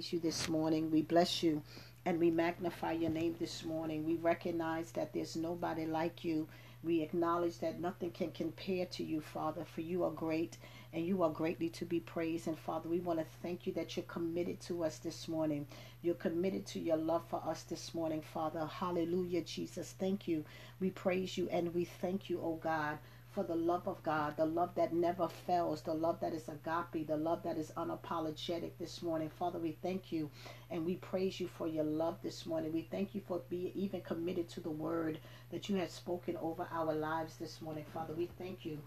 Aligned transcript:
praise 0.00 0.14
you 0.14 0.18
this 0.18 0.48
morning. 0.48 0.90
We 0.90 1.02
bless 1.02 1.42
you 1.42 1.60
and 2.06 2.18
we 2.18 2.30
magnify 2.30 2.92
your 2.92 3.10
name 3.10 3.36
this 3.38 3.66
morning. 3.66 4.06
We 4.06 4.14
recognize 4.14 4.92
that 4.92 5.12
there's 5.12 5.36
nobody 5.36 5.84
like 5.84 6.24
you. 6.24 6.48
We 6.82 7.02
acknowledge 7.02 7.58
that 7.58 7.82
nothing 7.82 8.10
can 8.10 8.30
compare 8.30 8.86
to 8.86 9.04
you, 9.04 9.20
Father, 9.20 9.62
for 9.62 9.82
you 9.82 10.02
are 10.04 10.10
great 10.10 10.56
and 10.94 11.04
you 11.04 11.22
are 11.22 11.28
greatly 11.28 11.68
to 11.68 11.84
be 11.84 12.00
praised. 12.00 12.48
And 12.48 12.58
Father, 12.58 12.88
we 12.88 13.00
want 13.00 13.18
to 13.18 13.26
thank 13.42 13.66
you 13.66 13.74
that 13.74 13.94
you're 13.94 14.06
committed 14.06 14.58
to 14.60 14.84
us 14.84 14.96
this 14.96 15.28
morning. 15.28 15.66
You're 16.00 16.14
committed 16.14 16.64
to 16.68 16.78
your 16.78 16.96
love 16.96 17.24
for 17.28 17.42
us 17.46 17.64
this 17.64 17.92
morning, 17.94 18.22
Father. 18.22 18.64
Hallelujah, 18.64 19.42
Jesus. 19.42 19.94
Thank 19.98 20.26
you. 20.26 20.46
We 20.80 20.88
praise 20.88 21.36
you 21.36 21.46
and 21.50 21.74
we 21.74 21.84
thank 21.84 22.30
you, 22.30 22.40
oh 22.42 22.54
God 22.54 22.96
for 23.30 23.44
the 23.44 23.54
love 23.54 23.86
of 23.86 24.02
God, 24.02 24.36
the 24.36 24.44
love 24.44 24.74
that 24.74 24.92
never 24.92 25.28
fails, 25.28 25.82
the 25.82 25.94
love 25.94 26.20
that 26.20 26.34
is 26.34 26.48
agape, 26.48 27.06
the 27.06 27.16
love 27.16 27.42
that 27.44 27.58
is 27.58 27.72
unapologetic 27.76 28.72
this 28.78 29.02
morning. 29.02 29.30
Father, 29.30 29.58
we 29.58 29.72
thank 29.82 30.10
you 30.12 30.30
and 30.70 30.84
we 30.84 30.96
praise 30.96 31.38
you 31.40 31.48
for 31.48 31.66
your 31.68 31.84
love 31.84 32.18
this 32.22 32.44
morning. 32.46 32.72
We 32.72 32.82
thank 32.90 33.14
you 33.14 33.20
for 33.26 33.42
being 33.48 33.72
even 33.74 34.00
committed 34.00 34.48
to 34.50 34.60
the 34.60 34.70
word 34.70 35.18
that 35.50 35.68
you 35.68 35.76
have 35.76 35.90
spoken 35.90 36.36
over 36.38 36.66
our 36.72 36.92
lives 36.92 37.36
this 37.36 37.62
morning. 37.62 37.84
Father, 37.92 38.14
we 38.14 38.26
thank 38.26 38.64
you 38.64 38.78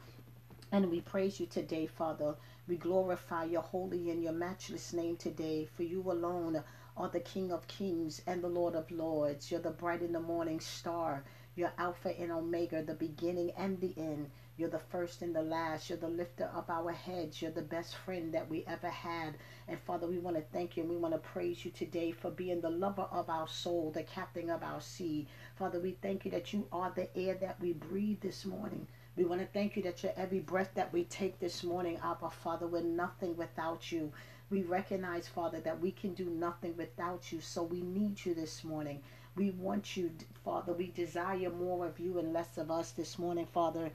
and 0.74 0.90
we 0.90 1.02
praise 1.02 1.40
you 1.40 1.46
today, 1.46 1.86
Father. 1.86 2.36
We 2.68 2.78
glorify 2.78 3.46
your 3.46 3.62
holy 3.62 4.10
and 4.10 4.24
your 4.24 4.34
matchless 4.34 4.92
name 4.92 5.18
today, 5.18 5.66
for 5.66 5.84
you 5.84 6.02
alone 6.12 6.64
are 6.98 7.10
the 7.10 7.20
King 7.20 7.52
of 7.52 7.68
kings 7.68 8.22
and 8.28 8.44
the 8.44 8.48
Lord 8.48 8.76
of 8.76 8.90
lords. 8.92 9.52
You're 9.52 9.60
the 9.60 9.72
bright 9.72 10.02
in 10.02 10.14
the 10.14 10.20
morning 10.20 10.60
star. 10.60 11.24
You're 11.56 11.74
Alpha 11.78 12.20
and 12.20 12.32
Omega, 12.32 12.82
the 12.82 12.96
beginning 12.96 13.52
and 13.52 13.80
the 13.80 13.94
end. 13.96 14.32
You're 14.58 14.70
the 14.70 14.80
first 14.80 15.22
and 15.22 15.36
the 15.36 15.44
last. 15.44 15.88
You're 15.88 16.00
the 16.00 16.08
lifter 16.08 16.46
of 16.46 16.68
our 16.68 16.92
heads. 16.92 17.42
You're 17.42 17.52
the 17.52 17.62
best 17.62 17.96
friend 17.96 18.34
that 18.34 18.50
we 18.50 18.66
ever 18.66 18.90
had. 18.90 19.36
And 19.68 19.80
Father, 19.80 20.08
we 20.08 20.18
want 20.18 20.36
to 20.36 20.42
thank 20.52 20.76
you 20.76 20.82
and 20.82 20.92
we 20.92 20.98
want 20.98 21.14
to 21.14 21.20
praise 21.20 21.64
you 21.64 21.70
today 21.70 22.12
for 22.12 22.32
being 22.32 22.60
the 22.60 22.72
lover 22.72 23.08
of 23.12 23.30
our 23.30 23.48
soul, 23.48 23.92
the 23.92 24.02
captain 24.02 24.50
of 24.50 24.64
our 24.64 24.82
sea. 24.82 25.28
Father, 25.56 25.80
we 25.80 25.92
thank 26.02 26.26
you 26.26 26.32
that 26.32 26.54
you 26.54 26.68
are 26.72 26.92
the 26.96 27.16
air 27.16 27.36
that 27.36 27.62
we 27.62 27.74
breathe 27.74 28.22
this 28.22 28.46
morning. 28.46 28.88
We 29.16 29.26
want 29.26 29.42
to 29.42 29.48
thank 29.48 29.76
you 29.76 29.84
that 29.84 30.02
you're 30.02 30.14
every 30.18 30.40
breath 30.40 30.72
that 30.74 30.92
we 30.92 31.04
take 31.04 31.40
this 31.40 31.64
morning, 31.64 32.00
Abba, 32.04 32.32
Father. 32.32 32.66
We're 32.66 32.82
nothing 32.82 33.38
without 33.38 33.92
you. 33.92 34.12
We 34.50 34.64
recognize, 34.64 35.28
Father, 35.28 35.60
that 35.62 35.80
we 35.80 35.92
can 35.92 36.16
do 36.16 36.26
nothing 36.26 36.76
without 36.78 37.32
you. 37.32 37.42
So 37.42 37.62
we 37.62 37.82
need 37.82 38.26
you 38.26 38.34
this 38.34 38.64
morning. 38.64 39.04
We 39.36 39.50
want 39.50 39.98
you, 39.98 40.12
Father. 40.46 40.74
We 40.74 40.92
desire 40.92 41.50
more 41.50 41.88
of 41.88 42.00
you 42.00 42.20
and 42.20 42.34
less 42.34 42.58
of 42.60 42.70
us 42.70 42.92
this 42.92 43.18
morning, 43.18 43.48
Father. 43.48 43.90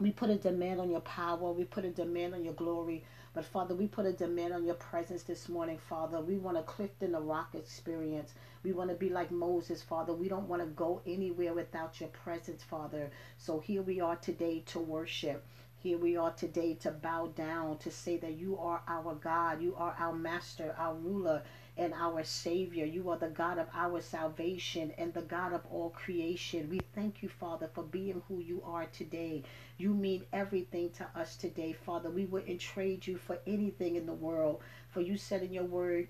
We 0.00 0.10
put 0.10 0.28
a 0.28 0.36
demand 0.36 0.80
on 0.80 0.90
your 0.90 1.00
power. 1.00 1.52
We 1.52 1.64
put 1.64 1.84
a 1.84 1.90
demand 1.90 2.34
on 2.34 2.44
your 2.44 2.54
glory. 2.54 3.04
But 3.32 3.44
Father, 3.44 3.76
we 3.76 3.86
put 3.86 4.06
a 4.06 4.12
demand 4.12 4.54
on 4.54 4.64
your 4.64 4.74
presence 4.74 5.22
this 5.22 5.48
morning, 5.48 5.78
Father. 5.78 6.20
We 6.20 6.36
want 6.36 6.56
a 6.56 6.62
cleft 6.62 7.02
in 7.02 7.12
the 7.12 7.20
Rock 7.20 7.54
experience. 7.54 8.34
We 8.64 8.72
want 8.72 8.90
to 8.90 8.96
be 8.96 9.08
like 9.08 9.30
Moses, 9.30 9.82
Father. 9.82 10.12
We 10.12 10.28
don't 10.28 10.48
want 10.48 10.62
to 10.62 10.68
go 10.68 11.00
anywhere 11.06 11.54
without 11.54 12.00
your 12.00 12.08
presence, 12.08 12.64
Father. 12.64 13.10
So 13.38 13.60
here 13.60 13.82
we 13.82 14.00
are 14.00 14.16
today 14.16 14.64
to 14.66 14.80
worship. 14.80 15.46
Here 15.78 15.98
we 15.98 16.16
are 16.16 16.32
today 16.32 16.74
to 16.80 16.90
bow 16.90 17.28
down, 17.36 17.78
to 17.78 17.90
say 17.92 18.16
that 18.16 18.32
you 18.32 18.58
are 18.58 18.82
our 18.88 19.14
God, 19.14 19.62
you 19.62 19.76
are 19.76 19.94
our 19.98 20.14
master, 20.14 20.74
our 20.76 20.94
ruler, 20.94 21.42
and 21.76 21.92
our 21.94 22.24
Savior. 22.24 22.84
You 22.86 23.10
are 23.10 23.18
the 23.18 23.28
God 23.28 23.58
of 23.58 23.68
our 23.74 24.00
salvation 24.00 24.92
and 24.98 25.12
the 25.14 25.22
God 25.22 25.52
of 25.52 25.62
all 25.70 25.90
creation. 25.90 26.68
We 26.70 26.80
thank 26.94 27.22
you, 27.22 27.28
Father, 27.28 27.68
for 27.74 27.84
being 27.84 28.22
who 28.28 28.40
you 28.40 28.62
are 28.64 28.86
today. 28.86 29.42
You 29.78 29.94
mean 29.94 30.24
everything 30.32 30.90
to 30.92 31.06
us 31.14 31.36
today, 31.36 31.72
Father. 31.72 32.10
We 32.10 32.24
wouldn't 32.26 32.60
trade 32.60 33.06
you 33.06 33.18
for 33.18 33.38
anything 33.46 33.96
in 33.96 34.06
the 34.06 34.14
world. 34.14 34.60
For 34.90 35.00
you 35.00 35.16
said 35.18 35.42
in 35.42 35.52
your 35.52 35.64
word, 35.64 36.08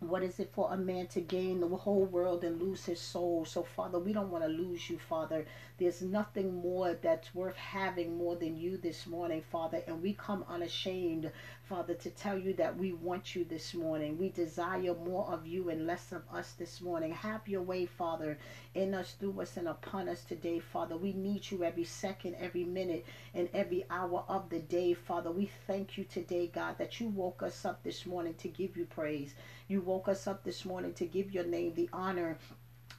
what 0.00 0.22
is 0.22 0.40
it 0.40 0.50
for 0.52 0.72
a 0.72 0.76
man 0.76 1.06
to 1.08 1.20
gain 1.20 1.60
the 1.60 1.68
whole 1.68 2.04
world 2.04 2.44
and 2.44 2.60
lose 2.60 2.84
his 2.84 3.00
soul? 3.00 3.44
So, 3.46 3.62
Father, 3.62 3.98
we 3.98 4.12
don't 4.12 4.30
want 4.30 4.44
to 4.44 4.50
lose 4.50 4.90
you, 4.90 4.98
Father. 4.98 5.46
There's 5.78 6.00
nothing 6.00 6.54
more 6.54 6.94
that's 6.94 7.34
worth 7.34 7.56
having 7.56 8.16
more 8.16 8.34
than 8.34 8.56
you 8.56 8.78
this 8.78 9.06
morning, 9.06 9.42
Father. 9.42 9.82
And 9.86 10.00
we 10.00 10.14
come 10.14 10.42
unashamed, 10.48 11.30
Father, 11.68 11.92
to 11.92 12.10
tell 12.10 12.38
you 12.38 12.54
that 12.54 12.78
we 12.78 12.94
want 12.94 13.34
you 13.34 13.44
this 13.44 13.74
morning. 13.74 14.16
We 14.16 14.30
desire 14.30 14.94
more 14.94 15.30
of 15.30 15.46
you 15.46 15.68
and 15.68 15.86
less 15.86 16.12
of 16.12 16.22
us 16.32 16.52
this 16.52 16.80
morning. 16.80 17.12
Have 17.12 17.46
your 17.46 17.60
way, 17.60 17.84
Father, 17.84 18.38
in 18.74 18.94
us, 18.94 19.16
through 19.20 19.38
us, 19.42 19.58
and 19.58 19.68
upon 19.68 20.08
us 20.08 20.24
today, 20.24 20.60
Father. 20.60 20.96
We 20.96 21.12
need 21.12 21.50
you 21.50 21.62
every 21.62 21.84
second, 21.84 22.36
every 22.40 22.64
minute, 22.64 23.04
and 23.34 23.50
every 23.52 23.84
hour 23.90 24.24
of 24.28 24.48
the 24.48 24.60
day, 24.60 24.94
Father. 24.94 25.30
We 25.30 25.50
thank 25.66 25.98
you 25.98 26.04
today, 26.04 26.46
God, 26.46 26.78
that 26.78 27.00
you 27.00 27.08
woke 27.08 27.42
us 27.42 27.66
up 27.66 27.82
this 27.82 28.06
morning 28.06 28.32
to 28.38 28.48
give 28.48 28.78
you 28.78 28.86
praise. 28.86 29.34
You 29.68 29.82
woke 29.82 30.08
us 30.08 30.26
up 30.26 30.42
this 30.42 30.64
morning 30.64 30.94
to 30.94 31.04
give 31.04 31.32
your 31.32 31.44
name 31.44 31.74
the 31.74 31.90
honor 31.92 32.38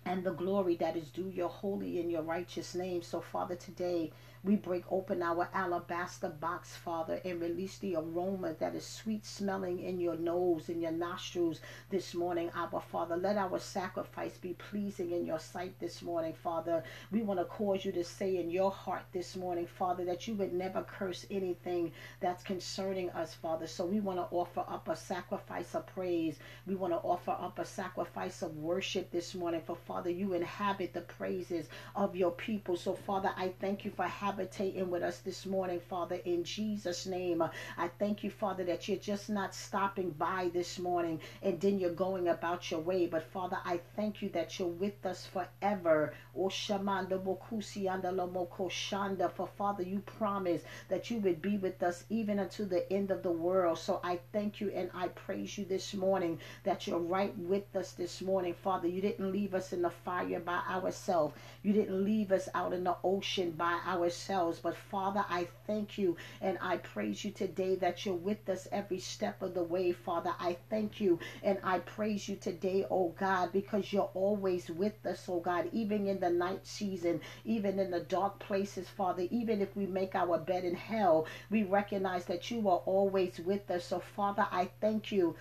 and 0.08 0.24
the 0.24 0.32
glory 0.32 0.76
that 0.78 0.96
is 0.96 1.10
due 1.12 1.30
your 1.30 1.50
holy 1.50 2.00
and 2.00 2.10
your 2.12 2.22
righteous 2.24 2.74
name. 2.74 3.02
So, 3.02 3.20
Father, 3.20 3.56
today 3.56 4.12
we 4.48 4.56
break 4.56 4.86
open 4.90 5.22
our 5.22 5.50
alabaster 5.54 6.30
box, 6.30 6.74
Father, 6.74 7.20
and 7.26 7.42
release 7.42 7.78
the 7.80 7.98
aroma 7.98 8.54
that 8.60 8.74
is 8.76 8.86
sweet 8.86 9.26
smelling 9.26 9.82
in 9.82 10.00
your 10.00 10.16
nose, 10.16 10.70
in 10.70 10.82
your 10.82 10.94
nostrils 10.94 11.60
this 11.90 12.16
morning, 12.16 12.50
Abba, 12.56 12.80
Father. 12.80 13.18
Let 13.18 13.36
our 13.36 13.60
sacrifice 13.60 14.38
be 14.38 14.54
pleasing 14.54 15.12
in 15.12 15.26
your 15.26 15.40
sight 15.40 15.78
this 15.82 16.02
morning, 16.02 16.34
Father. 16.34 16.82
We 17.12 17.24
want 17.24 17.42
to 17.42 17.46
cause 17.46 17.84
you 17.84 17.92
to 17.92 18.06
say 18.06 18.38
in 18.38 18.50
your 18.50 18.72
heart 18.72 19.04
this 19.12 19.36
morning, 19.36 19.68
Father, 19.68 20.06
that 20.06 20.30
you 20.30 20.36
would 20.36 20.54
never 20.54 20.82
curse 20.82 21.26
anything 21.30 21.92
that's 22.22 22.42
concerning 22.44 23.10
us, 23.10 23.34
Father. 23.34 23.68
So 23.68 23.86
we 23.86 24.00
want 24.00 24.18
to 24.20 24.34
offer 24.34 24.64
up 24.70 24.88
a 24.88 24.96
sacrifice 24.96 25.76
of 25.76 25.86
praise. 25.88 26.40
We 26.66 26.76
want 26.76 26.94
to 26.94 27.00
offer 27.00 27.32
up 27.32 27.60
a 27.60 27.66
sacrifice 27.66 28.42
of 28.42 28.56
worship 28.56 29.12
this 29.12 29.36
morning. 29.36 29.62
For 29.66 29.76
Father, 29.76 30.10
you 30.10 30.34
inhabit 30.34 30.94
the 30.94 31.02
praises 31.02 31.68
of 31.98 32.16
your 32.16 32.32
people. 32.32 32.78
So, 32.78 32.94
Father, 32.94 33.32
I 33.36 33.50
thank 33.60 33.84
you 33.84 33.92
for 33.92 34.04
having 34.04 34.37
with 34.38 35.02
us 35.02 35.18
this 35.20 35.48
morning, 35.48 35.80
Father, 35.80 36.20
in 36.24 36.44
Jesus' 36.44 37.08
name. 37.08 37.42
I 37.76 37.88
thank 37.98 38.24
you, 38.24 38.30
Father, 38.30 38.64
that 38.66 38.88
you're 38.88 38.98
just 38.98 39.30
not 39.30 39.56
stopping 39.56 40.12
by 40.12 40.52
this 40.54 40.78
morning 40.78 41.22
and 41.42 41.60
then 41.60 41.80
you're 41.80 41.90
going 41.90 42.28
about 42.28 42.70
your 42.70 42.82
way. 42.82 43.08
But, 43.08 43.24
Father, 43.24 43.58
I 43.66 43.80
thank 43.96 44.22
you 44.22 44.30
that 44.30 44.60
you're 44.60 44.68
with 44.68 45.04
us 45.06 45.26
forever. 45.26 46.14
Oh, 46.38 46.50
For, 46.50 46.78
Father, 49.58 49.84
you 49.84 50.00
promised 50.06 50.66
that 50.90 51.10
you 51.10 51.18
would 51.20 51.42
be 51.42 51.58
with 51.58 51.82
us 51.82 52.04
even 52.10 52.38
until 52.38 52.68
the 52.68 52.94
end 52.94 53.10
of 53.10 53.24
the 53.24 53.32
world. 53.32 53.80
So 53.80 54.00
I 54.04 54.20
thank 54.32 54.62
you 54.62 54.70
and 54.70 54.92
I 54.94 55.08
praise 55.08 55.58
you 55.58 55.66
this 55.66 55.96
morning 55.96 56.38
that 56.64 56.86
you're 56.86 57.00
right 57.00 57.36
with 57.40 57.76
us 57.76 57.94
this 57.94 58.22
morning, 58.22 58.54
Father. 58.54 58.88
You 58.88 59.02
didn't 59.02 59.32
leave 59.32 59.56
us 59.56 59.74
in 59.74 59.82
the 59.82 59.90
fire 59.90 60.40
by 60.40 60.62
ourselves. 60.70 61.34
You 61.64 61.74
didn't 61.74 62.06
leave 62.06 62.32
us 62.32 62.48
out 62.54 62.74
in 62.74 62.84
the 62.84 62.98
ocean 63.04 63.52
by 63.52 63.80
ourselves 63.88 64.17
But 64.26 64.76
Father, 64.76 65.26
I 65.30 65.48
thank 65.68 65.98
you 65.98 66.18
and 66.42 66.58
I 66.62 66.78
praise 66.78 67.24
you 67.24 67.32
today 67.32 67.76
that 67.76 68.06
you're 68.06 68.16
with 68.16 68.48
us 68.50 68.68
every 68.72 69.00
step 69.00 69.42
of 69.42 69.54
the 69.54 69.64
way, 69.64 69.92
Father. 69.92 70.34
I 70.40 70.58
thank 70.70 71.00
you 71.00 71.20
and 71.44 71.60
I 71.64 71.80
praise 71.80 72.28
you 72.28 72.36
today, 72.36 72.86
oh 72.90 73.14
God, 73.20 73.52
because 73.52 73.92
you're 73.94 74.10
always 74.14 74.70
with 74.70 75.06
us, 75.06 75.26
oh 75.30 75.40
God, 75.40 75.70
even 75.72 76.08
in 76.08 76.20
the 76.20 76.30
night 76.30 76.66
season, 76.66 77.22
even 77.46 77.80
in 77.80 77.92
the 77.92 78.02
dark 78.02 78.40
places, 78.40 78.88
Father, 78.90 79.28
even 79.32 79.62
if 79.62 79.76
we 79.76 79.86
make 79.86 80.16
our 80.16 80.38
bed 80.38 80.64
in 80.66 80.76
hell, 80.76 81.26
we 81.50 81.64
recognize 81.64 82.26
that 82.26 82.50
you 82.52 82.68
are 82.70 82.82
always 82.86 83.40
with 83.40 83.70
us. 83.72 83.86
So, 83.86 84.00
Father, 84.00 84.48
I 84.52 84.70
thank 84.82 85.12
you 85.12 85.36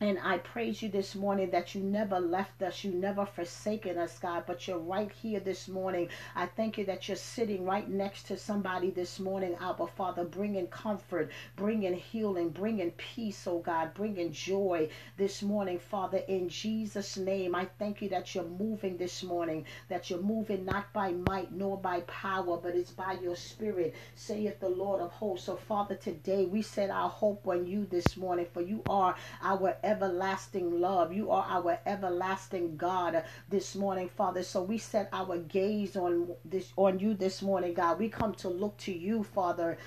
and 0.00 0.18
I 0.20 0.38
praise 0.38 0.82
you 0.82 0.90
this 0.90 1.16
morning 1.16 1.50
that 1.50 1.74
you 1.74 1.82
never 1.82 2.20
left 2.20 2.62
us, 2.62 2.84
you 2.84 2.92
never 2.92 3.26
forsaken 3.26 3.98
us, 3.98 4.18
God, 4.20 4.44
but 4.46 4.68
you're 4.68 4.78
right 4.78 5.12
here 5.12 5.40
this 5.40 5.68
morning. 5.68 6.10
I 6.36 6.46
thank 6.46 6.78
you 6.78 6.86
that 6.86 7.08
you're 7.08 7.16
sitting 7.16 7.64
right 7.64 7.88
next 7.88 8.24
to 8.28 8.36
somebody 8.38 8.90
this 8.92 9.20
morning, 9.20 9.56
Abba 9.56 9.88
Father, 9.88 10.24
bringing 10.24 10.68
comfort, 10.68 11.32
bringing 11.56 11.94
healing, 11.94 12.50
bringing 12.50 12.92
peace, 12.92 13.46
oh 13.48 13.60
God, 13.60 13.94
bringing 13.94 14.32
joy 14.32 14.90
this 15.16 15.42
morning, 15.42 15.80
Father, 15.80 16.18
in 16.18 16.48
Jesus' 16.48 17.16
name. 17.16 17.54
I 17.56 17.66
thank 17.66 18.02
you 18.02 18.10
that 18.10 18.34
you're 18.34 18.44
moving 18.48 18.98
this 18.98 19.24
morning, 19.24 19.66
that 19.88 20.10
you're 20.10 20.22
moving 20.22 20.64
not 20.64 20.92
by 20.92 21.12
might 21.12 21.52
nor 21.52 21.80
by 21.80 22.02
power, 22.02 22.58
but 22.58 22.76
it's 22.76 22.92
by 22.92 23.14
your 23.14 23.36
spirit, 23.36 23.96
saith 24.14 24.60
the 24.60 24.70
Lord 24.70 25.00
of 25.02 25.12
hosts. 25.12 25.46
So, 25.46 25.56
Father, 25.56 25.96
today 25.96 26.46
we 26.46 26.62
set 26.62 26.90
our 26.90 27.10
hope 27.10 27.48
on 27.48 27.66
you 27.66 27.86
this 27.86 28.16
morning, 28.16 28.46
for 28.46 28.62
you 28.62 28.84
are 28.88 29.16
our 29.42 29.78
everlasting 29.88 30.80
love. 30.80 31.12
You 31.12 31.30
are 31.30 31.46
our 31.48 31.78
everlasting 31.86 32.76
God 32.76 33.24
this 33.48 33.74
morning, 33.74 34.08
Father. 34.08 34.42
So 34.42 34.62
we 34.62 34.76
set 34.76 35.08
our 35.12 35.38
gaze 35.38 35.96
on 35.96 36.34
this 36.44 36.72
on 36.76 36.98
you 36.98 37.14
this 37.14 37.40
morning, 37.40 37.72
God. 37.72 37.98
We 37.98 38.10
come 38.10 38.34
to 38.36 38.48
look 38.50 38.76
to 38.78 38.92
you, 38.92 39.24
Father 39.24 39.78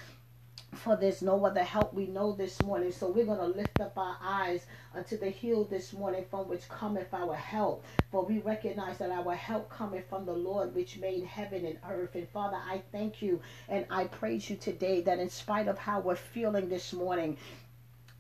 for 0.74 0.96
there's 0.96 1.22
no 1.22 1.46
other 1.46 1.64
help 1.64 1.94
we 1.94 2.08
know 2.08 2.32
this 2.32 2.62
morning. 2.62 2.92
So 2.92 3.10
we're 3.10 3.26
going 3.26 3.40
to 3.40 3.58
lift 3.58 3.80
up 3.82 3.98
our 3.98 4.18
eyes 4.22 4.66
unto 4.96 5.18
the 5.18 5.30
hill 5.30 5.66
this 5.66 5.92
morning 5.92 6.26
from 6.30 6.48
which 6.48 6.68
cometh 6.70 7.14
our 7.14 7.36
help. 7.36 7.84
For 8.10 8.24
we 8.26 8.40
recognize 8.40 8.98
that 9.00 9.12
our 9.12 9.36
help 9.36 9.70
cometh 9.70 10.08
from 10.08 10.26
the 10.26 10.34
Lord 10.34 10.74
which 10.74 10.98
made 10.98 11.26
heaven 11.26 11.66
and 11.66 11.78
earth. 11.90 12.16
And 12.16 12.28
Father, 12.30 12.58
I 12.58 12.84
thank 12.92 13.22
you 13.22 13.42
and 13.68 13.86
I 13.90 14.06
praise 14.06 14.50
you 14.50 14.56
today 14.56 15.02
that 15.02 15.20
in 15.20 15.30
spite 15.30 15.68
of 15.68 15.78
how 15.78 16.00
we're 16.00 16.16
feeling 16.16 16.70
this 16.70 16.94
morning, 16.94 17.38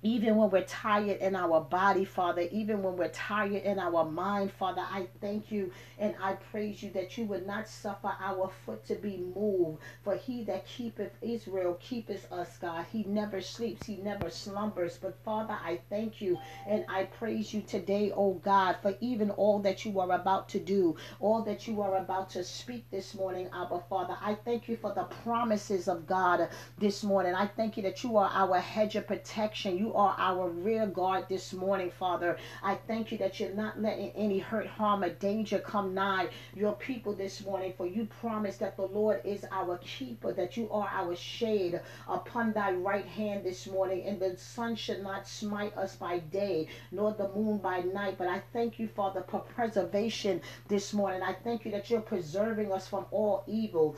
even 0.03 0.37
when 0.37 0.49
we're 0.51 0.63
tired 0.65 1.19
in 1.19 1.35
our 1.35 1.61
body, 1.61 2.05
Father, 2.05 2.47
even 2.51 2.83
when 2.83 2.97
we're 2.97 3.09
tired 3.09 3.53
in 3.63 3.79
our 3.79 4.05
mind, 4.05 4.51
Father, 4.53 4.81
I 4.81 5.07
thank 5.21 5.51
you 5.51 5.71
and 5.99 6.15
I 6.21 6.35
praise 6.35 6.83
you 6.83 6.91
that 6.91 7.17
you 7.17 7.25
would 7.25 7.47
not 7.47 7.67
suffer 7.67 8.13
our 8.21 8.51
foot 8.65 8.85
to 8.87 8.95
be 8.95 9.17
moved. 9.17 9.81
For 10.03 10.15
he 10.15 10.43
that 10.45 10.65
keepeth 10.67 11.13
Israel 11.21 11.77
keepeth 11.81 12.31
us, 12.31 12.57
God. 12.59 12.85
He 12.91 13.03
never 13.03 13.41
sleeps, 13.41 13.85
he 13.85 13.97
never 13.97 14.29
slumbers. 14.29 14.97
But 14.97 15.17
Father, 15.25 15.57
I 15.63 15.81
thank 15.89 16.21
you 16.21 16.39
and 16.67 16.85
I 16.89 17.05
praise 17.05 17.53
you 17.53 17.61
today, 17.61 18.11
oh 18.15 18.35
God, 18.35 18.77
for 18.81 18.95
even 19.01 19.31
all 19.31 19.59
that 19.61 19.85
you 19.85 19.99
are 19.99 20.11
about 20.11 20.49
to 20.49 20.59
do, 20.59 20.97
all 21.19 21.43
that 21.43 21.67
you 21.67 21.81
are 21.81 21.97
about 21.97 22.29
to 22.31 22.43
speak 22.43 22.89
this 22.91 23.15
morning, 23.15 23.49
Abba 23.53 23.81
Father. 23.89 24.17
I 24.21 24.35
thank 24.35 24.69
you 24.69 24.77
for 24.77 24.93
the 24.93 25.03
promises 25.05 25.87
of 25.87 26.07
God 26.07 26.49
this 26.79 27.03
morning. 27.03 27.35
I 27.35 27.47
thank 27.47 27.77
you 27.77 27.83
that 27.83 28.03
you 28.03 28.17
are 28.17 28.29
our 28.33 28.59
hedge 28.59 28.95
of 28.95 29.07
protection. 29.07 29.77
You 29.77 29.90
are 29.93 30.15
our 30.17 30.49
rear 30.49 30.87
guard 30.87 31.25
this 31.29 31.53
morning, 31.53 31.91
Father. 31.91 32.37
I 32.63 32.75
thank 32.75 33.11
you 33.11 33.17
that 33.19 33.39
you're 33.39 33.53
not 33.53 33.81
letting 33.81 34.11
any 34.11 34.39
hurt, 34.39 34.67
harm, 34.67 35.03
or 35.03 35.09
danger 35.09 35.59
come 35.59 35.93
nigh 35.93 36.29
your 36.55 36.73
people 36.73 37.13
this 37.13 37.43
morning. 37.43 37.73
For 37.77 37.85
you 37.85 38.07
promise 38.19 38.57
that 38.57 38.75
the 38.77 38.87
Lord 38.87 39.21
is 39.23 39.45
our 39.51 39.77
keeper, 39.77 40.33
that 40.33 40.57
you 40.57 40.69
are 40.71 40.89
our 40.91 41.15
shade 41.15 41.79
upon 42.07 42.53
thy 42.53 42.71
right 42.71 43.05
hand 43.05 43.43
this 43.43 43.67
morning, 43.67 44.03
and 44.05 44.19
the 44.19 44.37
sun 44.37 44.75
should 44.75 45.03
not 45.03 45.27
smite 45.27 45.75
us 45.77 45.95
by 45.95 46.19
day, 46.19 46.67
nor 46.91 47.13
the 47.13 47.29
moon 47.29 47.57
by 47.57 47.81
night. 47.81 48.17
But 48.17 48.27
I 48.27 48.41
thank 48.53 48.79
you, 48.79 48.87
Father, 48.87 49.23
for 49.27 49.39
preservation 49.39 50.41
this 50.67 50.93
morning. 50.93 51.21
I 51.21 51.33
thank 51.33 51.65
you 51.65 51.71
that 51.71 51.89
you're 51.89 52.01
preserving 52.01 52.71
us 52.71 52.87
from 52.87 53.05
all 53.11 53.43
evil 53.47 53.95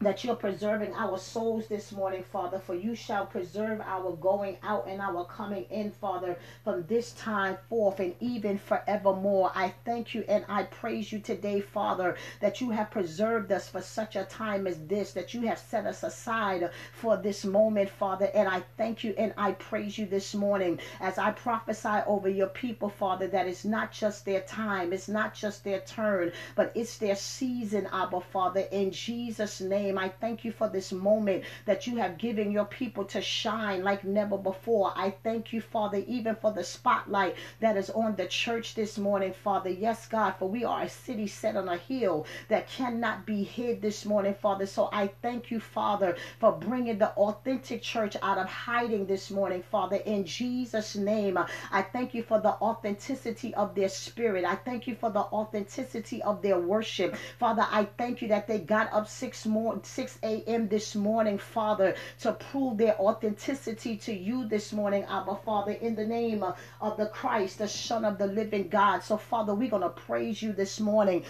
that 0.00 0.24
you're 0.24 0.34
preserving 0.34 0.94
our 0.94 1.18
souls 1.18 1.66
this 1.66 1.92
morning, 1.92 2.22
Father, 2.32 2.58
for 2.58 2.74
you 2.74 2.94
shall 2.94 3.26
preserve 3.26 3.82
our 3.82 4.12
going 4.16 4.56
out 4.62 4.86
and 4.88 4.98
our 4.98 5.26
coming 5.26 5.66
in, 5.68 5.90
Father, 5.90 6.38
from 6.64 6.86
this 6.86 7.12
time 7.12 7.58
forth 7.68 8.00
and 8.00 8.14
even 8.18 8.56
forevermore. 8.56 9.52
I 9.54 9.74
thank 9.84 10.14
you 10.14 10.24
and 10.26 10.42
I 10.48 10.62
praise 10.62 11.12
you 11.12 11.18
today, 11.18 11.60
Father, 11.60 12.16
that 12.40 12.62
you 12.62 12.70
have 12.70 12.90
preserved 12.90 13.52
us 13.52 13.68
for 13.68 13.82
such 13.82 14.16
a 14.16 14.24
time 14.24 14.66
as 14.66 14.78
this, 14.86 15.12
that 15.12 15.34
you 15.34 15.42
have 15.42 15.58
set 15.58 15.84
us 15.84 16.02
aside 16.02 16.70
for 16.94 17.18
this 17.18 17.44
moment, 17.44 17.90
Father. 17.90 18.30
And 18.34 18.48
I 18.48 18.62
thank 18.78 19.04
you 19.04 19.14
and 19.18 19.34
I 19.36 19.52
praise 19.52 19.98
you 19.98 20.06
this 20.06 20.34
morning 20.34 20.78
as 21.00 21.18
I 21.18 21.32
prophesy 21.32 22.00
over 22.06 22.28
your 22.30 22.48
people, 22.48 22.88
Father, 22.88 23.26
that 23.28 23.46
it's 23.46 23.66
not 23.66 23.92
just 23.92 24.24
their 24.24 24.40
time, 24.42 24.94
it's 24.94 25.08
not 25.08 25.34
just 25.34 25.62
their 25.62 25.80
turn, 25.80 26.32
but 26.54 26.72
it's 26.74 26.96
their 26.96 27.16
season, 27.16 27.86
Abba, 27.92 28.22
Father, 28.22 28.60
in 28.72 28.92
Jesus' 28.92 29.60
name 29.60 29.89
name. 29.90 29.98
I 29.98 30.08
thank 30.20 30.44
you 30.44 30.52
for 30.52 30.68
this 30.68 30.92
moment 30.92 31.44
that 31.66 31.86
you 31.86 31.96
have 31.96 32.18
given 32.18 32.50
your 32.50 32.64
people 32.64 33.04
to 33.06 33.20
shine 33.20 33.82
like 33.82 34.04
never 34.04 34.38
before. 34.38 34.92
I 34.96 35.10
thank 35.22 35.52
you, 35.52 35.60
Father, 35.60 36.02
even 36.06 36.36
for 36.36 36.52
the 36.52 36.64
spotlight 36.64 37.36
that 37.60 37.76
is 37.76 37.90
on 37.90 38.16
the 38.16 38.26
church 38.26 38.74
this 38.74 38.98
morning, 38.98 39.32
Father. 39.32 39.70
Yes, 39.70 40.06
God, 40.06 40.34
for 40.38 40.48
we 40.48 40.64
are 40.64 40.82
a 40.82 40.88
city 40.88 41.26
set 41.26 41.56
on 41.56 41.68
a 41.68 41.76
hill 41.76 42.26
that 42.48 42.68
cannot 42.68 43.26
be 43.26 43.42
hid 43.42 43.82
this 43.82 44.04
morning, 44.04 44.34
Father. 44.34 44.66
So 44.66 44.88
I 44.92 45.08
thank 45.22 45.50
you, 45.50 45.60
Father, 45.60 46.16
for 46.38 46.52
bringing 46.52 46.98
the 46.98 47.10
authentic 47.10 47.82
church 47.82 48.16
out 48.22 48.38
of 48.38 48.46
hiding 48.46 49.06
this 49.06 49.30
morning, 49.30 49.62
Father. 49.62 49.96
In 49.96 50.24
Jesus' 50.24 50.96
name, 50.96 51.38
I 51.72 51.82
thank 51.82 52.14
you 52.14 52.22
for 52.22 52.40
the 52.40 52.52
authenticity 52.52 53.54
of 53.54 53.74
their 53.74 53.88
spirit. 53.88 54.44
I 54.44 54.54
thank 54.54 54.86
you 54.86 54.94
for 54.94 55.10
the 55.10 55.20
authenticity 55.20 56.22
of 56.22 56.42
their 56.42 56.58
worship. 56.58 57.16
Father, 57.38 57.66
I 57.70 57.86
thank 57.98 58.22
you 58.22 58.28
that 58.28 58.46
they 58.46 58.58
got 58.58 58.92
up 58.92 59.08
six 59.08 59.46
more 59.46 59.79
6 59.86 60.18
a.m. 60.22 60.68
this 60.68 60.94
morning, 60.94 61.38
Father, 61.38 61.94
to 62.20 62.32
prove 62.32 62.78
their 62.78 62.98
authenticity 63.00 63.96
to 63.98 64.12
you 64.12 64.46
this 64.46 64.72
morning, 64.72 65.04
Abba, 65.08 65.36
Father, 65.44 65.72
in 65.72 65.94
the 65.94 66.06
name 66.06 66.44
of 66.80 66.96
the 66.96 67.06
Christ, 67.06 67.58
the 67.58 67.68
Son 67.68 68.04
of 68.04 68.18
the 68.18 68.26
living 68.26 68.68
God. 68.68 69.02
So, 69.02 69.16
Father, 69.16 69.54
we're 69.54 69.70
going 69.70 69.82
to 69.82 69.88
praise 69.90 70.42
you 70.42 70.52
this 70.52 70.80
morning. 70.80 71.24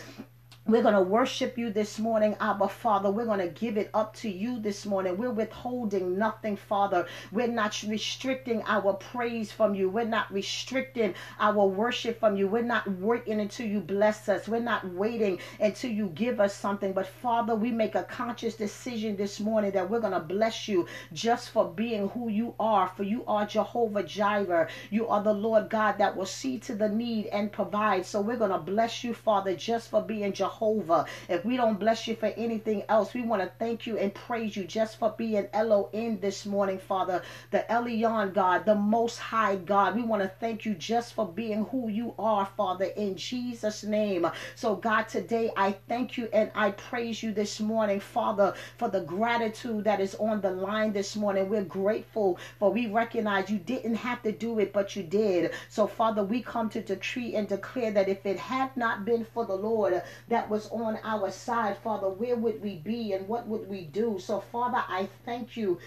We're 0.70 0.82
going 0.82 0.94
to 0.94 1.02
worship 1.02 1.58
you 1.58 1.70
this 1.70 1.99
morning, 1.99 2.37
Abba 2.38 2.69
Father. 2.69 3.11
We're 3.11 3.25
going 3.25 3.40
to 3.40 3.49
give 3.49 3.76
it 3.76 3.90
up 3.93 4.14
to 4.19 4.31
you 4.31 4.61
this 4.61 4.87
morning. 4.87 5.17
We're 5.17 5.32
withholding 5.32 6.17
nothing, 6.17 6.56
Father. 6.56 7.08
We're 7.32 7.49
not 7.49 7.82
restricting 7.82 8.62
our 8.69 8.93
praise 8.93 9.50
from 9.50 9.75
you. 9.75 9.90
We're 9.90 10.05
not 10.05 10.32
restricting 10.32 11.14
our 11.40 11.67
worship 11.67 12.20
from 12.20 12.37
you. 12.37 12.46
We're 12.46 12.62
not 12.62 12.88
waiting 12.88 13.40
until 13.40 13.67
you 13.67 13.81
bless 13.81 14.28
us. 14.28 14.46
We're 14.46 14.61
not 14.61 14.88
waiting 14.94 15.40
until 15.58 15.90
you 15.90 16.06
give 16.06 16.38
us 16.38 16.55
something. 16.55 16.93
But 16.93 17.08
Father, 17.08 17.56
we 17.56 17.73
make 17.73 17.96
a 17.96 18.05
conscious 18.05 18.55
decision 18.55 19.16
this 19.16 19.40
morning 19.40 19.73
that 19.73 19.90
we're 19.90 19.99
going 19.99 20.12
to 20.12 20.20
bless 20.20 20.69
you 20.69 20.87
just 21.12 21.50
for 21.50 21.69
being 21.69 22.11
who 22.11 22.28
you 22.28 22.55
are. 22.61 22.87
For 22.87 23.02
you 23.02 23.25
are 23.26 23.44
Jehovah 23.44 24.05
Jireh. 24.05 24.69
You 24.90 25.08
are 25.08 25.20
the 25.25 25.34
Lord 25.34 25.69
God 25.69 25.99
that 25.99 26.16
will 26.16 26.26
see 26.26 26.61
to 26.61 26.76
the 26.76 26.88
need 26.88 27.26
and 27.26 27.50
provide. 27.50 28.06
So 28.06 28.20
we're 28.20 28.37
going 28.37 28.52
to 28.52 28.58
bless 28.58 29.02
you, 29.02 29.14
Father, 29.14 29.56
just 29.56 29.90
for 29.90 30.00
being 30.00 30.32
Jehovah 30.32 30.60
Jehovah. 30.61 31.07
If 31.31 31.43
we 31.47 31.57
don't 31.57 31.81
bless 31.81 32.07
you 32.07 32.15
for 32.15 32.27
anything 32.37 32.83
else, 32.91 33.15
we 33.15 33.23
want 33.23 33.41
to 33.41 33.51
thank 33.59 33.87
you 33.87 33.97
and 33.97 34.12
praise 34.12 34.55
you 34.55 34.65
just 34.65 34.99
for 34.99 35.15
being 35.17 35.49
Elohim 35.55 36.21
this 36.21 36.45
morning, 36.45 36.79
Father. 36.79 37.23
The 37.51 37.65
Elyon 37.71 38.35
God, 38.35 38.67
the 38.67 38.75
Most 38.75 39.17
High 39.17 39.57
God. 39.57 39.97
We 39.97 40.03
want 40.03 40.23
to 40.23 40.29
thank 40.29 40.67
you 40.67 40.75
just 40.75 41.15
for 41.15 41.27
being 41.27 41.65
who 41.65 41.89
you 41.89 42.15
are, 42.19 42.45
Father, 42.59 42.85
in 42.85 43.17
Jesus' 43.17 43.85
name. 43.85 44.27
So, 44.55 44.77
God, 44.77 45.09
today 45.09 45.51
I 45.57 45.77
thank 45.89 46.19
you 46.19 46.29
and 46.31 46.51
I 46.55 46.73
praise 46.73 47.23
you 47.23 47.33
this 47.33 47.59
morning, 47.59 47.99
Father, 47.99 48.53
for 48.77 48.91
the 48.91 49.01
gratitude 49.01 49.85
that 49.85 49.99
is 49.99 50.15
on 50.17 50.43
the 50.43 50.51
line 50.51 50.93
this 50.93 51.17
morning. 51.17 51.49
We're 51.49 51.65
grateful 51.65 52.39
for 52.59 52.71
we 52.71 52.87
recognize 52.87 53.49
you 53.49 53.59
didn't 53.59 53.95
have 53.95 54.23
to 54.25 54.33
do 54.33 54.59
it, 54.59 54.75
but 54.75 54.95
you 54.95 55.05
did. 55.05 55.53
So, 55.71 55.87
Father, 55.87 56.23
we 56.23 56.43
come 56.43 56.69
to 56.71 56.83
decree 56.83 57.35
and 57.35 57.49
declare 57.49 57.93
that 57.93 58.11
if 58.11 58.27
it 58.27 58.39
had 58.39 58.77
not 58.77 59.07
been 59.07 59.25
for 59.25 59.47
the 59.47 59.57
Lord 59.57 60.03
that 60.29 60.50
was 60.50 60.69
on 60.70 60.99
our 61.05 61.31
side, 61.31 61.79
Father, 61.79 62.08
where 62.08 62.37
would 62.37 62.61
we 62.61 62.76
be 62.76 63.12
and 63.12 63.29
what 63.29 63.47
would 63.47 63.69
we 63.69 63.85
do? 63.85 64.19
So, 64.19 64.41
Father, 64.41 64.82
I 64.88 65.08
thank 65.25 65.56
you 65.56 65.79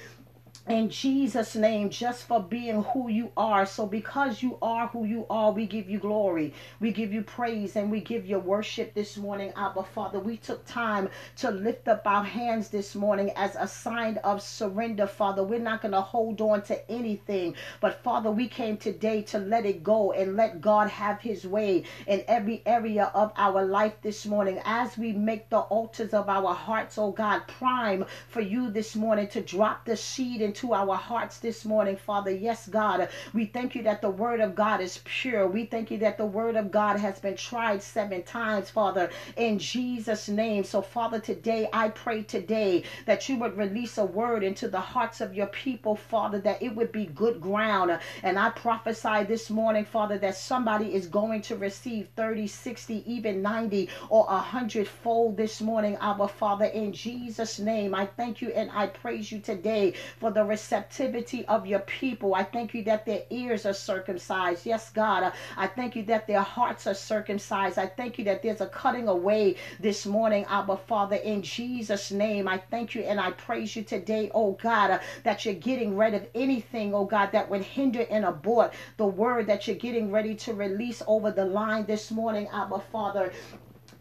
in 0.68 0.90
Jesus' 0.90 1.56
name, 1.56 1.90
just 1.90 2.26
for 2.26 2.42
being 2.42 2.84
who 2.84 3.10
you 3.10 3.32
are. 3.36 3.66
So, 3.66 3.86
because 3.86 4.42
you 4.42 4.58
are 4.62 4.88
who 4.88 5.04
you 5.04 5.26
are, 5.30 5.52
we 5.52 5.66
give 5.66 5.90
you 5.90 6.00
glory, 6.00 6.54
we 6.80 6.92
give 6.92 7.12
you 7.12 7.22
praise, 7.22 7.76
and 7.76 7.92
we 7.92 8.00
give 8.00 8.26
you 8.26 8.40
worship 8.40 8.94
this 8.94 9.18
morning, 9.18 9.52
Abba 9.58 9.84
Father. 9.84 10.20
We 10.20 10.38
took 10.38 10.66
time 10.66 11.10
to 11.38 11.52
lift 11.52 11.90
up 11.90 12.04
our 12.06 12.24
hands 12.24 12.70
this 12.70 12.96
morning 12.96 13.32
as 13.36 13.58
a 13.60 13.68
sign 13.68 14.18
of 14.24 14.42
surrender, 14.42 15.06
Father. 15.06 15.44
We're 15.44 15.60
not 15.60 15.82
going 15.82 15.92
to 15.92 16.02
hold 16.02 16.40
on 16.40 16.62
to 16.64 16.90
anything, 16.90 17.56
but 17.82 18.02
Father, 18.02 18.32
we 18.32 18.48
came 18.48 18.78
today 18.78 19.22
to 19.24 19.40
let 19.40 19.66
it 19.66 19.84
go 19.84 20.14
and 20.14 20.38
let 20.38 20.62
God 20.62 20.90
have 20.90 21.20
His 21.20 21.46
way 21.46 21.84
in 22.08 22.24
every 22.30 22.64
area 22.66 23.12
of 23.14 23.34
our 23.36 23.66
life 23.66 23.96
this 24.02 24.26
morning 24.26 24.62
as 24.64 24.98
we 24.98 25.12
make 25.12 25.50
the 25.50 25.60
altars 25.60 26.14
of 26.14 26.30
our 26.30 26.54
hearts, 26.54 26.98
oh 26.98 27.12
God, 27.12 27.42
prime 27.48 28.06
for 28.30 28.40
you 28.40 28.72
this 28.72 28.96
morning 28.96 29.28
to 29.28 29.42
drop 29.42 29.84
the 29.84 29.98
seed 29.98 30.42
in 30.42 30.53
into 30.54 30.72
our 30.76 30.96
hearts 30.96 31.40
this 31.40 31.66
morning, 31.66 31.96
Father. 31.96 32.30
Yes, 32.30 32.68
God, 32.68 33.10
we 33.34 33.46
thank 33.48 33.74
you 33.74 33.82
that 33.82 34.04
the 34.04 34.10
word 34.12 34.40
of 34.40 34.54
God 34.54 34.82
is 34.82 35.00
pure. 35.04 35.48
We 35.48 35.66
thank 35.66 35.90
you 35.90 35.98
that 35.98 36.20
the 36.20 36.28
word 36.28 36.56
of 36.56 36.70
God 36.70 37.00
has 37.00 37.18
been 37.18 37.36
tried 37.36 37.82
seven 37.82 38.22
times, 38.22 38.70
Father, 38.70 39.10
in 39.36 39.58
Jesus' 39.58 40.30
name. 40.30 40.64
So, 40.64 40.84
Father, 40.84 41.20
today 41.20 41.70
I 41.74 41.90
pray 41.90 42.22
today 42.22 42.84
that 43.08 43.28
you 43.28 43.38
would 43.38 43.58
release 43.58 43.98
a 43.98 44.06
word 44.06 44.44
into 44.44 44.68
the 44.68 44.80
hearts 44.80 45.22
of 45.22 45.34
your 45.34 45.48
people, 45.48 45.96
Father, 45.96 46.38
that 46.42 46.62
it 46.62 46.76
would 46.76 46.92
be 46.92 47.08
good 47.08 47.42
ground. 47.42 47.98
And 48.22 48.38
I 48.38 48.52
prophesy 48.52 49.24
this 49.24 49.50
morning, 49.50 49.86
Father, 49.86 50.20
that 50.20 50.38
somebody 50.38 50.94
is 50.94 51.08
going 51.08 51.42
to 51.44 51.56
receive 51.56 52.10
30, 52.16 52.46
60, 52.46 53.12
even 53.12 53.42
90 53.42 53.90
or 54.10 54.28
a 54.30 54.86
fold 54.86 55.36
this 55.36 55.62
morning, 55.62 55.98
our 56.00 56.28
Father, 56.28 56.66
in 56.66 56.94
Jesus' 56.94 57.58
name. 57.58 57.96
I 57.96 58.06
thank 58.06 58.40
you 58.40 58.50
and 58.50 58.70
I 58.72 58.86
praise 58.86 59.32
you 59.32 59.40
today 59.40 59.96
for 60.20 60.30
the 60.30 60.43
receptivity 60.48 61.46
of 61.48 61.66
your 61.66 61.80
people. 61.80 62.36
I 62.36 62.44
thank 62.44 62.74
you 62.74 62.84
that 62.86 63.06
their 63.06 63.24
ears 63.30 63.66
are 63.66 63.74
circumcised. 63.74 64.66
Yes, 64.66 64.92
God. 64.92 65.24
Uh, 65.24 65.32
I 65.58 65.68
thank 65.68 65.96
you 65.96 66.04
that 66.06 66.28
their 66.28 66.42
hearts 66.42 66.88
are 66.88 66.94
circumcised. 66.94 67.78
I 67.80 67.88
thank 67.88 68.18
you 68.18 68.26
that 68.26 68.44
there's 68.44 68.62
a 68.62 68.68
cutting 68.68 69.08
away 69.08 69.58
this 69.80 70.06
morning, 70.06 70.46
Abba 70.50 70.78
Father, 70.78 71.18
in 71.18 71.42
Jesus' 71.42 72.12
name. 72.12 72.48
I 72.48 72.58
thank 72.58 72.96
you 72.96 73.04
and 73.04 73.20
I 73.20 73.32
praise 73.32 73.76
you 73.76 73.84
today, 73.84 74.32
oh 74.34 74.54
God, 74.62 74.92
uh, 74.92 75.00
that 75.24 75.46
you're 75.46 75.54
getting 75.56 75.98
rid 75.98 76.14
of 76.14 76.28
anything, 76.36 76.94
oh 76.94 77.06
God, 77.06 77.32
that 77.34 77.50
would 77.50 77.64
hinder 77.64 78.06
and 78.10 78.26
abort 78.26 78.74
the 78.98 79.06
word 79.08 79.48
that 79.48 79.68
you're 79.68 79.76
getting 79.78 80.12
ready 80.12 80.36
to 80.36 80.54
release 80.54 81.02
over 81.08 81.32
the 81.32 81.46
line 81.46 81.86
this 81.86 82.12
morning, 82.12 82.48
Abba 82.54 82.80
Father 82.92 83.32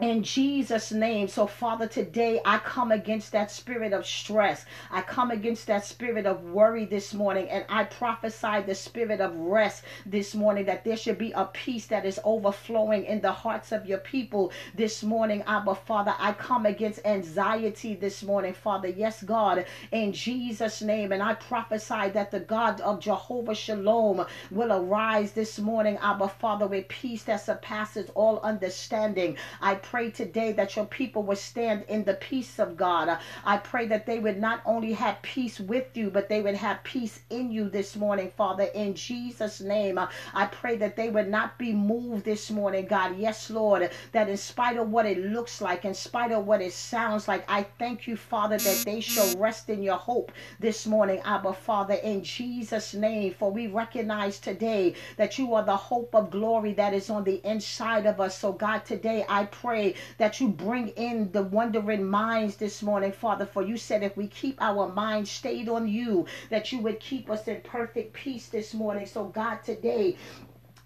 in 0.00 0.22
Jesus' 0.22 0.92
name. 0.92 1.28
So, 1.28 1.46
Father, 1.46 1.87
today 1.87 2.40
I 2.44 2.58
come 2.58 2.92
against 2.92 3.32
that 3.32 3.50
spirit 3.50 3.92
of 3.92 4.06
stress. 4.06 4.64
I 4.90 5.02
come 5.02 5.30
against 5.30 5.66
that 5.68 5.84
spirit 5.84 6.26
of 6.26 6.44
worry 6.44 6.84
this 6.84 7.14
morning, 7.14 7.49
and 7.49 7.64
I 7.68 7.84
prophesy 7.84 8.62
the 8.62 8.75
spirit 8.75 9.20
of 9.20 9.34
rest 9.37 9.84
this 10.06 10.34
morning 10.34 10.64
that 10.66 10.84
there 10.84 10.96
should 10.96 11.18
be 11.18 11.32
a 11.32 11.44
peace 11.46 11.87
that 11.87 12.04
is 12.06 12.20
overflowing 12.25 13.04
in 13.04 13.20
the 13.20 13.32
hearts 13.32 13.72
of 13.72 13.87
your 13.87 13.99
people 13.99 14.52
this 14.75 15.02
morning. 15.02 15.42
Abba, 15.46 15.75
Father, 15.75 16.14
I 16.18 16.32
come 16.32 16.66
against 16.66 17.04
anxiety 17.04 17.94
this 17.94 18.22
morning, 18.22 18.54
Father. 18.54 18.88
Yes, 18.88 19.22
God, 19.22 19.64
in 19.90 20.12
Jesus' 20.12 20.82
name. 20.82 21.12
And 21.12 21.22
I 21.22 21.34
prophesy 21.34 22.11
that 22.11 22.30
the 22.30 22.40
God 22.40 22.80
of 22.80 23.00
Jehovah 23.00 23.54
Shalom 23.54 24.25
will 24.50 24.72
arise 24.72 25.32
this 25.32 25.58
morning, 25.58 25.99
Abba, 26.00 26.28
Father, 26.28 26.66
with 26.66 26.88
peace 26.88 27.25
that 27.25 27.37
surpasses 27.40 28.11
all 28.14 28.40
understanding. 28.40 29.37
I 29.61 29.76
pray 29.83 30.11
today 30.11 30.53
that 30.53 30.77
your 30.77 30.87
people 30.87 31.23
would 31.25 31.39
stand 31.39 31.85
in 31.89 32.05
the 32.05 32.15
peace 32.15 32.59
of 32.59 32.77
God. 32.77 33.19
I 33.45 33.57
pray 33.59 33.87
that 33.87 34.07
they 34.07 34.19
would 34.19 34.41
not 34.41 34.62
only 34.65 34.93
have 34.93 35.23
peace 35.23 35.59
with 35.61 35.97
you, 35.97 36.11
but 36.11 36.29
they 36.29 36.41
would 36.43 36.55
have 36.55 36.83
peace 36.85 37.21
in 37.31 37.51
you 37.51 37.69
this 37.69 37.97
morning, 37.97 38.31
Father, 38.37 38.65
in 38.75 38.95
Jesus' 38.95 39.61
name. 39.61 39.99
I 40.35 40.47
pray 40.47 40.77
that 40.77 40.97
they 40.97 41.11
would 41.11 41.29
not 41.29 41.59
be 41.59 41.73
moved 41.73 42.25
this 42.25 42.51
morning, 42.51 42.87
God. 42.87 43.17
Yes, 43.19 43.51
Lord, 43.51 43.91
that 44.12 44.29
in 44.29 44.37
spite 44.37 44.77
of 44.77 44.91
what 44.91 45.07
it 45.07 45.19
looks 45.19 45.61
like, 45.61 45.85
in 45.85 45.95
spite 45.95 46.33
of 46.33 46.47
what 46.47 46.62
it 46.62 46.73
sounds 46.73 47.29
like, 47.29 47.45
I 47.49 47.65
thank 47.79 48.07
you, 48.07 48.17
Father, 48.17 48.59
that 48.59 48.83
they 48.85 49.01
shall 49.01 49.37
rest 49.37 49.69
in 49.69 49.83
your 49.83 49.97
hope 49.97 50.33
this 50.61 50.87
morning, 50.87 51.21
Abba, 51.25 51.53
Father, 51.53 51.95
in 51.95 52.23
Jesus' 52.23 52.95
name. 52.95 53.35
For 53.39 53.51
we 53.51 53.67
recognize 53.67 54.39
today 54.39 54.95
that 55.17 55.39
you 55.39 55.55
are 55.55 55.65
the 55.65 55.77
hope 55.77 56.15
of 56.15 56.31
glory 56.31 56.73
that 56.75 56.95
is 56.95 57.11
on 57.11 57.25
the 57.25 57.41
inside 57.45 58.07
of 58.07 58.21
us. 58.21 58.39
So, 58.39 58.53
God, 58.53 58.85
today 58.85 59.25
I 59.29 59.45
pray 59.47 59.72
pray 59.73 59.95
that 60.19 60.38
you 60.38 60.49
bring 60.49 60.88
in 60.88 61.33
the 61.33 61.43
wondering 61.43 62.05
minds 62.05 62.57
this 62.57 62.83
morning, 62.83 63.11
Father. 63.11 63.47
For 63.47 63.62
you 63.62 63.79
said 63.79 64.02
if 64.02 64.19
we 64.19 64.26
keep 64.26 64.61
our 64.61 64.93
minds 64.93 65.31
stayed 65.31 65.67
on 65.67 65.88
you, 65.88 66.26
that 66.50 66.73
you 66.73 66.81
would 66.81 67.00
keep 67.00 67.31
us 67.31 67.49
in 67.49 67.62
perfect 67.62 68.12
peace 68.12 68.49
this 68.49 68.75
morning. 68.75 69.07
So, 69.07 69.25
God, 69.25 69.64
today, 69.64 70.19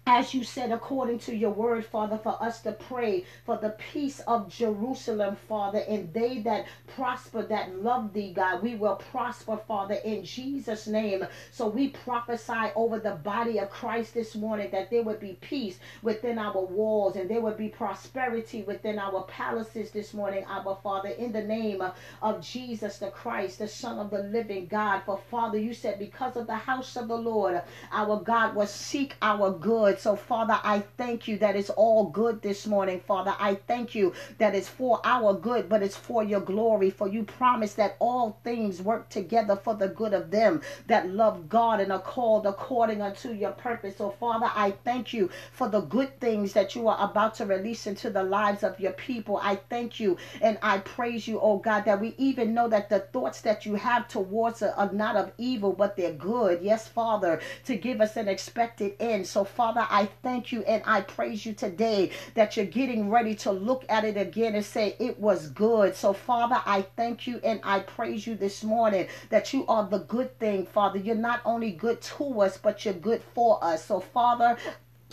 as 0.07 0.33
you 0.33 0.41
said, 0.41 0.71
according 0.71 1.19
to 1.19 1.35
your 1.35 1.51
word, 1.51 1.85
Father, 1.85 2.17
for 2.17 2.41
us 2.41 2.61
to 2.61 2.71
pray 2.71 3.25
for 3.45 3.57
the 3.57 3.71
peace 3.91 4.21
of 4.21 4.47
Jerusalem, 4.47 5.35
Father, 5.49 5.83
and 5.89 6.13
they 6.13 6.39
that 6.43 6.65
prosper, 6.95 7.43
that 7.43 7.75
love 7.75 8.13
thee, 8.13 8.31
God, 8.33 8.63
we 8.63 8.75
will 8.75 8.95
prosper, 8.95 9.57
Father, 9.67 9.95
in 9.95 10.23
Jesus' 10.23 10.87
name. 10.87 11.27
So 11.51 11.67
we 11.67 11.89
prophesy 11.89 12.71
over 12.75 12.99
the 12.99 13.15
body 13.15 13.59
of 13.59 13.69
Christ 13.69 14.13
this 14.13 14.33
morning 14.33 14.69
that 14.71 14.89
there 14.89 15.03
would 15.03 15.19
be 15.19 15.37
peace 15.41 15.77
within 16.01 16.39
our 16.39 16.61
walls 16.63 17.17
and 17.17 17.29
there 17.29 17.41
would 17.41 17.57
be 17.57 17.67
prosperity 17.67 18.63
within 18.63 18.99
our 18.99 19.23
palaces 19.23 19.91
this 19.91 20.13
morning, 20.13 20.45
Abba, 20.49 20.77
Father, 20.81 21.09
in 21.09 21.33
the 21.33 21.43
name 21.43 21.83
of 22.21 22.41
Jesus 22.41 22.97
the 22.97 23.09
Christ, 23.09 23.59
the 23.59 23.67
Son 23.67 23.99
of 23.99 24.09
the 24.09 24.19
living 24.19 24.67
God. 24.67 25.01
For 25.05 25.19
Father, 25.29 25.57
you 25.57 25.73
said, 25.73 25.99
because 25.99 26.37
of 26.37 26.47
the 26.47 26.55
house 26.55 26.95
of 26.95 27.09
the 27.09 27.17
Lord, 27.17 27.61
our 27.91 28.21
God 28.21 28.55
will 28.55 28.67
seek 28.67 29.15
our 29.21 29.51
good. 29.51 29.96
So, 29.99 30.15
Father, 30.15 30.59
I 30.63 30.83
thank 30.97 31.27
you 31.27 31.37
that 31.39 31.55
it's 31.55 31.69
all 31.69 32.05
good 32.05 32.41
this 32.41 32.67
morning, 32.67 32.99
Father. 32.99 33.35
I 33.39 33.55
thank 33.55 33.95
you 33.95 34.13
that 34.37 34.55
it's 34.55 34.67
for 34.67 34.99
our 35.03 35.33
good, 35.33 35.69
but 35.69 35.83
it's 35.83 35.97
for 35.97 36.23
your 36.23 36.41
glory. 36.41 36.89
For 36.89 37.07
you 37.07 37.23
promise 37.23 37.73
that 37.75 37.95
all 37.99 38.39
things 38.43 38.81
work 38.81 39.09
together 39.09 39.55
for 39.55 39.75
the 39.75 39.87
good 39.87 40.13
of 40.13 40.31
them 40.31 40.61
that 40.87 41.09
love 41.09 41.49
God 41.49 41.79
and 41.79 41.91
are 41.91 41.99
called 41.99 42.45
according 42.45 43.01
unto 43.01 43.31
your 43.31 43.51
purpose. 43.51 43.97
So, 43.97 44.11
Father, 44.11 44.51
I 44.55 44.71
thank 44.83 45.13
you 45.13 45.29
for 45.51 45.69
the 45.69 45.81
good 45.81 46.19
things 46.19 46.53
that 46.53 46.75
you 46.75 46.87
are 46.87 47.09
about 47.09 47.35
to 47.35 47.45
release 47.45 47.87
into 47.87 48.09
the 48.09 48.23
lives 48.23 48.63
of 48.63 48.79
your 48.79 48.93
people. 48.93 49.39
I 49.41 49.55
thank 49.69 49.99
you 49.99 50.17
and 50.41 50.57
I 50.61 50.79
praise 50.79 51.27
you, 51.27 51.39
oh 51.39 51.57
God, 51.57 51.85
that 51.85 51.99
we 52.01 52.15
even 52.17 52.53
know 52.53 52.67
that 52.69 52.89
the 52.89 52.99
thoughts 52.99 53.41
that 53.41 53.65
you 53.65 53.75
have 53.75 54.07
towards 54.07 54.61
us 54.61 54.73
are 54.75 54.91
not 54.91 55.15
of 55.15 55.31
evil, 55.37 55.73
but 55.73 55.95
they're 55.95 56.13
good. 56.13 56.61
Yes, 56.61 56.87
Father, 56.87 57.39
to 57.65 57.75
give 57.75 58.01
us 58.01 58.17
an 58.17 58.27
expected 58.27 58.95
end. 58.99 59.27
So, 59.27 59.43
Father, 59.43 59.86
I 59.89 60.09
thank 60.23 60.51
you 60.51 60.63
and 60.63 60.83
I 60.85 61.01
praise 61.01 61.45
you 61.45 61.53
today 61.53 62.11
that 62.33 62.55
you're 62.55 62.65
getting 62.65 63.09
ready 63.09 63.35
to 63.35 63.51
look 63.51 63.85
at 63.89 64.03
it 64.03 64.17
again 64.17 64.55
and 64.55 64.65
say 64.65 64.95
it 64.99 65.19
was 65.19 65.49
good. 65.49 65.95
So, 65.95 66.13
Father, 66.13 66.61
I 66.65 66.83
thank 66.95 67.27
you 67.27 67.39
and 67.43 67.59
I 67.63 67.79
praise 67.79 68.25
you 68.27 68.35
this 68.35 68.63
morning 68.63 69.07
that 69.29 69.53
you 69.53 69.65
are 69.67 69.87
the 69.87 69.99
good 69.99 70.37
thing, 70.39 70.65
Father. 70.65 70.99
You're 70.99 71.15
not 71.15 71.41
only 71.45 71.71
good 71.71 72.01
to 72.01 72.41
us, 72.41 72.57
but 72.57 72.85
you're 72.85 72.93
good 72.93 73.21
for 73.33 73.63
us. 73.63 73.85
So, 73.85 73.99
Father, 73.99 74.57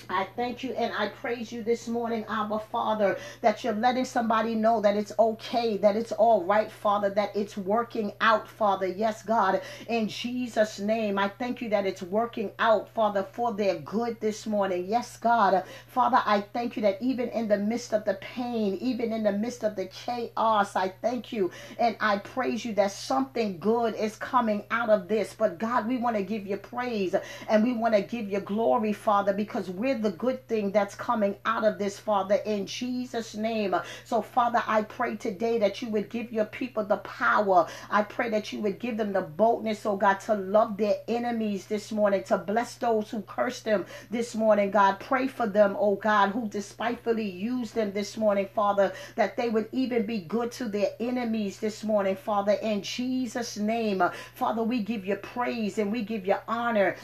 I 0.09 0.27
thank 0.37 0.63
you 0.63 0.73
and 0.75 0.93
I 0.97 1.09
praise 1.09 1.51
you 1.53 1.63
this 1.63 1.89
morning, 1.89 2.25
Abba 2.29 2.59
Father, 2.59 3.19
that 3.41 3.65
you're 3.65 3.73
letting 3.75 4.05
somebody 4.05 4.55
know 4.55 4.81
that 4.81 4.97
it's 4.97 5.13
okay, 5.19 5.77
that 5.79 5.97
it's 5.97 6.13
all 6.13 6.45
right, 6.45 6.71
Father, 6.71 7.11
that 7.11 7.35
it's 7.35 7.57
working 7.57 8.13
out, 8.21 8.49
Father. 8.49 8.87
Yes, 8.87 9.23
God, 9.23 9.63
in 9.89 10.09
Jesus' 10.09 10.79
name, 10.79 11.19
I 11.19 11.29
thank 11.29 11.61
you 11.63 11.69
that 11.71 11.87
it's 11.87 12.03
working 12.03 12.53
out, 12.59 12.89
Father, 12.91 13.23
for 13.23 13.53
their 13.53 13.77
good 13.81 14.21
this 14.21 14.47
morning. 14.47 14.87
Yes, 14.87 15.17
God, 15.17 15.65
Father, 15.87 16.23
I 16.25 16.43
thank 16.53 16.77
you 16.77 16.83
that 16.83 17.01
even 17.01 17.29
in 17.31 17.49
the 17.49 17.59
midst 17.59 17.93
of 17.95 18.05
the 18.05 18.15
pain, 18.15 18.77
even 18.81 19.13
in 19.13 19.23
the 19.23 19.33
midst 19.33 19.65
of 19.65 19.77
the 19.77 19.87
chaos, 19.87 20.77
I 20.77 20.89
thank 21.03 21.33
you 21.33 21.51
and 21.79 21.97
I 22.01 22.19
praise 22.19 22.65
you 22.65 22.75
that 22.75 22.93
something 22.93 23.59
good 23.59 23.95
is 23.95 24.17
coming 24.17 24.65
out 24.71 24.91
of 24.91 25.09
this. 25.09 25.35
But 25.37 25.59
God, 25.59 25.89
we 25.89 25.97
want 25.97 26.17
to 26.17 26.23
give 26.23 26.47
you 26.47 26.57
praise 26.57 27.15
and 27.49 27.65
we 27.65 27.73
want 27.73 27.95
to 27.95 28.03
give 28.03 28.29
you 28.31 28.41
glory, 28.41 28.93
Father, 28.93 29.33
because 29.33 29.71
we 29.71 29.84
the 29.93 30.13
good 30.13 30.49
thing 30.49 30.71
that's 30.71 30.95
coming 30.95 31.37
out 31.45 31.65
of 31.65 31.79
this, 31.79 31.99
Father, 31.99 32.37
in 32.47 32.67
Jesus' 32.67 33.35
name. 33.35 33.77
So, 34.05 34.23
Father, 34.23 34.63
I 34.67 34.83
pray 34.83 35.17
today 35.17 35.59
that 35.59 35.83
you 35.83 35.89
would 35.91 36.09
give 36.09 36.33
your 36.33 36.47
people 36.47 36.85
the 36.85 36.97
power. 36.99 37.67
I 37.91 38.03
pray 38.03 38.31
that 38.31 38.53
you 38.53 38.61
would 38.61 38.79
give 38.79 38.97
them 38.97 39.13
the 39.13 39.21
boldness, 39.21 39.85
oh 39.85 39.97
God, 39.97 40.21
to 40.21 40.35
love 40.35 40.79
their 40.79 40.95
enemies 41.07 41.67
this 41.67 41.93
morning, 41.93 42.25
to 42.25 42.39
bless 42.39 42.77
those 42.77 43.11
who 43.11 43.21
curse 43.23 43.61
them 43.61 43.85
this 44.11 44.35
morning, 44.35 44.71
God. 44.71 45.01
Pray 45.01 45.29
for 45.29 45.47
them, 45.47 45.77
oh 45.79 45.97
God, 45.97 46.31
who 46.31 46.49
despitefully 46.49 47.29
use 47.29 47.73
them 47.73 47.93
this 47.93 48.17
morning, 48.17 48.49
Father, 48.55 48.93
that 49.17 49.37
they 49.37 49.51
would 49.51 49.69
even 49.73 50.07
be 50.07 50.21
good 50.21 50.51
to 50.53 50.65
their 50.65 50.93
enemies 51.01 51.59
this 51.59 51.85
morning, 51.85 52.17
Father, 52.17 52.53
in 52.53 52.81
Jesus' 52.83 53.59
name. 53.59 54.03
Father, 54.35 54.63
we 54.63 54.83
give 54.83 55.05
you 55.05 55.17
praise 55.17 55.77
and 55.79 55.93
we 55.93 56.03
give 56.03 56.27
you 56.27 56.37
honor 56.49 56.97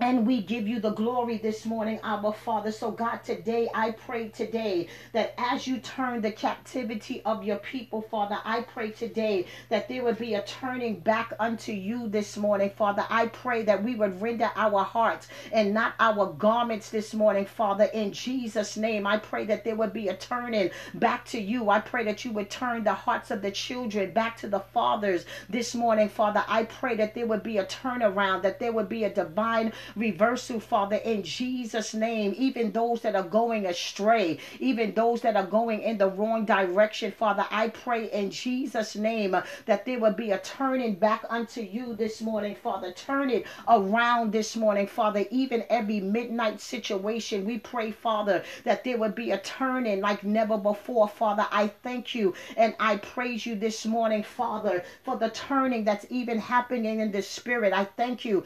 and 0.00 0.26
we 0.26 0.40
give 0.40 0.68
you 0.68 0.78
the 0.78 0.90
glory 0.90 1.38
this 1.38 1.66
morning, 1.66 1.98
Abba 2.04 2.32
Father. 2.32 2.70
So, 2.70 2.90
God, 2.92 3.24
today 3.24 3.68
I 3.74 3.90
pray 3.90 4.28
today 4.28 4.86
that 5.12 5.34
as 5.38 5.66
you 5.66 5.78
turn 5.78 6.20
the 6.20 6.30
captivity 6.30 7.20
of 7.24 7.42
your 7.42 7.56
people, 7.56 8.02
Father, 8.02 8.38
I 8.44 8.60
pray 8.62 8.90
today 8.90 9.46
that 9.70 9.88
there 9.88 10.04
would 10.04 10.18
be 10.18 10.34
a 10.34 10.42
turning 10.42 11.00
back 11.00 11.32
unto 11.40 11.72
you 11.72 12.08
this 12.08 12.36
morning, 12.36 12.70
Father. 12.70 13.04
I 13.10 13.26
pray 13.26 13.64
that 13.64 13.82
we 13.82 13.96
would 13.96 14.22
render 14.22 14.50
our 14.54 14.84
hearts 14.84 15.26
and 15.52 15.74
not 15.74 15.94
our 15.98 16.32
garments 16.32 16.90
this 16.90 17.12
morning, 17.12 17.44
Father, 17.46 17.84
in 17.86 18.12
Jesus' 18.12 18.76
name. 18.76 19.04
I 19.04 19.18
pray 19.18 19.46
that 19.46 19.64
there 19.64 19.76
would 19.76 19.92
be 19.92 20.08
a 20.08 20.16
turning 20.16 20.70
back 20.94 21.24
to 21.26 21.40
you. 21.40 21.70
I 21.70 21.80
pray 21.80 22.04
that 22.04 22.24
you 22.24 22.30
would 22.32 22.50
turn 22.50 22.84
the 22.84 22.94
hearts 22.94 23.32
of 23.32 23.42
the 23.42 23.50
children 23.50 24.12
back 24.12 24.36
to 24.38 24.48
the 24.48 24.60
fathers 24.60 25.26
this 25.48 25.74
morning, 25.74 26.08
Father. 26.08 26.44
I 26.46 26.64
pray 26.64 26.94
that 26.96 27.14
there 27.16 27.26
would 27.26 27.42
be 27.42 27.58
a 27.58 27.64
turnaround, 27.66 28.42
that 28.42 28.60
there 28.60 28.72
would 28.72 28.88
be 28.88 29.02
a 29.02 29.10
divine 29.10 29.72
reversal, 29.96 30.60
Father, 30.60 30.96
in 30.96 31.22
Jesus' 31.22 31.94
name. 31.94 32.34
Even 32.36 32.72
those 32.72 33.00
that 33.02 33.16
are 33.16 33.22
going 33.22 33.66
astray, 33.66 34.38
even 34.60 34.94
those 34.94 35.20
that 35.22 35.36
are 35.36 35.46
going 35.46 35.82
in 35.82 35.98
the 35.98 36.08
wrong 36.08 36.44
direction, 36.44 37.12
Father, 37.12 37.46
I 37.50 37.68
pray 37.68 38.10
in 38.10 38.30
Jesus' 38.30 38.96
name 38.96 39.36
that 39.66 39.84
there 39.84 39.98
will 39.98 40.12
be 40.12 40.30
a 40.30 40.38
turning 40.38 40.94
back 40.94 41.24
unto 41.28 41.60
you 41.60 41.94
this 41.94 42.20
morning, 42.20 42.54
Father. 42.54 42.92
Turn 42.92 43.30
it 43.30 43.46
around 43.68 44.32
this 44.32 44.56
morning, 44.56 44.86
Father. 44.86 45.24
Even 45.30 45.64
every 45.70 46.00
midnight 46.00 46.60
situation, 46.60 47.44
we 47.44 47.58
pray, 47.58 47.90
Father, 47.90 48.42
that 48.64 48.84
there 48.84 48.98
would 48.98 49.14
be 49.14 49.30
a 49.30 49.38
turning 49.38 50.00
like 50.00 50.24
never 50.24 50.56
before, 50.56 51.08
Father. 51.08 51.46
I 51.50 51.68
thank 51.82 52.14
you 52.14 52.34
and 52.56 52.74
I 52.80 52.96
praise 52.96 53.46
you 53.46 53.54
this 53.54 53.86
morning, 53.86 54.22
Father, 54.22 54.84
for 55.02 55.16
the 55.16 55.30
turning 55.30 55.84
that's 55.84 56.06
even 56.10 56.38
happening 56.38 57.00
in 57.00 57.12
the 57.12 57.22
spirit. 57.22 57.72
I 57.72 57.84
thank 57.84 58.24
you 58.24 58.44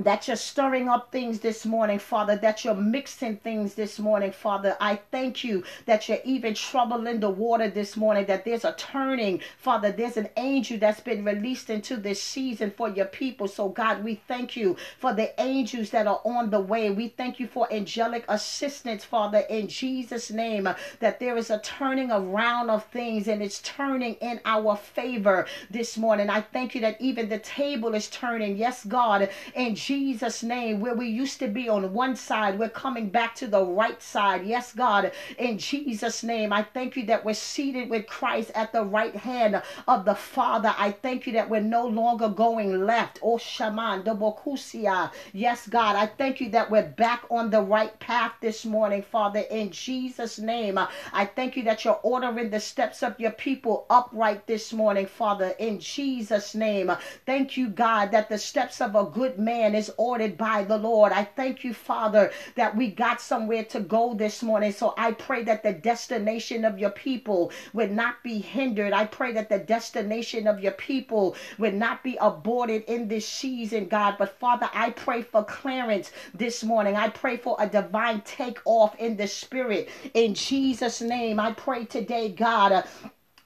that 0.00 0.28
you're 0.28 0.36
stirring 0.36 0.88
up 0.88 1.10
things 1.10 1.40
this 1.40 1.66
morning, 1.66 1.98
Father, 1.98 2.36
that 2.36 2.64
you're 2.64 2.74
mixing 2.74 3.36
things 3.38 3.74
this 3.74 3.98
morning, 3.98 4.32
Father. 4.32 4.76
I 4.80 5.00
thank 5.10 5.44
you 5.44 5.64
that 5.86 6.08
you're 6.08 6.18
even 6.24 6.54
troubling 6.54 7.20
the 7.20 7.30
water 7.30 7.68
this 7.68 7.96
morning, 7.96 8.26
that 8.26 8.44
there's 8.44 8.64
a 8.64 8.74
turning, 8.74 9.40
Father. 9.58 9.90
There's 9.92 10.16
an 10.16 10.28
angel 10.36 10.78
that's 10.78 11.00
been 11.00 11.24
released 11.24 11.70
into 11.70 11.96
this 11.96 12.22
season 12.22 12.70
for 12.70 12.88
your 12.88 13.06
people. 13.06 13.48
So, 13.48 13.68
God, 13.68 14.04
we 14.04 14.20
thank 14.28 14.56
you 14.56 14.76
for 14.98 15.12
the 15.12 15.38
angels 15.40 15.90
that 15.90 16.06
are 16.06 16.20
on 16.24 16.50
the 16.50 16.60
way. 16.60 16.90
We 16.90 17.08
thank 17.08 17.40
you 17.40 17.46
for 17.46 17.72
angelic 17.72 18.24
assistance, 18.28 19.04
Father, 19.04 19.38
in 19.50 19.68
Jesus' 19.68 20.30
name, 20.30 20.68
that 21.00 21.20
there 21.20 21.36
is 21.36 21.50
a 21.50 21.58
turning 21.60 22.10
around 22.10 22.70
of 22.70 22.84
things 22.86 23.28
and 23.28 23.42
it's 23.42 23.60
turning 23.62 24.14
in 24.14 24.40
our 24.44 24.76
favor 24.76 25.46
this 25.70 25.96
morning. 25.96 26.30
I 26.30 26.40
thank 26.40 26.74
you 26.74 26.80
that 26.82 27.00
even 27.00 27.28
the 27.28 27.38
table 27.38 27.94
is 27.94 28.08
turning. 28.08 28.56
Yes, 28.56 28.84
God, 28.84 29.28
in 29.54 29.74
Jesus' 29.88 30.42
name. 30.42 30.80
Where 30.80 30.94
we 30.94 31.08
used 31.08 31.38
to 31.38 31.48
be 31.48 31.66
on 31.66 31.94
one 31.94 32.14
side, 32.14 32.58
we're 32.58 32.68
coming 32.68 33.08
back 33.08 33.34
to 33.36 33.46
the 33.46 33.64
right 33.64 34.02
side. 34.02 34.44
Yes, 34.44 34.74
God, 34.74 35.12
in 35.38 35.56
Jesus' 35.56 36.22
name. 36.22 36.52
I 36.52 36.62
thank 36.62 36.94
you 36.94 37.06
that 37.06 37.24
we're 37.24 37.32
seated 37.32 37.88
with 37.88 38.06
Christ 38.06 38.50
at 38.54 38.70
the 38.70 38.84
right 38.84 39.16
hand 39.16 39.62
of 39.86 40.04
the 40.04 40.14
Father. 40.14 40.74
I 40.76 40.90
thank 40.90 41.26
you 41.26 41.32
that 41.32 41.48
we're 41.48 41.60
no 41.60 41.86
longer 41.86 42.28
going 42.28 42.84
left. 42.84 43.18
Oh, 43.22 43.38
Shaman, 43.38 44.02
Dobokusia. 44.02 45.10
Yes, 45.32 45.66
God, 45.66 45.96
I 45.96 46.04
thank 46.04 46.42
you 46.42 46.50
that 46.50 46.70
we're 46.70 46.90
back 46.90 47.24
on 47.30 47.48
the 47.48 47.62
right 47.62 47.98
path 47.98 48.32
this 48.42 48.66
morning, 48.66 49.00
Father, 49.00 49.40
in 49.50 49.70
Jesus' 49.70 50.38
name. 50.38 50.78
I 51.14 51.24
thank 51.24 51.56
you 51.56 51.62
that 51.62 51.86
you're 51.86 52.00
ordering 52.02 52.50
the 52.50 52.60
steps 52.60 53.02
of 53.02 53.18
your 53.18 53.30
people 53.30 53.86
upright 53.88 54.46
this 54.46 54.70
morning, 54.70 55.06
Father, 55.06 55.54
in 55.58 55.80
Jesus' 55.80 56.54
name. 56.54 56.92
Thank 57.24 57.56
you, 57.56 57.70
God, 57.70 58.10
that 58.10 58.28
the 58.28 58.36
steps 58.36 58.82
of 58.82 58.94
a 58.94 59.04
good 59.04 59.38
man 59.38 59.77
is 59.78 59.90
ordered 59.96 60.36
by 60.36 60.64
the 60.64 60.76
Lord. 60.76 61.12
I 61.12 61.24
thank 61.24 61.64
you, 61.64 61.72
Father, 61.72 62.30
that 62.56 62.76
we 62.76 62.90
got 62.90 63.20
somewhere 63.20 63.64
to 63.64 63.80
go 63.80 64.14
this 64.14 64.42
morning. 64.42 64.72
So 64.72 64.92
I 64.98 65.12
pray 65.12 65.44
that 65.44 65.62
the 65.62 65.72
destination 65.72 66.64
of 66.64 66.78
your 66.78 66.90
people 66.90 67.52
would 67.72 67.90
not 67.90 68.22
be 68.22 68.40
hindered. 68.40 68.92
I 68.92 69.06
pray 69.06 69.32
that 69.32 69.48
the 69.48 69.58
destination 69.58 70.46
of 70.46 70.60
your 70.60 70.72
people 70.72 71.36
would 71.58 71.74
not 71.74 72.02
be 72.02 72.18
aborted 72.20 72.84
in 72.84 73.08
this 73.08 73.26
season, 73.26 73.86
God. 73.86 74.16
But 74.18 74.38
Father, 74.38 74.68
I 74.74 74.90
pray 74.90 75.22
for 75.22 75.44
clearance 75.44 76.12
this 76.34 76.62
morning. 76.62 76.96
I 76.96 77.08
pray 77.08 77.36
for 77.38 77.56
a 77.58 77.66
divine 77.66 78.20
takeoff 78.22 78.94
in 78.96 79.16
the 79.16 79.26
spirit. 79.26 79.88
In 80.14 80.34
Jesus' 80.34 81.00
name, 81.00 81.40
I 81.40 81.52
pray 81.52 81.84
today, 81.84 82.28
God 82.30 82.84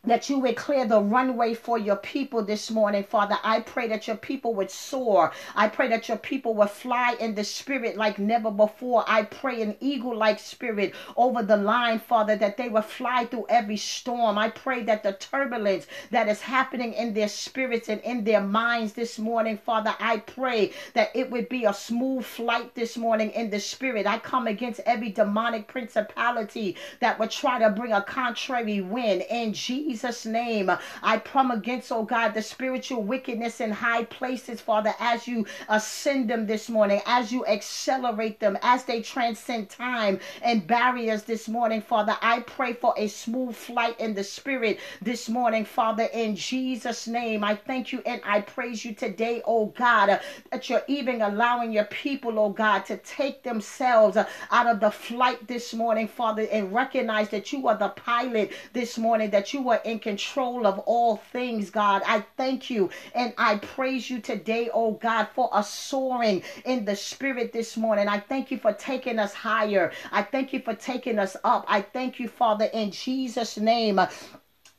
that 0.04 0.28
you 0.28 0.36
would 0.40 0.56
clear 0.56 0.84
the 0.84 1.00
runway 1.00 1.54
for 1.54 1.78
your 1.78 1.94
people 1.94 2.42
this 2.42 2.72
morning, 2.72 3.04
Father. 3.04 3.36
I 3.44 3.60
pray 3.60 3.86
that 3.86 4.08
your 4.08 4.16
people 4.16 4.52
would 4.54 4.70
soar. 4.70 5.30
I 5.54 5.68
pray 5.68 5.86
that 5.88 6.08
your 6.08 6.16
people 6.16 6.54
would 6.54 6.70
fly 6.70 7.14
in 7.20 7.36
the 7.36 7.44
spirit 7.44 7.96
like 7.96 8.18
never 8.18 8.50
before. 8.50 9.04
I 9.06 9.22
pray 9.22 9.62
an 9.62 9.76
eagle 9.78 10.16
like 10.16 10.40
spirit 10.40 10.94
over 11.16 11.44
the 11.44 11.56
line, 11.56 12.00
Father, 12.00 12.34
that 12.34 12.56
they 12.56 12.68
would 12.68 12.84
fly 12.84 13.26
through 13.26 13.46
every 13.48 13.76
storm. 13.76 14.38
I 14.38 14.48
pray 14.48 14.82
that 14.82 15.04
the 15.04 15.12
turbulence 15.12 15.86
that 16.10 16.26
is 16.26 16.40
happening 16.40 16.94
in 16.94 17.14
their 17.14 17.28
spirits 17.28 17.88
and 17.88 18.00
in 18.00 18.24
their 18.24 18.40
minds 18.40 18.94
this 18.94 19.20
morning, 19.20 19.56
Father, 19.56 19.94
I 20.00 20.16
pray 20.18 20.72
that 20.94 21.14
it 21.14 21.30
would 21.30 21.48
be 21.48 21.64
a 21.64 21.72
smooth 21.72 22.24
flight 22.24 22.74
this 22.74 22.96
morning 22.96 23.30
in 23.30 23.50
the 23.50 23.60
spirit. 23.60 24.08
I 24.08 24.18
come 24.18 24.48
against 24.48 24.80
every 24.80 25.10
demonic 25.10 25.68
principality 25.68 26.76
that 26.98 27.20
would 27.20 27.30
try 27.30 27.60
to 27.60 27.70
bring 27.70 27.92
a 27.92 28.02
contrary 28.02 28.80
wind 28.80 29.22
in 29.30 29.52
Jesus. 29.52 29.91
Jesus' 29.92 30.24
name. 30.24 30.70
I 31.02 31.18
come 31.18 31.50
against, 31.50 31.92
oh 31.92 32.02
God, 32.02 32.32
the 32.32 32.40
spiritual 32.40 33.02
wickedness 33.02 33.60
in 33.60 33.70
high 33.70 34.04
places, 34.04 34.58
Father, 34.58 34.94
as 34.98 35.28
you 35.28 35.44
ascend 35.68 36.30
them 36.30 36.46
this 36.46 36.70
morning, 36.70 37.02
as 37.04 37.30
you 37.30 37.44
accelerate 37.44 38.40
them, 38.40 38.56
as 38.62 38.84
they 38.84 39.02
transcend 39.02 39.68
time 39.68 40.18
and 40.42 40.66
barriers 40.66 41.24
this 41.24 41.46
morning, 41.46 41.82
Father. 41.82 42.16
I 42.22 42.40
pray 42.40 42.72
for 42.72 42.94
a 42.96 43.06
smooth 43.06 43.54
flight 43.54 44.00
in 44.00 44.14
the 44.14 44.24
spirit 44.24 44.80
this 45.02 45.28
morning, 45.28 45.66
Father, 45.66 46.04
in 46.04 46.36
Jesus' 46.36 47.06
name. 47.06 47.44
I 47.44 47.54
thank 47.54 47.92
you 47.92 48.00
and 48.06 48.22
I 48.24 48.40
praise 48.40 48.86
you 48.86 48.94
today, 48.94 49.42
oh 49.44 49.66
God, 49.66 50.20
that 50.50 50.70
you're 50.70 50.84
even 50.88 51.20
allowing 51.20 51.70
your 51.70 51.84
people, 51.84 52.38
oh 52.38 52.48
God, 52.48 52.86
to 52.86 52.96
take 52.96 53.42
themselves 53.42 54.16
out 54.16 54.66
of 54.66 54.80
the 54.80 54.90
flight 54.90 55.46
this 55.46 55.74
morning, 55.74 56.08
Father, 56.08 56.48
and 56.50 56.72
recognize 56.72 57.28
that 57.28 57.52
you 57.52 57.68
are 57.68 57.76
the 57.76 57.90
pilot 57.90 58.52
this 58.72 58.96
morning, 58.96 59.28
that 59.30 59.52
you 59.52 59.68
are 59.68 59.81
in 59.84 59.98
control 59.98 60.66
of 60.66 60.78
all 60.80 61.16
things, 61.32 61.70
God. 61.70 62.02
I 62.06 62.24
thank 62.36 62.70
you 62.70 62.90
and 63.14 63.34
I 63.38 63.56
praise 63.56 64.10
you 64.10 64.20
today, 64.20 64.70
oh 64.72 64.92
God, 64.92 65.28
for 65.34 65.50
a 65.52 65.62
soaring 65.62 66.42
in 66.64 66.84
the 66.84 66.96
spirit 66.96 67.52
this 67.52 67.76
morning. 67.76 68.08
I 68.08 68.20
thank 68.20 68.50
you 68.50 68.58
for 68.58 68.72
taking 68.72 69.18
us 69.18 69.34
higher. 69.34 69.92
I 70.10 70.22
thank 70.22 70.52
you 70.52 70.60
for 70.60 70.74
taking 70.74 71.18
us 71.18 71.36
up. 71.44 71.64
I 71.68 71.82
thank 71.82 72.18
you, 72.20 72.28
Father, 72.28 72.66
in 72.66 72.90
Jesus' 72.90 73.56
name 73.56 74.00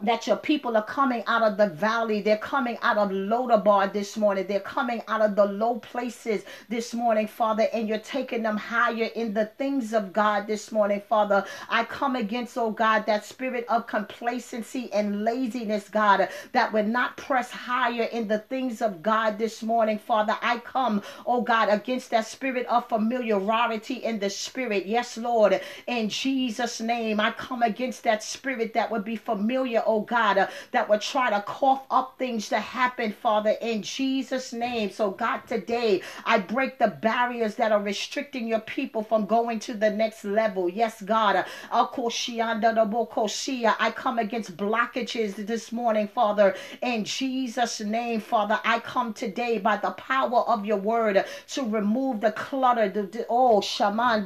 that 0.03 0.27
your 0.27 0.38
people 0.38 0.77
are 0.77 0.86
coming 0.86 1.24
out 1.27 1.43
of 1.43 1.57
the 1.57 1.67
valley. 1.67 2.22
They're 2.22 2.38
coming 2.38 2.77
out 2.81 2.98
of 2.98 3.10
Lodabar 3.10 3.91
this 3.91 4.17
morning. 4.17 4.45
They're 4.48 4.60
coming 4.60 5.01
out 5.07 5.22
of 5.22 5.36
the 5.36 5.45
low 5.45 5.79
places 5.79 6.43
this 6.69 6.93
morning, 6.93 7.27
Father, 7.27 7.67
and 7.74 7.88
you're 7.88 8.00
taking 8.00 8.43
them 8.43 8.57
higher 8.57 9.10
in 9.15 9.33
the 9.33 9.48
things 9.57 9.93
of 9.93 10.13
God 10.13 10.48
this 10.48 10.72
morning, 10.72 11.01
Father. 11.07 11.45
I 11.69 11.86
come 11.86 12.15
against, 12.15 12.57
oh 12.57 12.72
God, 12.72 13.05
that 13.05 13.25
spirit 13.25 13.65
of 13.69 13.88
complacency 13.88 14.91
and 14.93 15.24
laziness, 15.24 15.89
God, 15.89 16.29
that 16.51 16.74
would 16.74 16.88
not 16.88 17.17
press 17.17 17.51
higher 17.51 18.03
in 18.03 18.27
the 18.27 18.39
things 18.39 18.81
of 18.81 19.01
God 19.01 19.38
this 19.38 19.63
morning, 19.63 20.00
Father. 20.00 20.38
I 20.41 20.60
come, 20.60 21.01
oh 21.25 21.41
God, 21.41 21.69
against 21.69 22.12
that 22.12 22.27
spirit 22.27 22.65
of 22.67 22.88
familiarity 22.89 23.95
in 23.95 24.19
the 24.19 24.29
spirit. 24.29 24.86
Yes, 24.86 25.17
Lord, 25.17 25.62
in 25.88 26.10
Jesus' 26.10 26.81
name, 26.81 27.19
I 27.19 27.31
come 27.31 27.62
against 27.63 28.03
that 28.03 28.24
spirit 28.24 28.74
that 28.74 28.91
would 28.91 29.05
be 29.05 29.15
familiar, 29.15 29.83
God, 30.01 30.38
uh, 30.38 30.48
that 30.72 30.90
would 30.90 31.01
try 31.01 31.29
to 31.29 31.42
cough 31.42 31.84
up 31.90 32.16
things 32.18 32.50
to 32.50 32.60
happen, 32.60 33.12
Father, 33.12 33.56
in 33.62 33.82
Jesus' 33.82 34.53
name. 34.53 34.92
So, 34.92 35.12
God, 35.12 35.42
today 35.48 36.01
I 36.25 36.40
break 36.40 36.79
the 36.79 36.88
barriers 36.88 37.56
that 37.56 37.72
are 37.72 37.82
restricting 37.82 38.48
your 38.48 38.60
people 38.60 39.03
from 39.03 39.25
going 39.25 39.60
to 39.60 39.74
the 39.74 39.90
next 39.90 40.24
level. 40.25 40.70
Yes, 40.70 41.01
God. 41.01 41.36
Uh, 41.38 41.44
I 41.72 41.86
come 43.96 44.20
against 44.20 44.58
blockages 44.58 45.36
this 45.36 45.72
morning, 45.72 46.08
Father, 46.08 46.56
in 46.82 47.06
Jesus' 47.06 47.79
name, 47.82 48.20
Father. 48.22 48.60
I 48.64 48.79
come 48.79 49.14
today 49.14 49.58
by 49.60 49.77
the 49.77 49.92
power 49.92 50.42
of 50.42 50.66
your 50.66 50.77
word 50.77 51.24
to 51.50 51.64
remove 51.64 52.22
the 52.22 52.32
clutter. 52.32 52.90
The, 52.90 53.03
the, 53.03 53.25
oh, 53.29 53.62
Shaman, 53.62 54.24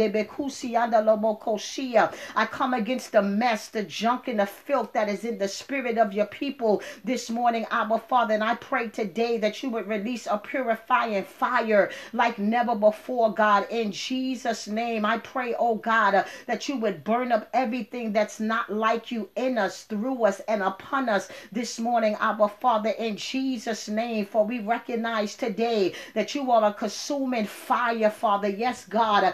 I 2.35 2.45
come 2.45 2.73
against 2.73 3.11
the 3.11 3.21
mess, 3.21 3.69
the 3.69 3.83
junk, 3.83 4.27
and 4.27 4.39
the 4.39 4.45
filth 4.45 4.93
that 4.93 5.09
is 5.09 5.23
in 5.23 5.37
the 5.37 5.47
spirit 5.57 5.97
of 5.97 6.13
your 6.13 6.27
people 6.27 6.81
this 7.03 7.29
morning, 7.29 7.65
Abba 7.71 7.99
Father. 7.99 8.33
And 8.33 8.43
I 8.43 8.55
pray 8.55 8.89
today 8.89 9.37
that 9.39 9.61
you 9.63 9.69
would 9.71 9.87
release 9.87 10.27
a 10.29 10.37
purifying 10.37 11.23
fire 11.23 11.91
like 12.13 12.37
never 12.37 12.75
before, 12.75 13.33
God. 13.33 13.67
In 13.69 13.91
Jesus' 13.91 14.67
name, 14.67 15.05
I 15.05 15.17
pray, 15.17 15.55
oh 15.57 15.75
God, 15.75 16.15
uh, 16.15 16.23
that 16.45 16.69
you 16.69 16.77
would 16.77 17.03
burn 17.03 17.31
up 17.31 17.49
everything 17.53 18.13
that's 18.13 18.39
not 18.39 18.71
like 18.71 19.11
you 19.11 19.29
in 19.35 19.57
us, 19.57 19.83
through 19.83 20.25
us, 20.25 20.39
and 20.47 20.61
upon 20.61 21.09
us 21.09 21.29
this 21.51 21.79
morning, 21.79 22.15
Abba 22.19 22.47
Father. 22.47 22.89
In 22.91 23.17
Jesus' 23.17 23.87
name, 23.87 24.25
for 24.25 24.45
we 24.45 24.59
recognize 24.59 25.35
today 25.35 25.93
that 26.13 26.35
you 26.35 26.51
are 26.51 26.63
a 26.65 26.73
consuming 26.73 27.45
fire, 27.45 28.09
Father. 28.09 28.49
Yes, 28.49 28.85
God. 28.85 29.33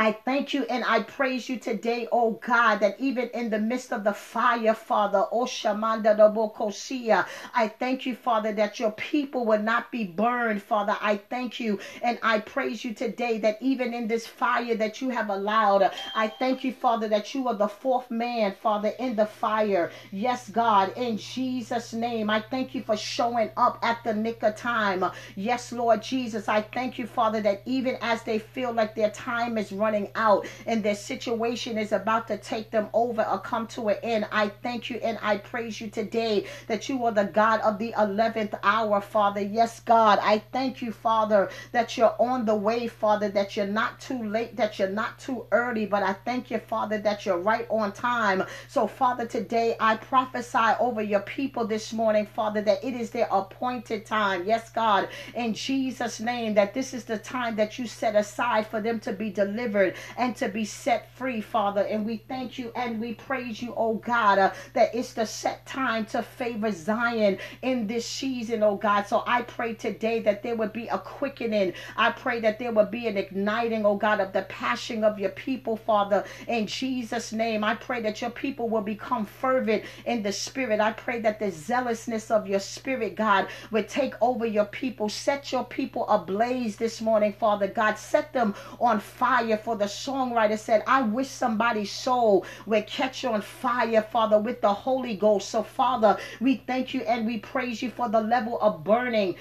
I 0.00 0.12
thank 0.12 0.54
you 0.54 0.64
and 0.64 0.84
I 0.86 1.02
praise 1.02 1.50
you 1.50 1.58
today, 1.58 2.08
oh 2.12 2.32
God, 2.32 2.80
that 2.80 3.00
even 3.00 3.28
in 3.34 3.50
the 3.50 3.60
midst 3.60 3.92
of 3.92 4.04
the 4.04 4.14
fire, 4.14 4.74
Father, 4.74 5.26
oh 5.30 5.44
Shamanda 5.44 6.16
Bokosia, 6.34 7.26
I 7.54 7.68
thank 7.68 8.06
you, 8.06 8.14
Father, 8.16 8.52
that 8.54 8.80
your 8.80 8.92
people 8.92 9.46
will 9.46 9.60
not 9.62 9.92
be 9.92 10.04
burned, 10.04 10.62
Father. 10.62 10.96
I 11.02 11.18
thank 11.30 11.60
you 11.60 11.78
and 12.02 12.18
I 12.22 12.40
praise 12.40 12.84
you 12.84 12.94
today 12.94 13.38
that 13.40 13.58
even 13.60 13.94
in 13.94 14.08
this 14.08 14.26
fire 14.26 14.74
that 14.76 15.02
you 15.02 15.10
have 15.10 15.30
allowed, 15.30 15.92
I 16.14 16.28
thank 16.28 16.64
you, 16.64 16.72
Father, 16.72 17.08
that 17.08 17.34
you 17.34 17.48
are 17.48 17.54
the 17.54 17.68
fourth 17.68 18.10
man, 18.10 18.54
Father, 18.54 18.92
in 18.98 19.16
the 19.16 19.26
fire. 19.26 19.90
Yes, 20.12 20.48
God, 20.50 20.92
in 20.96 21.18
Jesus' 21.18 21.92
name, 21.92 22.30
I 22.30 22.40
thank 22.40 22.74
you 22.74 22.82
for 22.82 22.96
showing 22.96 23.50
up 23.58 23.78
at 23.82 24.02
the 24.04 24.14
nick 24.14 24.42
of 24.42 24.56
time. 24.56 25.04
Yes, 25.36 25.72
Lord 25.72 26.02
Jesus, 26.02 26.48
I 26.48 26.62
thank 26.62 26.98
you, 26.98 27.06
Father, 27.06 27.40
that 27.42 27.62
even 27.66 27.98
as 28.02 28.22
they 28.24 28.38
feel 28.38 28.72
like 28.72 28.94
their 28.94 29.10
time 29.10 29.58
is 29.58 29.72
running 29.72 29.89
running 29.90 30.10
out 30.14 30.46
and 30.66 30.84
their 30.84 30.94
situation 30.94 31.76
is 31.76 31.90
about 31.90 32.28
to 32.28 32.38
take 32.38 32.70
them 32.70 32.88
over 32.92 33.24
or 33.24 33.40
come 33.40 33.66
to 33.66 33.88
an 33.88 33.96
end. 34.04 34.24
I 34.30 34.48
thank 34.62 34.88
you 34.88 34.98
and 34.98 35.18
I 35.20 35.38
praise 35.38 35.80
you 35.80 35.90
today 35.90 36.46
that 36.68 36.88
you 36.88 37.04
are 37.06 37.12
the 37.12 37.24
God 37.24 37.60
of 37.62 37.78
the 37.78 37.92
11th 37.98 38.56
hour, 38.62 39.00
Father. 39.00 39.40
Yes, 39.40 39.80
God, 39.80 40.20
I 40.22 40.38
thank 40.52 40.80
you, 40.80 40.92
Father, 40.92 41.50
that 41.72 41.96
you're 41.96 42.14
on 42.20 42.44
the 42.44 42.54
way, 42.54 42.86
Father, 42.86 43.30
that 43.30 43.56
you're 43.56 43.66
not 43.66 43.98
too 43.98 44.22
late, 44.22 44.54
that 44.56 44.78
you're 44.78 44.88
not 44.88 45.18
too 45.18 45.46
early, 45.50 45.86
but 45.86 46.04
I 46.04 46.12
thank 46.12 46.52
you, 46.52 46.58
Father, 46.58 46.98
that 46.98 47.26
you're 47.26 47.38
right 47.38 47.66
on 47.68 47.90
time. 47.90 48.44
So, 48.68 48.86
Father, 48.86 49.26
today 49.26 49.74
I 49.80 49.96
prophesy 49.96 50.76
over 50.78 51.02
your 51.02 51.20
people 51.22 51.66
this 51.66 51.92
morning, 51.92 52.26
Father, 52.26 52.62
that 52.62 52.84
it 52.84 52.94
is 52.94 53.10
their 53.10 53.26
appointed 53.32 54.06
time. 54.06 54.44
Yes, 54.46 54.70
God, 54.70 55.08
in 55.34 55.52
Jesus' 55.52 56.20
name, 56.20 56.54
that 56.54 56.74
this 56.74 56.94
is 56.94 57.04
the 57.04 57.18
time 57.18 57.56
that 57.56 57.76
you 57.76 57.88
set 57.88 58.14
aside 58.14 58.68
for 58.68 58.80
them 58.80 59.00
to 59.00 59.12
be 59.12 59.30
delivered 59.30 59.69
delivered 59.70 59.94
and 60.16 60.34
to 60.36 60.48
be 60.48 60.64
set 60.64 61.10
free, 61.16 61.40
Father. 61.40 61.82
And 61.82 62.04
we 62.04 62.18
thank 62.28 62.58
you 62.58 62.72
and 62.74 63.00
we 63.00 63.14
praise 63.14 63.62
you, 63.62 63.74
oh 63.76 63.94
God, 63.94 64.38
uh, 64.38 64.52
that 64.74 64.94
it's 64.94 65.12
the 65.12 65.26
set 65.26 65.64
time 65.66 66.06
to 66.06 66.22
favor 66.22 66.72
Zion 66.72 67.38
in 67.62 67.86
this 67.86 68.06
season, 68.06 68.62
oh 68.62 68.76
God. 68.76 69.06
So 69.06 69.22
I 69.26 69.42
pray 69.42 69.74
today 69.74 70.20
that 70.20 70.42
there 70.42 70.56
would 70.56 70.72
be 70.72 70.88
a 70.88 70.98
quickening. 70.98 71.72
I 71.96 72.10
pray 72.10 72.40
that 72.40 72.58
there 72.58 72.72
would 72.72 72.90
be 72.90 73.06
an 73.06 73.16
igniting, 73.16 73.86
oh 73.86 73.96
God, 73.96 74.20
of 74.20 74.32
the 74.32 74.42
passion 74.42 75.04
of 75.04 75.18
your 75.18 75.30
people, 75.30 75.76
Father. 75.76 76.24
In 76.48 76.66
Jesus' 76.66 77.32
name, 77.32 77.64
I 77.64 77.74
pray 77.74 78.00
that 78.02 78.20
your 78.20 78.30
people 78.30 78.68
will 78.68 78.82
become 78.82 79.24
fervent 79.24 79.84
in 80.06 80.22
the 80.22 80.32
spirit. 80.32 80.80
I 80.80 80.92
pray 80.92 81.20
that 81.20 81.38
the 81.38 81.50
zealousness 81.50 82.30
of 82.30 82.46
your 82.46 82.60
spirit, 82.60 83.14
God, 83.14 83.48
would 83.70 83.88
take 83.88 84.14
over 84.20 84.46
your 84.46 84.66
people. 84.66 85.08
Set 85.08 85.52
your 85.52 85.64
people 85.64 86.08
ablaze 86.08 86.76
this 86.76 87.00
morning, 87.00 87.32
Father 87.32 87.68
God. 87.68 87.96
Set 87.98 88.32
them 88.32 88.54
on 88.80 89.00
fire. 89.00 89.59
For 89.62 89.76
the 89.76 89.84
songwriter 89.86 90.58
said, 90.58 90.82
I 90.86 91.02
wish 91.02 91.28
somebody's 91.28 91.90
soul 91.92 92.44
would 92.66 92.86
catch 92.86 93.24
on 93.24 93.42
fire, 93.42 94.02
Father, 94.02 94.38
with 94.38 94.60
the 94.60 94.72
Holy 94.72 95.16
Ghost. 95.16 95.50
So, 95.50 95.62
Father, 95.62 96.18
we 96.40 96.56
thank 96.56 96.94
you 96.94 97.02
and 97.02 97.26
we 97.26 97.38
praise 97.38 97.82
you 97.82 97.90
for 97.90 98.08
the 98.08 98.20
level 98.20 98.58
of 98.60 98.84
burning 98.84 99.36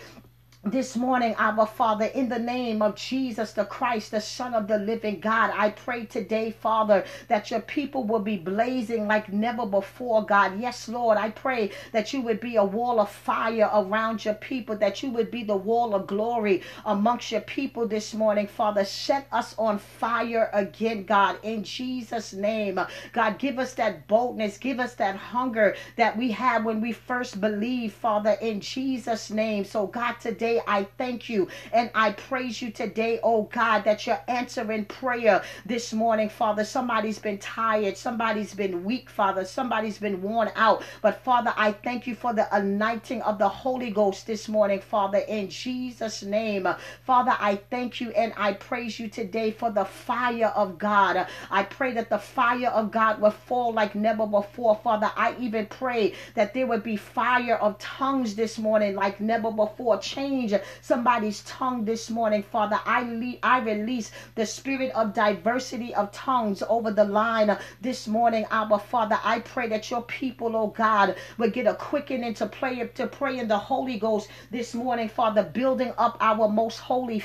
this 0.65 0.97
morning, 0.97 1.33
our 1.37 1.65
Father, 1.65 2.07
in 2.07 2.27
the 2.27 2.37
name 2.37 2.81
of 2.81 2.93
Jesus 2.93 3.53
the 3.53 3.63
Christ, 3.63 4.11
the 4.11 4.19
Son 4.19 4.53
of 4.53 4.67
the 4.67 4.77
living 4.77 5.21
God, 5.21 5.53
I 5.55 5.69
pray 5.69 6.05
today, 6.05 6.51
Father, 6.51 7.05
that 7.29 7.49
your 7.49 7.61
people 7.61 8.03
will 8.03 8.19
be 8.19 8.35
blazing 8.35 9.07
like 9.07 9.31
never 9.31 9.65
before, 9.65 10.25
God. 10.25 10.59
Yes, 10.59 10.89
Lord, 10.89 11.17
I 11.17 11.29
pray 11.29 11.71
that 11.93 12.11
you 12.11 12.19
would 12.21 12.41
be 12.41 12.57
a 12.57 12.63
wall 12.63 12.99
of 12.99 13.09
fire 13.09 13.69
around 13.73 14.25
your 14.25 14.33
people, 14.33 14.75
that 14.75 15.01
you 15.01 15.11
would 15.11 15.31
be 15.31 15.45
the 15.45 15.55
wall 15.55 15.95
of 15.95 16.07
glory 16.07 16.61
amongst 16.85 17.31
your 17.31 17.41
people 17.41 17.87
this 17.87 18.13
morning, 18.13 18.45
Father. 18.45 18.83
Set 18.83 19.27
us 19.31 19.55
on 19.57 19.79
fire 19.79 20.49
again, 20.51 21.05
God, 21.05 21.37
in 21.41 21.63
Jesus' 21.63 22.33
name. 22.33 22.77
God, 23.13 23.39
give 23.39 23.59
us 23.59 23.75
that 23.75 24.07
boldness, 24.07 24.57
give 24.57 24.81
us 24.81 24.95
that 24.95 25.15
hunger 25.15 25.77
that 25.95 26.17
we 26.17 26.31
had 26.31 26.65
when 26.65 26.81
we 26.81 26.91
first 26.91 27.39
believed, 27.39 27.93
Father, 27.93 28.31
in 28.41 28.59
Jesus' 28.59 29.31
name. 29.31 29.63
So, 29.63 29.87
God, 29.87 30.15
today, 30.19 30.48
today 30.49 30.61
I 30.67 30.83
thank 30.97 31.29
you 31.29 31.47
and 31.73 31.91
I 31.93 32.11
praise 32.13 32.61
you 32.61 32.71
today, 32.71 33.19
oh 33.23 33.43
God, 33.43 33.83
that 33.83 34.07
you're 34.07 34.21
answering 34.27 34.85
prayer 34.85 35.43
this 35.65 35.93
morning, 35.93 36.29
Father. 36.29 36.63
Somebody's 36.63 37.19
been 37.19 37.37
tired, 37.37 37.97
somebody's 37.97 38.53
been 38.53 38.83
weak, 38.83 39.09
Father, 39.09 39.45
somebody's 39.45 39.99
been 39.99 40.21
worn 40.21 40.49
out. 40.55 40.83
But 41.01 41.23
Father, 41.23 41.53
I 41.55 41.71
thank 41.71 42.07
you 42.07 42.15
for 42.15 42.33
the 42.33 42.53
anointing 42.55 43.21
of 43.21 43.37
the 43.37 43.49
Holy 43.49 43.91
Ghost 43.91 44.25
this 44.25 44.47
morning, 44.47 44.79
Father, 44.79 45.19
in 45.19 45.49
Jesus' 45.49 46.23
name. 46.23 46.67
Father, 47.03 47.35
I 47.39 47.57
thank 47.69 48.01
you 48.01 48.11
and 48.11 48.33
I 48.35 48.53
praise 48.53 48.99
you 48.99 49.07
today 49.07 49.51
for 49.51 49.71
the 49.71 49.85
fire 49.85 50.51
of 50.55 50.77
God. 50.79 51.27
I 51.51 51.63
pray 51.63 51.93
that 51.93 52.09
the 52.09 52.19
fire 52.19 52.69
of 52.69 52.91
God 52.91 53.21
will 53.21 53.31
fall 53.31 53.73
like 53.73 53.93
never 53.93 54.25
before, 54.25 54.75
Father. 54.83 55.11
I 55.15 55.35
even 55.39 55.67
pray 55.67 56.13
that 56.33 56.53
there 56.53 56.67
would 56.67 56.83
be 56.83 56.95
fire 56.95 57.55
of 57.55 57.77
tongues 57.77 58.35
this 58.35 58.57
morning 58.57 58.95
like 58.95 59.19
never 59.19 59.51
before. 59.51 59.99
Change 59.99 60.38
change 60.47 60.61
somebody's 60.81 61.41
tongue 61.43 61.85
this 61.85 62.09
morning, 62.09 62.43
Father. 62.43 62.79
I, 62.85 63.01
le- 63.03 63.37
I 63.43 63.59
release 63.59 64.11
the 64.35 64.45
spirit 64.45 64.91
of 64.95 65.13
diversity 65.13 65.93
of 65.95 66.11
tongues 66.11 66.63
over 66.69 66.91
the 66.91 67.03
line 67.03 67.57
this 67.81 68.07
morning, 68.07 68.45
Abba 68.51 68.79
Father. 68.79 69.19
I 69.23 69.39
pray 69.39 69.67
that 69.69 69.89
your 69.91 70.03
people, 70.03 70.55
oh 70.55 70.67
God, 70.67 71.15
will 71.37 71.49
get 71.49 71.67
a 71.67 71.73
quickening 71.75 72.33
to 72.35 72.47
pray 72.47 72.87
to 72.87 73.07
pray 73.07 73.39
in 73.39 73.47
the 73.47 73.57
Holy 73.57 73.99
Ghost 73.99 74.29
this 74.51 74.73
morning, 74.73 75.09
Father, 75.09 75.43
building 75.43 75.93
up 75.97 76.17
our 76.21 76.47
most 76.47 76.79
holy 76.79 77.19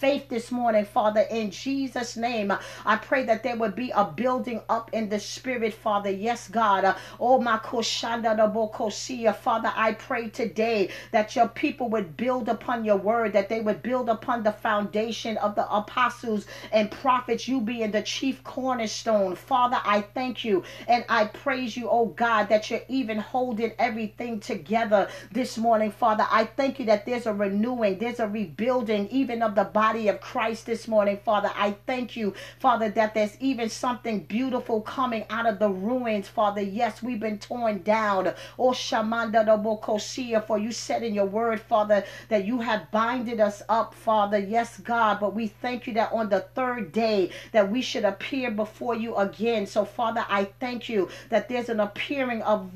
faith 0.00 0.28
this 0.28 0.52
morning, 0.52 0.84
Father, 0.84 1.22
in 1.30 1.50
Jesus' 1.50 2.16
name. 2.16 2.52
I 2.84 2.96
pray 2.96 3.24
that 3.24 3.42
there 3.42 3.56
would 3.56 3.74
be 3.74 3.90
a 3.90 4.04
building 4.04 4.60
up 4.68 4.92
in 4.92 5.08
the 5.08 5.18
spirit, 5.18 5.72
Father. 5.72 6.10
Yes, 6.10 6.48
God. 6.48 6.94
Oh, 7.18 7.40
my 7.40 7.56
koshanda 7.58 8.36
bokosia, 8.52 9.34
Father, 9.34 9.72
I 9.74 9.92
pray 9.94 10.28
today 10.28 10.90
that 11.12 11.34
your 11.34 11.48
people 11.48 11.88
would 11.90 12.16
build 12.16 12.48
upon 12.48 12.84
your 12.84 12.98
word, 12.98 13.32
that 13.32 13.48
they 13.48 13.60
would 13.60 13.82
build 13.82 14.10
upon 14.10 14.42
the 14.42 14.52
foundation 14.52 15.38
of 15.38 15.54
the 15.54 15.70
apostles 15.72 16.46
and 16.72 16.90
prophets, 16.90 17.48
you 17.48 17.60
being 17.62 17.90
the 17.90 18.02
chief 18.02 18.44
cornerstone. 18.44 19.34
Father, 19.34 19.80
I 19.82 20.02
thank 20.02 20.44
you 20.44 20.62
and 20.88 21.04
I 21.08 21.26
praise 21.26 21.76
you, 21.76 21.88
oh 21.88 22.06
God, 22.06 22.50
that 22.50 22.70
you're 22.70 22.80
even 22.88 23.18
holding 23.18 23.72
everything 23.78 24.40
together 24.40 25.08
this 25.32 25.56
morning, 25.56 25.90
Father. 25.90 26.26
I 26.30 26.44
thank 26.44 26.78
you 26.78 26.86
that 26.86 27.06
there's 27.06 27.26
a 27.26 27.32
renewing, 27.32 27.98
there's 27.98 28.20
a 28.20 28.28
rebuilding, 28.28 29.08
even 29.08 29.42
of 29.42 29.54
the 29.54 29.64
body 29.64 29.85
body 29.86 30.08
of 30.08 30.20
Christ 30.20 30.66
this 30.66 30.88
morning, 30.88 31.16
Father. 31.24 31.48
I 31.54 31.76
thank 31.86 32.16
you, 32.16 32.34
Father, 32.58 32.88
that 32.90 33.14
there's 33.14 33.36
even 33.38 33.68
something 33.68 34.18
beautiful 34.24 34.80
coming 34.80 35.24
out 35.30 35.46
of 35.46 35.60
the 35.60 35.70
ruins, 35.70 36.26
Father. 36.26 36.60
Yes, 36.60 37.04
we've 37.04 37.20
been 37.20 37.38
torn 37.38 37.82
down. 37.82 38.34
Oh, 38.58 38.72
Shamanda 38.72 39.46
Bokosia, 39.46 40.44
for 40.44 40.58
you 40.58 40.72
said 40.72 41.04
in 41.04 41.14
your 41.14 41.26
word, 41.26 41.60
Father, 41.60 42.02
that 42.30 42.44
you 42.44 42.58
have 42.58 42.90
binded 42.90 43.38
us 43.38 43.62
up, 43.68 43.94
Father. 43.94 44.40
Yes, 44.40 44.76
God, 44.80 45.20
but 45.20 45.36
we 45.36 45.46
thank 45.46 45.86
you 45.86 45.94
that 45.94 46.12
on 46.12 46.30
the 46.30 46.40
third 46.40 46.90
day 46.90 47.30
that 47.52 47.70
we 47.70 47.80
should 47.80 48.04
appear 48.04 48.50
before 48.50 48.96
you 48.96 49.14
again. 49.14 49.68
So, 49.68 49.84
Father, 49.84 50.26
I 50.28 50.46
thank 50.58 50.88
you 50.88 51.08
that 51.28 51.48
there's 51.48 51.68
an 51.68 51.78
appearing 51.78 52.42
of 52.42 52.72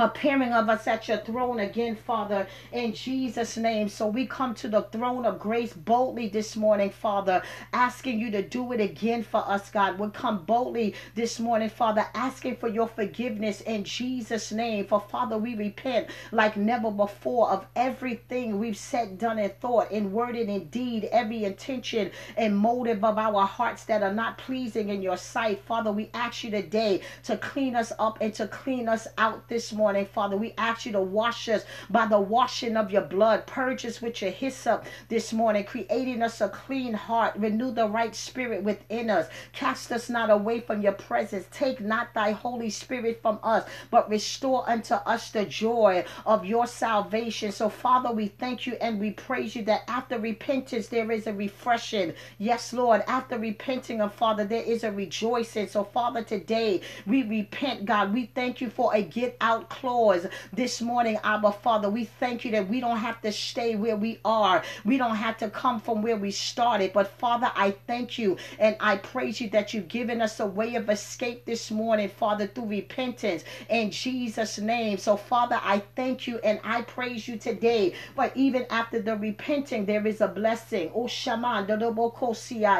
appearing 0.00 0.52
of 0.52 0.68
us 0.68 0.86
at 0.86 1.08
your 1.08 1.18
throne 1.18 1.60
again, 1.60 1.94
Father, 1.94 2.46
in 2.72 2.94
Jesus' 2.94 3.56
name. 3.56 3.88
So 3.88 4.06
we 4.06 4.26
come 4.26 4.54
to 4.56 4.68
the 4.68 4.82
throne 4.82 5.26
of 5.26 5.38
grace 5.38 5.72
boldly 5.72 6.28
this 6.28 6.56
morning, 6.56 6.90
Father, 6.90 7.42
asking 7.72 8.18
you 8.18 8.30
to 8.30 8.42
do 8.42 8.72
it 8.72 8.80
again 8.80 9.22
for 9.22 9.46
us, 9.46 9.70
God. 9.70 9.98
We 9.98 10.08
come 10.10 10.44
boldly 10.44 10.94
this 11.14 11.38
morning, 11.38 11.68
Father, 11.68 12.06
asking 12.14 12.56
for 12.56 12.68
your 12.68 12.88
forgiveness 12.88 13.60
in 13.62 13.84
Jesus' 13.84 14.52
name. 14.52 14.86
For 14.86 15.00
Father, 15.00 15.36
we 15.38 15.54
repent 15.54 16.08
like 16.32 16.56
never 16.56 16.90
before 16.90 17.50
of 17.50 17.66
everything 17.76 18.58
we've 18.58 18.76
said, 18.76 19.18
done, 19.18 19.38
and 19.38 19.54
thought, 19.60 19.90
in 19.92 20.12
word 20.12 20.36
and 20.36 20.50
in 20.50 20.68
deed, 20.68 21.08
every 21.12 21.44
intention 21.44 22.10
and 22.36 22.56
motive 22.56 23.04
of 23.04 23.18
our 23.18 23.46
hearts 23.46 23.84
that 23.84 24.02
are 24.02 24.14
not 24.14 24.38
pleasing 24.38 24.88
in 24.88 25.02
your 25.02 25.16
sight. 25.16 25.60
Father, 25.64 25.92
we 25.92 26.10
ask 26.14 26.44
you 26.44 26.50
today 26.50 27.02
to 27.24 27.36
clean 27.36 27.76
us 27.76 27.92
up 27.98 28.18
and 28.20 28.32
to 28.34 28.46
clean 28.48 28.88
us 28.88 29.06
out 29.18 29.48
this 29.48 29.72
morning 29.72 29.89
morning, 29.90 30.06
Father. 30.06 30.36
We 30.36 30.54
ask 30.56 30.86
you 30.86 30.92
to 30.92 31.00
wash 31.00 31.48
us 31.48 31.64
by 31.90 32.06
the 32.06 32.20
washing 32.20 32.76
of 32.76 32.92
your 32.92 33.02
blood. 33.02 33.44
Purge 33.46 33.84
us 33.84 34.00
with 34.00 34.22
your 34.22 34.30
hyssop 34.30 34.84
this 35.08 35.32
morning, 35.32 35.64
creating 35.64 36.22
us 36.22 36.40
a 36.40 36.48
clean 36.48 36.94
heart. 36.94 37.34
Renew 37.36 37.72
the 37.72 37.88
right 37.88 38.14
spirit 38.14 38.62
within 38.62 39.10
us. 39.10 39.26
Cast 39.52 39.90
us 39.90 40.08
not 40.08 40.30
away 40.30 40.60
from 40.60 40.80
your 40.80 40.92
presence. 40.92 41.46
Take 41.50 41.80
not 41.80 42.14
thy 42.14 42.30
Holy 42.30 42.70
Spirit 42.70 43.18
from 43.20 43.40
us, 43.42 43.64
but 43.90 44.08
restore 44.08 44.62
unto 44.70 44.94
us 44.94 45.32
the 45.32 45.44
joy 45.44 46.04
of 46.24 46.44
your 46.44 46.68
salvation. 46.68 47.50
So, 47.50 47.68
Father, 47.68 48.12
we 48.12 48.28
thank 48.28 48.68
you 48.68 48.74
and 48.80 49.00
we 49.00 49.10
praise 49.10 49.56
you 49.56 49.64
that 49.64 49.82
after 49.88 50.20
repentance, 50.20 50.86
there 50.86 51.10
is 51.10 51.26
a 51.26 51.32
refreshing. 51.32 52.14
Yes, 52.38 52.72
Lord, 52.72 53.02
after 53.08 53.40
repenting 53.40 54.00
of 54.00 54.14
Father, 54.14 54.44
there 54.44 54.62
is 54.62 54.84
a 54.84 54.92
rejoicing. 54.92 55.66
So, 55.66 55.82
Father, 55.82 56.22
today 56.22 56.82
we 57.08 57.24
repent, 57.24 57.86
God. 57.86 58.14
We 58.14 58.26
thank 58.36 58.60
you 58.60 58.70
for 58.70 58.94
a 58.94 59.02
get 59.02 59.36
out 59.40 59.68
clause 59.80 60.26
this 60.52 60.82
morning, 60.82 61.18
Abba 61.24 61.52
Father. 61.52 61.88
We 61.88 62.04
thank 62.04 62.44
you 62.44 62.50
that 62.52 62.68
we 62.68 62.80
don't 62.80 62.98
have 62.98 63.20
to 63.22 63.32
stay 63.32 63.76
where 63.76 63.96
we 63.96 64.20
are. 64.24 64.62
We 64.84 64.98
don't 64.98 65.16
have 65.16 65.38
to 65.38 65.48
come 65.48 65.80
from 65.80 66.02
where 66.02 66.16
we 66.16 66.30
started. 66.32 66.92
But 66.92 67.08
Father, 67.08 67.50
I 67.54 67.70
thank 67.86 68.18
you 68.18 68.36
and 68.58 68.76
I 68.80 68.96
praise 68.96 69.40
you 69.40 69.48
that 69.50 69.72
you've 69.72 69.88
given 69.88 70.20
us 70.20 70.38
a 70.38 70.46
way 70.46 70.74
of 70.74 70.90
escape 70.90 71.46
this 71.46 71.70
morning, 71.70 72.10
Father, 72.10 72.46
through 72.46 72.66
repentance 72.66 73.44
in 73.70 73.90
Jesus' 73.90 74.58
name. 74.58 74.98
So, 74.98 75.16
Father, 75.16 75.58
I 75.62 75.82
thank 75.96 76.26
you 76.26 76.38
and 76.44 76.60
I 76.62 76.82
praise 76.82 77.26
you 77.26 77.36
today. 77.38 77.94
But 78.14 78.36
even 78.36 78.66
after 78.70 79.00
the 79.00 79.16
repenting, 79.16 79.86
there 79.86 80.06
is 80.06 80.20
a 80.20 80.28
blessing. 80.28 80.90
Oh, 80.94 81.06
Shaman. 81.06 81.66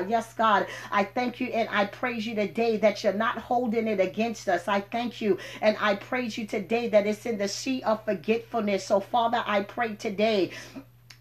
Yes, 0.09 0.35
God, 0.35 0.67
I 0.91 1.05
thank 1.05 1.41
you 1.41 1.47
and 1.49 1.69
I 1.71 1.87
praise 1.87 2.27
you 2.27 2.35
today 2.35 2.77
that 2.79 3.03
you're 3.03 3.13
not 3.15 3.39
holding 3.39 3.89
it 3.89 4.01
against 4.01 4.49
us. 4.49 4.69
I 4.69 4.81
thank 4.81 5.21
you 5.21 5.39
and 5.63 5.77
I 5.81 5.95
praise 5.95 6.37
you 6.37 6.47
today 6.47 6.80
that 6.89 7.07
it's 7.07 7.27
in 7.27 7.39
the 7.39 7.49
sea 7.49 7.83
of 7.83 8.05
forgetfulness. 8.05 8.87
So, 8.87 9.01
Father, 9.01 9.43
I 9.47 9.63
pray 9.63 9.95
today 9.95 10.51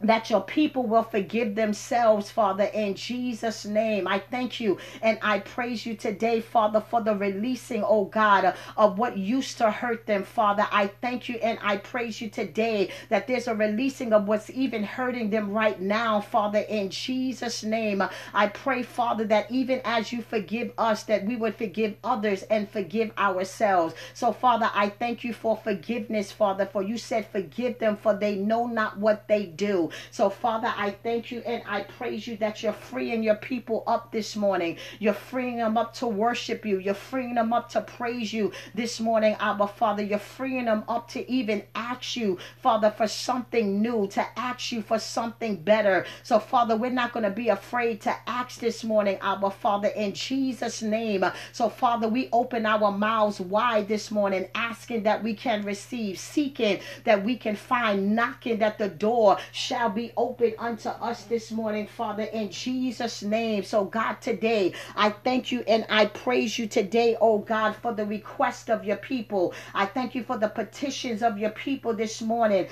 that 0.01 0.29
your 0.29 0.41
people 0.41 0.83
will 0.83 1.03
forgive 1.03 1.55
themselves, 1.55 2.31
Father, 2.31 2.65
in 2.65 2.95
Jesus' 2.95 3.65
name. 3.65 4.07
I 4.07 4.19
thank 4.19 4.59
you 4.59 4.77
and 5.01 5.19
I 5.21 5.39
praise 5.39 5.85
you 5.85 5.95
today, 5.95 6.39
Father, 6.41 6.79
for 6.79 7.01
the 7.01 7.15
releasing, 7.15 7.83
oh 7.83 8.05
God, 8.05 8.55
of 8.77 8.97
what 8.97 9.17
used 9.17 9.57
to 9.57 9.71
hurt 9.71 10.05
them, 10.05 10.23
Father. 10.23 10.67
I 10.71 10.87
thank 11.01 11.27
you 11.27 11.35
and 11.35 11.59
I 11.61 11.77
praise 11.77 12.21
you 12.21 12.29
today 12.29 12.91
that 13.09 13.27
there's 13.27 13.47
a 13.47 13.55
releasing 13.55 14.13
of 14.13 14.27
what's 14.27 14.49
even 14.51 14.83
hurting 14.83 15.29
them 15.29 15.51
right 15.51 15.79
now, 15.79 16.21
Father, 16.21 16.59
in 16.59 16.89
Jesus' 16.89 17.63
name. 17.63 18.01
I 18.33 18.47
pray, 18.47 18.83
Father, 18.83 19.25
that 19.25 19.51
even 19.51 19.81
as 19.83 20.13
you 20.13 20.21
forgive 20.21 20.71
us, 20.77 21.03
that 21.03 21.25
we 21.25 21.35
would 21.35 21.55
forgive 21.55 21.95
others 22.03 22.43
and 22.43 22.69
forgive 22.69 23.11
ourselves. 23.17 23.95
So, 24.13 24.31
Father, 24.31 24.69
I 24.73 24.89
thank 24.89 25.23
you 25.23 25.33
for 25.33 25.57
forgiveness, 25.57 26.31
Father, 26.31 26.65
for 26.65 26.81
you 26.81 26.97
said, 26.97 27.27
forgive 27.27 27.79
them, 27.79 27.97
for 27.97 28.13
they 28.13 28.35
know 28.35 28.65
not 28.65 28.97
what 28.97 29.27
they 29.27 29.45
do. 29.45 29.88
So, 30.11 30.29
Father, 30.29 30.73
I 30.75 30.91
thank 30.91 31.31
you 31.31 31.41
and 31.41 31.63
I 31.67 31.81
praise 31.81 32.27
you 32.27 32.37
that 32.37 32.63
you're 32.63 32.73
freeing 32.73 33.23
your 33.23 33.35
people 33.35 33.83
up 33.87 34.11
this 34.11 34.35
morning. 34.35 34.77
You're 34.99 35.13
freeing 35.13 35.57
them 35.57 35.77
up 35.77 35.93
to 35.95 36.07
worship 36.07 36.65
you. 36.65 36.79
You're 36.79 36.93
freeing 36.93 37.35
them 37.35 37.53
up 37.53 37.69
to 37.69 37.81
praise 37.81 38.33
you 38.33 38.51
this 38.75 38.99
morning, 38.99 39.35
Abba 39.39 39.67
Father. 39.67 40.03
You're 40.03 40.19
freeing 40.19 40.65
them 40.65 40.83
up 40.87 41.07
to 41.09 41.29
even 41.29 41.63
ask 41.75 42.15
you, 42.15 42.37
Father, 42.57 42.91
for 42.91 43.07
something 43.07 43.81
new, 43.81 44.07
to 44.07 44.25
ask 44.37 44.71
you 44.71 44.81
for 44.81 44.99
something 44.99 45.55
better. 45.55 46.05
So, 46.23 46.39
Father, 46.39 46.75
we're 46.75 46.91
not 46.91 47.13
going 47.13 47.23
to 47.23 47.29
be 47.29 47.49
afraid 47.49 48.01
to 48.01 48.15
ask 48.27 48.59
this 48.59 48.83
morning, 48.83 49.17
Abba 49.21 49.51
Father, 49.51 49.89
in 49.89 50.13
Jesus' 50.13 50.81
name. 50.81 51.25
So, 51.51 51.69
Father, 51.69 52.07
we 52.07 52.29
open 52.31 52.65
our 52.65 52.91
mouths 52.91 53.39
wide 53.39 53.87
this 53.87 54.11
morning, 54.11 54.47
asking 54.55 55.03
that 55.03 55.23
we 55.23 55.33
can 55.33 55.63
receive, 55.63 56.19
seeking 56.19 56.79
that 57.05 57.23
we 57.23 57.37
can 57.37 57.55
find, 57.55 58.15
knocking 58.15 58.59
that 58.59 58.77
the 58.77 58.89
door 58.89 59.37
shall 59.51 59.78
be 59.87 60.11
open 60.17 60.53
unto 60.57 60.89
us 60.89 61.23
this 61.23 61.51
morning, 61.51 61.87
Father, 61.87 62.23
in 62.23 62.51
Jesus' 62.51 63.23
name. 63.23 63.63
So, 63.63 63.85
God, 63.85 64.19
today, 64.19 64.73
I 64.95 65.11
thank 65.11 65.51
you 65.51 65.63
and 65.67 65.85
I 65.89 66.07
praise 66.07 66.59
you 66.59 66.67
today, 66.67 67.15
oh 67.21 67.37
God, 67.37 67.75
for 67.77 67.93
the 67.93 68.05
request 68.05 68.69
of 68.69 68.83
your 68.83 68.97
people. 68.97 69.53
I 69.73 69.85
thank 69.85 70.15
you 70.15 70.23
for 70.23 70.37
the 70.37 70.49
petitions 70.49 71.23
of 71.23 71.37
your 71.37 71.51
people 71.51 71.93
this 71.93 72.21
morning. 72.21 72.67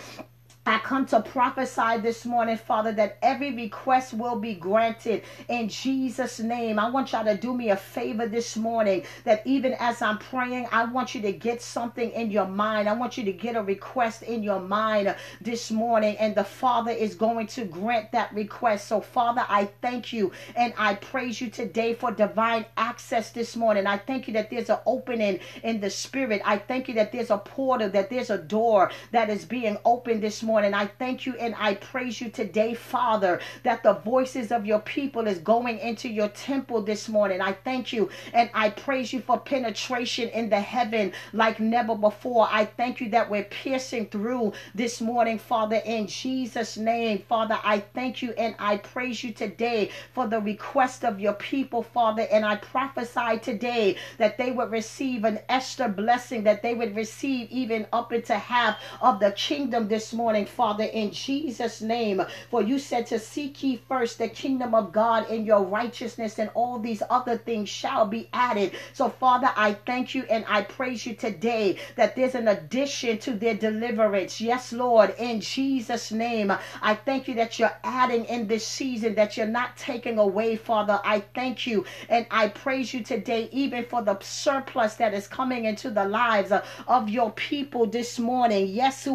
I 0.67 0.79
come 0.79 1.05
to 1.07 1.21
prophesy 1.21 1.99
this 1.99 2.25
morning, 2.25 2.57
Father, 2.57 2.91
that 2.91 3.19
every 3.21 3.55
request 3.55 4.13
will 4.13 4.37
be 4.37 4.53
granted 4.53 5.23
in 5.47 5.69
Jesus' 5.69 6.41
name. 6.41 6.77
I 6.77 6.89
want 6.89 7.13
y'all 7.13 7.23
to 7.23 7.37
do 7.37 7.53
me 7.53 7.69
a 7.69 7.77
favor 7.77 8.27
this 8.27 8.57
morning 8.57 9.03
that 9.23 9.47
even 9.47 9.75
as 9.79 10.01
I'm 10.01 10.17
praying, 10.17 10.67
I 10.73 10.83
want 10.83 11.15
you 11.15 11.21
to 11.21 11.31
get 11.31 11.61
something 11.61 12.11
in 12.11 12.31
your 12.31 12.47
mind. 12.47 12.89
I 12.89 12.93
want 12.95 13.17
you 13.17 13.23
to 13.23 13.31
get 13.31 13.55
a 13.55 13.61
request 13.61 14.23
in 14.23 14.43
your 14.43 14.59
mind 14.59 15.15
this 15.39 15.71
morning, 15.71 16.17
and 16.17 16.35
the 16.35 16.43
Father 16.43 16.91
is 16.91 17.15
going 17.15 17.47
to 17.47 17.63
grant 17.63 18.11
that 18.11 18.33
request. 18.33 18.89
So, 18.89 18.99
Father, 18.99 19.45
I 19.47 19.69
thank 19.81 20.11
you 20.11 20.33
and 20.57 20.73
I 20.77 20.95
praise 20.95 21.39
you 21.39 21.49
today 21.49 21.93
for 21.93 22.11
divine 22.11 22.65
access 22.75 23.31
this 23.31 23.55
morning. 23.55 23.87
I 23.87 23.99
thank 23.99 24.27
you 24.27 24.33
that 24.33 24.49
there's 24.49 24.69
an 24.69 24.79
opening 24.85 25.39
in 25.63 25.79
the 25.79 25.89
spirit. 25.89 26.41
I 26.43 26.57
thank 26.57 26.89
you 26.89 26.95
that 26.95 27.13
there's 27.13 27.29
a 27.29 27.37
portal, 27.37 27.89
that 27.91 28.09
there's 28.09 28.29
a 28.29 28.37
door 28.37 28.91
that 29.13 29.29
is 29.29 29.45
being 29.45 29.77
opened 29.85 30.21
this 30.21 30.43
morning 30.43 30.56
morning. 30.57 30.73
I 30.73 30.87
thank 30.87 31.27
you 31.27 31.35
and 31.35 31.53
I 31.55 31.75
praise 31.75 32.19
you 32.19 32.31
today, 32.31 32.73
Father, 32.73 33.39
that 33.61 33.83
the 33.83 33.93
voices 33.93 34.51
of 34.51 34.65
your 34.65 34.79
people 34.79 35.27
is 35.27 35.37
going 35.37 35.77
into 35.77 36.09
your 36.09 36.29
temple 36.29 36.81
this 36.81 37.07
morning. 37.07 37.41
I 37.41 37.53
thank 37.53 37.93
you 37.93 38.09
and 38.33 38.49
I 38.55 38.71
praise 38.71 39.13
you 39.13 39.21
for 39.21 39.37
penetration 39.37 40.29
in 40.29 40.49
the 40.49 40.59
heaven 40.59 41.13
like 41.31 41.59
never 41.59 41.93
before. 41.93 42.47
I 42.49 42.65
thank 42.65 42.99
you 42.99 43.09
that 43.11 43.29
we're 43.29 43.43
piercing 43.43 44.07
through 44.07 44.53
this 44.73 44.99
morning, 44.99 45.37
Father, 45.37 45.79
in 45.85 46.07
Jesus' 46.07 46.75
name. 46.75 47.19
Father, 47.29 47.59
I 47.63 47.81
thank 47.93 48.23
you 48.23 48.31
and 48.31 48.55
I 48.57 48.77
praise 48.77 49.23
you 49.23 49.33
today 49.33 49.91
for 50.15 50.25
the 50.25 50.41
request 50.41 51.05
of 51.05 51.19
your 51.19 51.33
people, 51.33 51.83
Father, 51.83 52.27
and 52.31 52.43
I 52.43 52.55
prophesy 52.55 53.37
today 53.43 53.97
that 54.17 54.39
they 54.39 54.49
would 54.49 54.71
receive 54.71 55.23
an 55.23 55.37
Esther 55.49 55.87
blessing, 55.87 56.45
that 56.45 56.63
they 56.63 56.73
would 56.73 56.95
receive 56.95 57.47
even 57.51 57.85
up 57.93 58.11
into 58.11 58.33
half 58.33 58.79
of 59.01 59.19
the 59.19 59.31
kingdom 59.33 59.87
this 59.87 60.13
morning, 60.13 60.46
Father, 60.47 60.85
in 60.85 61.11
Jesus' 61.11 61.81
name. 61.81 62.23
For 62.49 62.61
you 62.61 62.79
said 62.79 63.05
to 63.07 63.19
seek 63.19 63.61
ye 63.63 63.81
first 63.87 64.17
the 64.17 64.29
kingdom 64.29 64.73
of 64.73 64.91
God 64.91 65.29
and 65.29 65.45
your 65.45 65.63
righteousness, 65.63 66.39
and 66.39 66.49
all 66.53 66.79
these 66.79 67.03
other 67.09 67.37
things 67.37 67.69
shall 67.69 68.05
be 68.05 68.29
added. 68.33 68.73
So, 68.93 69.09
Father, 69.09 69.51
I 69.55 69.73
thank 69.73 70.15
you 70.15 70.23
and 70.29 70.45
I 70.47 70.63
praise 70.63 71.05
you 71.05 71.13
today 71.15 71.77
that 71.95 72.15
there's 72.15 72.35
an 72.35 72.47
addition 72.47 73.17
to 73.19 73.33
their 73.33 73.55
deliverance. 73.55 74.41
Yes, 74.41 74.73
Lord, 74.73 75.13
in 75.19 75.41
Jesus' 75.41 76.11
name. 76.11 76.51
I 76.81 76.95
thank 76.95 77.27
you 77.27 77.35
that 77.35 77.59
you're 77.59 77.77
adding 77.83 78.25
in 78.25 78.47
this 78.47 78.65
season, 78.67 79.15
that 79.15 79.37
you're 79.37 79.47
not 79.47 79.77
taking 79.77 80.17
away, 80.17 80.55
Father. 80.55 80.99
I 81.03 81.21
thank 81.33 81.67
you 81.67 81.85
and 82.09 82.25
I 82.31 82.49
praise 82.49 82.93
you 82.93 83.03
today, 83.03 83.49
even 83.51 83.85
for 83.85 84.01
the 84.01 84.17
surplus 84.21 84.95
that 84.95 85.13
is 85.13 85.27
coming 85.27 85.65
into 85.65 85.89
the 85.89 86.05
lives 86.05 86.51
of 86.87 87.09
your 87.09 87.31
people 87.31 87.85
this 87.85 88.19
morning. 88.19 88.67
Yes, 88.67 89.07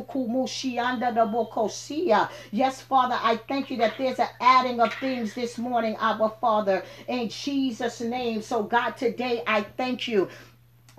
Yes, 2.50 2.80
Father, 2.80 3.18
I 3.22 3.36
thank 3.48 3.70
you 3.70 3.76
that 3.78 3.94
there's 3.98 4.18
an 4.18 4.28
adding 4.40 4.80
of 4.80 4.92
things 4.94 5.34
this 5.34 5.58
morning, 5.58 5.96
Abba 6.00 6.30
Father, 6.40 6.84
in 7.08 7.28
Jesus' 7.28 8.00
name. 8.00 8.42
So, 8.42 8.62
God, 8.62 8.96
today 8.96 9.42
I 9.46 9.62
thank 9.62 10.08
you 10.08 10.28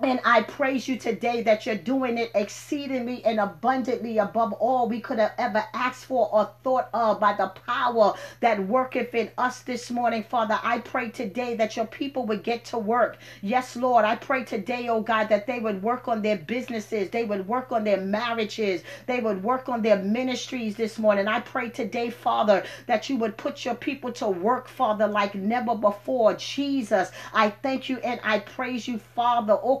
and 0.00 0.20
I 0.24 0.42
praise 0.42 0.88
you 0.88 0.96
today 0.96 1.42
that 1.42 1.66
you're 1.66 1.76
doing 1.76 2.18
it 2.18 2.32
exceedingly 2.34 3.24
and 3.24 3.38
abundantly 3.38 4.18
above 4.18 4.52
all 4.54 4.88
we 4.88 5.00
could 5.00 5.18
have 5.18 5.32
ever 5.38 5.64
asked 5.72 6.06
for 6.06 6.28
or 6.32 6.50
thought 6.64 6.88
of 6.92 7.20
by 7.20 7.34
the 7.34 7.48
power 7.66 8.14
that 8.40 8.66
worketh 8.66 9.14
in 9.14 9.30
us 9.38 9.60
this 9.60 9.90
morning, 9.90 10.24
Father. 10.24 10.58
I 10.62 10.80
pray 10.80 11.10
today 11.10 11.54
that 11.56 11.76
your 11.76 11.86
people 11.86 12.26
would 12.26 12.42
get 12.42 12.64
to 12.66 12.78
work. 12.78 13.18
Yes, 13.40 13.76
Lord. 13.76 14.04
I 14.04 14.16
pray 14.16 14.44
today, 14.44 14.88
oh 14.88 15.00
God, 15.00 15.28
that 15.28 15.46
they 15.46 15.60
would 15.60 15.82
work 15.82 16.08
on 16.08 16.22
their 16.22 16.38
businesses, 16.38 17.10
they 17.10 17.24
would 17.24 17.46
work 17.46 17.70
on 17.70 17.84
their 17.84 18.00
marriages, 18.00 18.82
they 19.06 19.20
would 19.20 19.42
work 19.44 19.68
on 19.68 19.82
their 19.82 19.98
ministries 20.02 20.76
this 20.76 20.98
morning. 20.98 21.28
I 21.28 21.40
pray 21.40 21.70
today, 21.70 22.10
Father, 22.10 22.64
that 22.86 23.08
you 23.08 23.16
would 23.16 23.36
put 23.36 23.64
your 23.64 23.76
people 23.76 24.12
to 24.14 24.28
work, 24.28 24.68
Father, 24.68 25.06
like 25.06 25.34
never 25.34 25.76
before. 25.76 26.34
Jesus, 26.34 27.12
I 27.32 27.50
thank 27.50 27.88
you 27.88 27.98
and 27.98 28.20
I 28.24 28.40
praise 28.40 28.88
you, 28.88 28.98
Father. 28.98 29.56
Oh, 29.62 29.78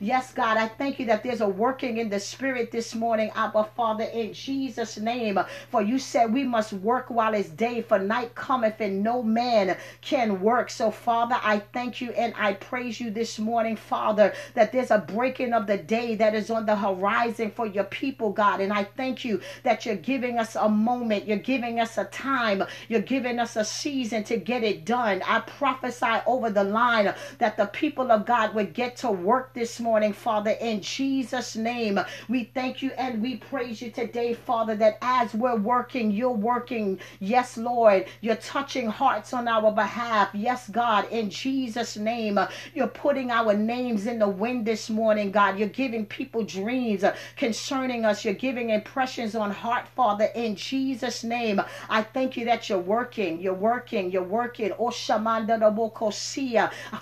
Yes, 0.00 0.32
God, 0.32 0.56
I 0.56 0.68
thank 0.68 0.98
you 0.98 1.06
that 1.06 1.22
there's 1.22 1.40
a 1.40 1.48
working 1.48 1.98
in 1.98 2.08
the 2.08 2.20
spirit 2.20 2.70
this 2.70 2.94
morning, 2.94 3.30
Abba 3.34 3.64
Father, 3.76 4.04
in 4.04 4.32
Jesus' 4.32 4.98
name. 4.98 5.38
For 5.70 5.82
you 5.82 5.98
said 5.98 6.32
we 6.32 6.44
must 6.44 6.72
work 6.72 7.10
while 7.10 7.34
it's 7.34 7.48
day, 7.48 7.82
for 7.82 7.98
night 7.98 8.34
cometh 8.34 8.80
and 8.80 9.02
no 9.02 9.22
man 9.22 9.76
can 10.00 10.40
work. 10.40 10.70
So, 10.70 10.90
Father, 10.90 11.36
I 11.42 11.60
thank 11.72 12.00
you 12.00 12.12
and 12.12 12.34
I 12.36 12.54
praise 12.54 13.00
you 13.00 13.10
this 13.10 13.38
morning, 13.38 13.76
Father, 13.76 14.32
that 14.54 14.72
there's 14.72 14.90
a 14.90 14.98
breaking 14.98 15.52
of 15.52 15.66
the 15.66 15.78
day 15.78 16.14
that 16.16 16.34
is 16.34 16.50
on 16.50 16.66
the 16.66 16.76
horizon 16.76 17.50
for 17.50 17.66
your 17.66 17.84
people, 17.84 18.32
God. 18.32 18.60
And 18.60 18.72
I 18.72 18.84
thank 18.84 19.24
you 19.24 19.40
that 19.64 19.86
you're 19.86 19.96
giving 19.96 20.38
us 20.38 20.56
a 20.56 20.68
moment, 20.68 21.26
you're 21.26 21.38
giving 21.38 21.80
us 21.80 21.98
a 21.98 22.04
time, 22.06 22.64
you're 22.88 23.00
giving 23.00 23.38
us 23.38 23.56
a 23.56 23.64
season 23.64 24.24
to 24.24 24.36
get 24.36 24.62
it 24.62 24.84
done. 24.84 25.22
I 25.26 25.40
prophesy 25.40 26.20
over 26.26 26.50
the 26.50 26.64
line 26.64 27.14
that 27.38 27.56
the 27.56 27.66
people 27.80 28.12
of 28.12 28.26
God 28.26 28.54
would 28.54 28.74
get 28.74 28.94
to 28.94 29.10
work 29.10 29.54
this 29.54 29.80
morning, 29.80 30.12
Father, 30.12 30.50
in 30.50 30.82
Jesus' 30.82 31.56
name. 31.56 31.98
We 32.28 32.44
thank 32.52 32.82
you 32.82 32.90
and 32.98 33.22
we 33.22 33.38
praise 33.38 33.80
you 33.80 33.90
today, 33.90 34.34
Father, 34.34 34.76
that 34.76 34.98
as 35.00 35.32
we're 35.32 35.56
working, 35.56 36.10
you're 36.10 36.30
working. 36.30 37.00
Yes, 37.20 37.56
Lord, 37.56 38.04
you're 38.20 38.36
touching 38.36 38.86
hearts 38.86 39.32
on 39.32 39.48
our 39.48 39.72
behalf. 39.72 40.28
Yes, 40.34 40.68
God, 40.68 41.08
in 41.10 41.30
Jesus' 41.30 41.96
name. 41.96 42.38
You're 42.74 42.86
putting 42.86 43.30
our 43.30 43.54
names 43.54 44.06
in 44.06 44.18
the 44.18 44.28
wind 44.28 44.66
this 44.66 44.90
morning, 44.90 45.30
God. 45.30 45.58
You're 45.58 45.68
giving 45.68 46.04
people 46.04 46.44
dreams 46.44 47.02
concerning 47.36 48.04
us. 48.04 48.26
You're 48.26 48.34
giving 48.34 48.68
impressions 48.68 49.34
on 49.34 49.50
heart, 49.50 49.88
Father, 49.88 50.26
in 50.34 50.54
Jesus' 50.54 51.24
name. 51.24 51.62
I 51.88 52.02
thank 52.02 52.36
you 52.36 52.44
that 52.44 52.68
you're 52.68 52.78
working. 52.78 53.40
You're 53.40 53.54
working. 53.54 54.10
You're 54.10 54.22
working. 54.22 54.70
Oh, 54.78 54.90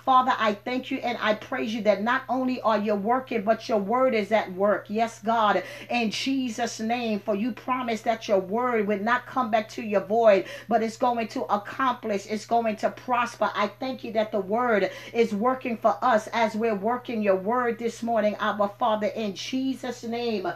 Father, 0.05 0.35
I 0.38 0.55
thank 0.68 0.90
you 0.90 0.98
and 0.98 1.16
I 1.18 1.33
praise 1.33 1.72
you 1.72 1.81
that 1.85 2.02
not 2.02 2.24
only 2.28 2.61
are 2.61 2.76
you 2.76 2.94
working, 2.94 3.40
but 3.40 3.70
your 3.70 3.78
word 3.78 4.12
is 4.12 4.31
at 4.33 4.52
work. 4.52 4.85
Yes, 4.90 5.18
God, 5.24 5.62
in 5.88 6.11
Jesus' 6.11 6.78
name, 6.78 7.20
for 7.20 7.35
you 7.35 7.52
promised 7.52 8.04
that 8.04 8.28
your 8.28 8.38
word 8.38 8.87
would 8.87 9.00
not 9.00 9.24
come 9.24 9.50
back 9.50 9.70
to 9.70 9.83
your 9.83 10.02
void, 10.02 10.44
but 10.68 10.83
it's 10.83 10.98
going 10.98 11.26
to 11.28 11.44
accomplish, 11.44 12.26
it's 12.26 12.44
going 12.44 12.76
to 12.76 12.90
prosper. 12.90 13.50
I 13.54 13.68
thank 13.81 14.04
you 14.04 14.12
that 14.12 14.31
the 14.31 14.40
word 14.40 14.90
is 15.14 15.33
working 15.33 15.78
for 15.78 15.96
us 16.02 16.28
as 16.35 16.54
we're 16.54 16.74
working 16.74 17.22
your 17.22 17.37
word 17.37 17.78
this 17.78 18.02
morning, 18.02 18.37
our 18.38 18.68
Father, 18.78 19.07
in 19.07 19.35
Jesus' 19.35 20.04
name. 20.04 20.52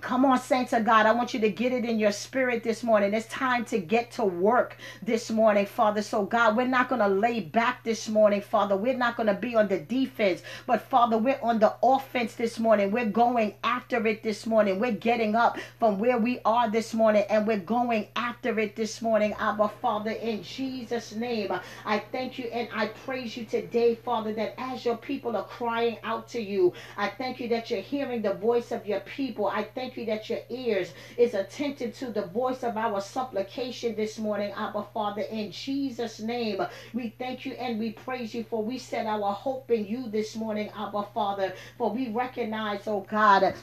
Come 0.00 0.24
on, 0.24 0.38
saints 0.38 0.72
of 0.72 0.84
God. 0.84 1.06
I 1.06 1.12
want 1.12 1.32
you 1.32 1.40
to 1.40 1.50
get 1.50 1.72
it 1.72 1.84
in 1.84 1.98
your 1.98 2.12
spirit 2.12 2.62
this 2.62 2.82
morning. 2.82 3.14
It's 3.14 3.28
time 3.28 3.64
to 3.66 3.78
get 3.78 4.10
to 4.12 4.24
work 4.24 4.76
this 5.02 5.30
morning, 5.30 5.64
Father. 5.66 6.02
So, 6.02 6.24
God, 6.24 6.56
we're 6.56 6.66
not 6.66 6.88
going 6.88 7.00
to 7.00 7.08
lay 7.08 7.40
back 7.40 7.84
this 7.84 8.08
morning, 8.08 8.40
Father. 8.40 8.76
We're 8.76 8.96
not 8.96 9.16
going 9.16 9.28
to 9.28 9.34
be 9.34 9.54
on 9.54 9.68
the 9.68 9.78
defense, 9.78 10.42
but, 10.66 10.82
Father, 10.82 11.18
we're 11.18 11.38
on 11.42 11.60
the 11.60 11.74
offense 11.82 12.34
this 12.34 12.58
morning. 12.58 12.90
We're 12.90 13.06
going 13.10 13.54
after 13.64 14.04
it 14.06 14.22
this 14.22 14.44
morning. 14.44 14.80
We're 14.80 14.92
getting 14.92 15.34
up 15.36 15.58
from 15.78 15.98
where 15.98 16.18
we 16.18 16.40
are 16.44 16.68
this 16.68 16.92
morning 16.92 17.24
and 17.30 17.46
we're 17.46 17.58
going 17.58 18.08
after 18.16 18.58
it 18.58 18.76
this 18.76 19.00
morning, 19.00 19.34
Abba, 19.38 19.68
Father, 19.80 20.10
in 20.12 20.42
Jesus' 20.42 21.14
name. 21.14 21.52
I 21.84 22.00
thank 22.12 22.38
you 22.38 22.46
and 22.46 22.68
I 22.74 22.88
praise 22.88 23.36
you 23.36 23.44
today, 23.44 23.94
Father, 23.94 24.32
that 24.34 24.54
as 24.58 24.84
your 24.84 24.96
people 24.96 25.36
are 25.36 25.44
crying 25.44 25.98
out 26.02 26.28
to 26.30 26.40
you, 26.40 26.72
I 26.96 27.08
thank 27.08 27.40
you 27.40 27.48
that 27.50 27.70
you're 27.70 27.80
hearing 27.80 28.22
the 28.22 28.34
voice 28.34 28.72
of 28.72 28.86
your 28.86 29.00
people. 29.00 29.46
I 29.46 29.62
thank 29.62 29.85
thank 29.86 29.96
you 29.98 30.06
that 30.06 30.28
your 30.28 30.40
ears 30.50 30.92
is 31.16 31.34
attentive 31.34 31.96
to 31.96 32.10
the 32.10 32.26
voice 32.26 32.64
of 32.64 32.76
our 32.76 33.00
supplication 33.00 33.94
this 33.94 34.18
morning, 34.18 34.52
Abba 34.56 34.84
Father. 34.92 35.22
In 35.22 35.52
Jesus' 35.52 36.18
name, 36.18 36.60
we 36.92 37.10
thank 37.20 37.46
you 37.46 37.52
and 37.52 37.78
we 37.78 37.92
praise 37.92 38.34
you 38.34 38.42
for 38.42 38.64
we 38.64 38.78
set 38.78 39.06
our 39.06 39.32
hope 39.32 39.70
in 39.70 39.86
you 39.86 40.08
this 40.08 40.34
morning, 40.34 40.70
Abba 40.76 41.04
Father. 41.14 41.52
For 41.78 41.92
we 41.92 42.08
recognize, 42.08 42.88
oh 42.88 43.06
God, 43.08 43.54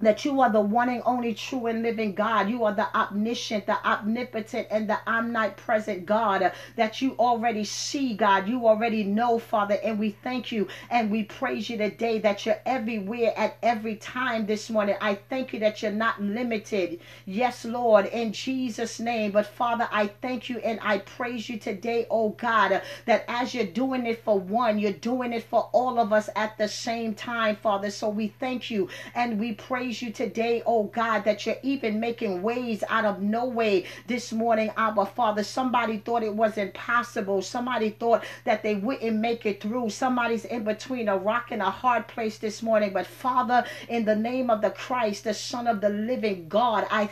that 0.00 0.24
you 0.24 0.40
are 0.40 0.50
the 0.50 0.60
one 0.60 0.88
and 0.88 1.02
only 1.04 1.34
true 1.34 1.66
and 1.66 1.82
living 1.82 2.14
God. 2.14 2.48
You 2.48 2.64
are 2.64 2.74
the 2.74 2.94
omniscient, 2.96 3.66
the 3.66 3.84
omnipotent, 3.86 4.68
and 4.70 4.88
the 4.88 4.98
omnipresent 5.06 6.06
God 6.06 6.52
that 6.76 7.02
you 7.02 7.14
already 7.18 7.64
see, 7.64 8.14
God. 8.14 8.48
You 8.48 8.66
already 8.66 9.04
know, 9.04 9.38
Father, 9.38 9.78
and 9.82 9.98
we 9.98 10.10
thank 10.22 10.52
you 10.52 10.68
and 10.90 11.10
we 11.10 11.24
praise 11.24 11.68
you 11.68 11.76
today 11.76 12.18
that 12.20 12.46
you're 12.46 12.60
everywhere 12.66 13.32
at 13.36 13.56
every 13.62 13.96
time 13.96 14.46
this 14.46 14.70
morning. 14.70 14.96
I 15.00 15.16
thank 15.28 15.52
you 15.52 15.60
that 15.60 15.82
you're 15.82 15.92
not 15.92 16.20
limited. 16.22 17.00
Yes, 17.26 17.64
Lord, 17.64 18.06
in 18.06 18.32
Jesus' 18.32 19.00
name. 19.00 19.32
But 19.32 19.46
Father, 19.46 19.88
I 19.92 20.08
thank 20.22 20.48
you 20.48 20.58
and 20.58 20.78
I 20.82 20.98
praise 20.98 21.48
you 21.48 21.58
today, 21.58 22.06
oh 22.10 22.30
God, 22.30 22.82
that 23.06 23.24
as 23.28 23.54
you're 23.54 23.64
doing 23.64 24.06
it 24.06 24.22
for 24.24 24.38
one, 24.38 24.78
you're 24.78 24.92
doing 24.92 25.32
it 25.32 25.44
for 25.44 25.68
all 25.72 25.98
of 25.98 26.12
us 26.12 26.28
at 26.36 26.56
the 26.58 26.68
same 26.68 27.14
time, 27.14 27.56
Father. 27.56 27.90
So 27.90 28.08
we 28.08 28.28
thank 28.28 28.70
you 28.70 28.88
and 29.14 29.38
we 29.38 29.52
praise 29.52 29.89
praise 29.90 30.02
you 30.02 30.12
today, 30.12 30.62
oh 30.66 30.84
God, 30.84 31.24
that 31.24 31.44
you're 31.44 31.56
even 31.64 31.98
making 31.98 32.42
ways 32.42 32.84
out 32.88 33.04
of 33.04 33.20
no 33.20 33.46
way 33.46 33.86
this 34.06 34.32
morning, 34.32 34.70
Abba 34.76 35.04
Father. 35.04 35.42
Somebody 35.42 35.98
thought 35.98 36.22
it 36.22 36.32
was 36.32 36.56
impossible. 36.58 37.42
Somebody 37.42 37.90
thought 37.90 38.22
that 38.44 38.62
they 38.62 38.76
wouldn't 38.76 39.16
make 39.16 39.46
it 39.46 39.60
through. 39.60 39.90
Somebody's 39.90 40.44
in 40.44 40.62
between 40.62 41.08
a 41.08 41.16
rock 41.18 41.50
and 41.50 41.60
a 41.60 41.70
hard 41.70 42.06
place 42.06 42.38
this 42.38 42.62
morning. 42.62 42.92
But 42.92 43.04
Father, 43.04 43.64
in 43.88 44.04
the 44.04 44.14
name 44.14 44.48
of 44.48 44.60
the 44.60 44.70
Christ, 44.70 45.24
the 45.24 45.34
Son 45.34 45.66
of 45.66 45.80
the 45.80 45.88
living 45.88 46.46
God, 46.48 46.86
I 46.88 47.06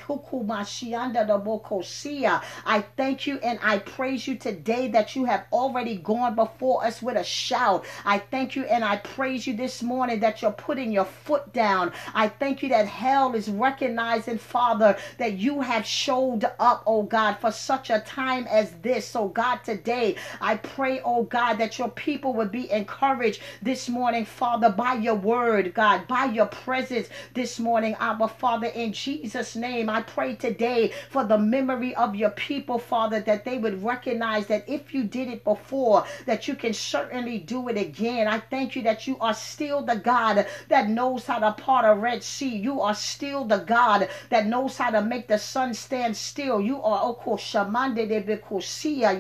I 2.64 2.84
thank 2.96 3.26
you 3.26 3.38
and 3.38 3.58
I 3.62 3.78
praise 3.78 4.28
you 4.28 4.36
today 4.36 4.88
that 4.88 5.16
you 5.16 5.24
have 5.24 5.46
already 5.52 5.96
gone 5.96 6.36
before 6.36 6.84
us 6.84 7.02
with 7.02 7.16
a 7.16 7.24
shout. 7.24 7.84
I 8.04 8.18
thank 8.18 8.54
you 8.54 8.64
and 8.64 8.84
I 8.84 8.98
praise 8.98 9.46
you 9.48 9.54
this 9.56 9.82
morning 9.82 10.20
that 10.20 10.42
you're 10.42 10.52
putting 10.52 10.92
your 10.92 11.06
foot 11.06 11.52
down. 11.52 11.92
I 12.14 12.28
thank 12.28 12.62
you 12.62 12.67
that 12.68 12.86
hell 12.86 13.34
is 13.34 13.48
recognizing, 13.48 14.38
Father, 14.38 14.96
that 15.18 15.34
you 15.34 15.60
have 15.60 15.86
showed 15.86 16.44
up, 16.58 16.82
oh 16.86 17.02
God, 17.02 17.34
for 17.34 17.50
such 17.50 17.90
a 17.90 18.00
time 18.00 18.46
as 18.48 18.72
this. 18.82 19.06
So, 19.06 19.28
God, 19.28 19.58
today 19.64 20.16
I 20.40 20.56
pray, 20.56 21.00
oh 21.04 21.24
God, 21.24 21.54
that 21.54 21.78
your 21.78 21.90
people 21.90 22.34
would 22.34 22.52
be 22.52 22.70
encouraged 22.70 23.40
this 23.62 23.88
morning, 23.88 24.24
Father, 24.24 24.70
by 24.70 24.94
your 24.94 25.14
word, 25.14 25.74
God, 25.74 26.06
by 26.06 26.26
your 26.26 26.46
presence 26.46 27.08
this 27.34 27.58
morning, 27.58 27.96
our 28.00 28.28
Father, 28.28 28.68
in 28.68 28.92
Jesus' 28.92 29.56
name. 29.56 29.88
I 29.88 30.02
pray 30.02 30.34
today 30.34 30.92
for 31.10 31.24
the 31.24 31.38
memory 31.38 31.94
of 31.96 32.14
your 32.14 32.30
people, 32.30 32.78
Father, 32.78 33.20
that 33.20 33.44
they 33.44 33.58
would 33.58 33.82
recognize 33.82 34.46
that 34.46 34.68
if 34.68 34.94
you 34.94 35.04
did 35.04 35.28
it 35.28 35.44
before, 35.44 36.04
that 36.26 36.48
you 36.48 36.54
can 36.54 36.72
certainly 36.72 37.38
do 37.38 37.68
it 37.68 37.76
again. 37.76 38.28
I 38.28 38.40
thank 38.40 38.76
you 38.76 38.82
that 38.82 39.06
you 39.06 39.18
are 39.20 39.34
still 39.34 39.82
the 39.82 39.96
God 39.96 40.46
that 40.68 40.88
knows 40.88 41.26
how 41.26 41.38
to 41.38 41.52
part 41.52 41.84
a 41.84 41.94
Red 41.98 42.22
Sea 42.22 42.57
you 42.58 42.80
are 42.80 42.94
still 42.94 43.44
the 43.44 43.58
God 43.58 44.08
that 44.30 44.46
knows 44.46 44.76
how 44.76 44.90
to 44.90 45.02
make 45.02 45.28
the 45.28 45.38
sun 45.38 45.74
stand 45.74 46.16
still. 46.16 46.60
You 46.60 46.82
are 46.82 47.00
oh, 47.02 47.14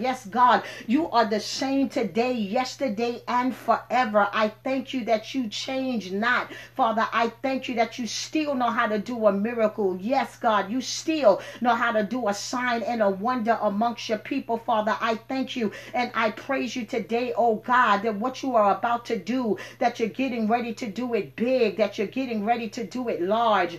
Yes, 0.00 0.26
God, 0.26 0.62
you 0.86 1.08
are 1.10 1.24
the 1.24 1.40
same 1.40 1.88
today, 1.88 2.32
yesterday, 2.32 3.22
and 3.28 3.54
forever. 3.54 4.28
I 4.32 4.48
thank 4.64 4.92
you 4.92 5.04
that 5.06 5.34
you 5.34 5.48
change 5.48 6.12
not. 6.12 6.52
Father, 6.74 7.06
I 7.12 7.28
thank 7.42 7.68
you 7.68 7.74
that 7.76 7.98
you 7.98 8.06
still 8.06 8.54
know 8.54 8.70
how 8.70 8.86
to 8.86 8.98
do 8.98 9.26
a 9.26 9.32
miracle. 9.32 9.96
Yes, 10.00 10.36
God, 10.36 10.70
you 10.70 10.80
still 10.80 11.40
know 11.60 11.74
how 11.74 11.92
to 11.92 12.02
do 12.02 12.28
a 12.28 12.34
sign 12.34 12.82
and 12.82 13.02
a 13.02 13.10
wonder 13.10 13.58
amongst 13.60 14.08
your 14.08 14.18
people, 14.18 14.58
Father. 14.58 14.96
I 15.00 15.16
thank 15.16 15.56
you 15.56 15.72
and 15.94 16.10
I 16.14 16.30
praise 16.30 16.76
you 16.76 16.84
today, 16.84 17.32
oh 17.36 17.56
God, 17.56 18.02
that 18.02 18.16
what 18.16 18.42
you 18.42 18.56
are 18.56 18.76
about 18.76 19.04
to 19.06 19.18
do, 19.18 19.56
that 19.78 20.00
you're 20.00 20.08
getting 20.08 20.48
ready 20.48 20.74
to 20.74 20.86
do 20.86 21.14
it 21.14 21.36
big, 21.36 21.76
that 21.76 21.98
you're 21.98 22.06
getting 22.06 22.44
ready 22.44 22.68
to 22.70 22.84
do 22.84 23.08
it 23.08 23.22
large. 23.28 23.78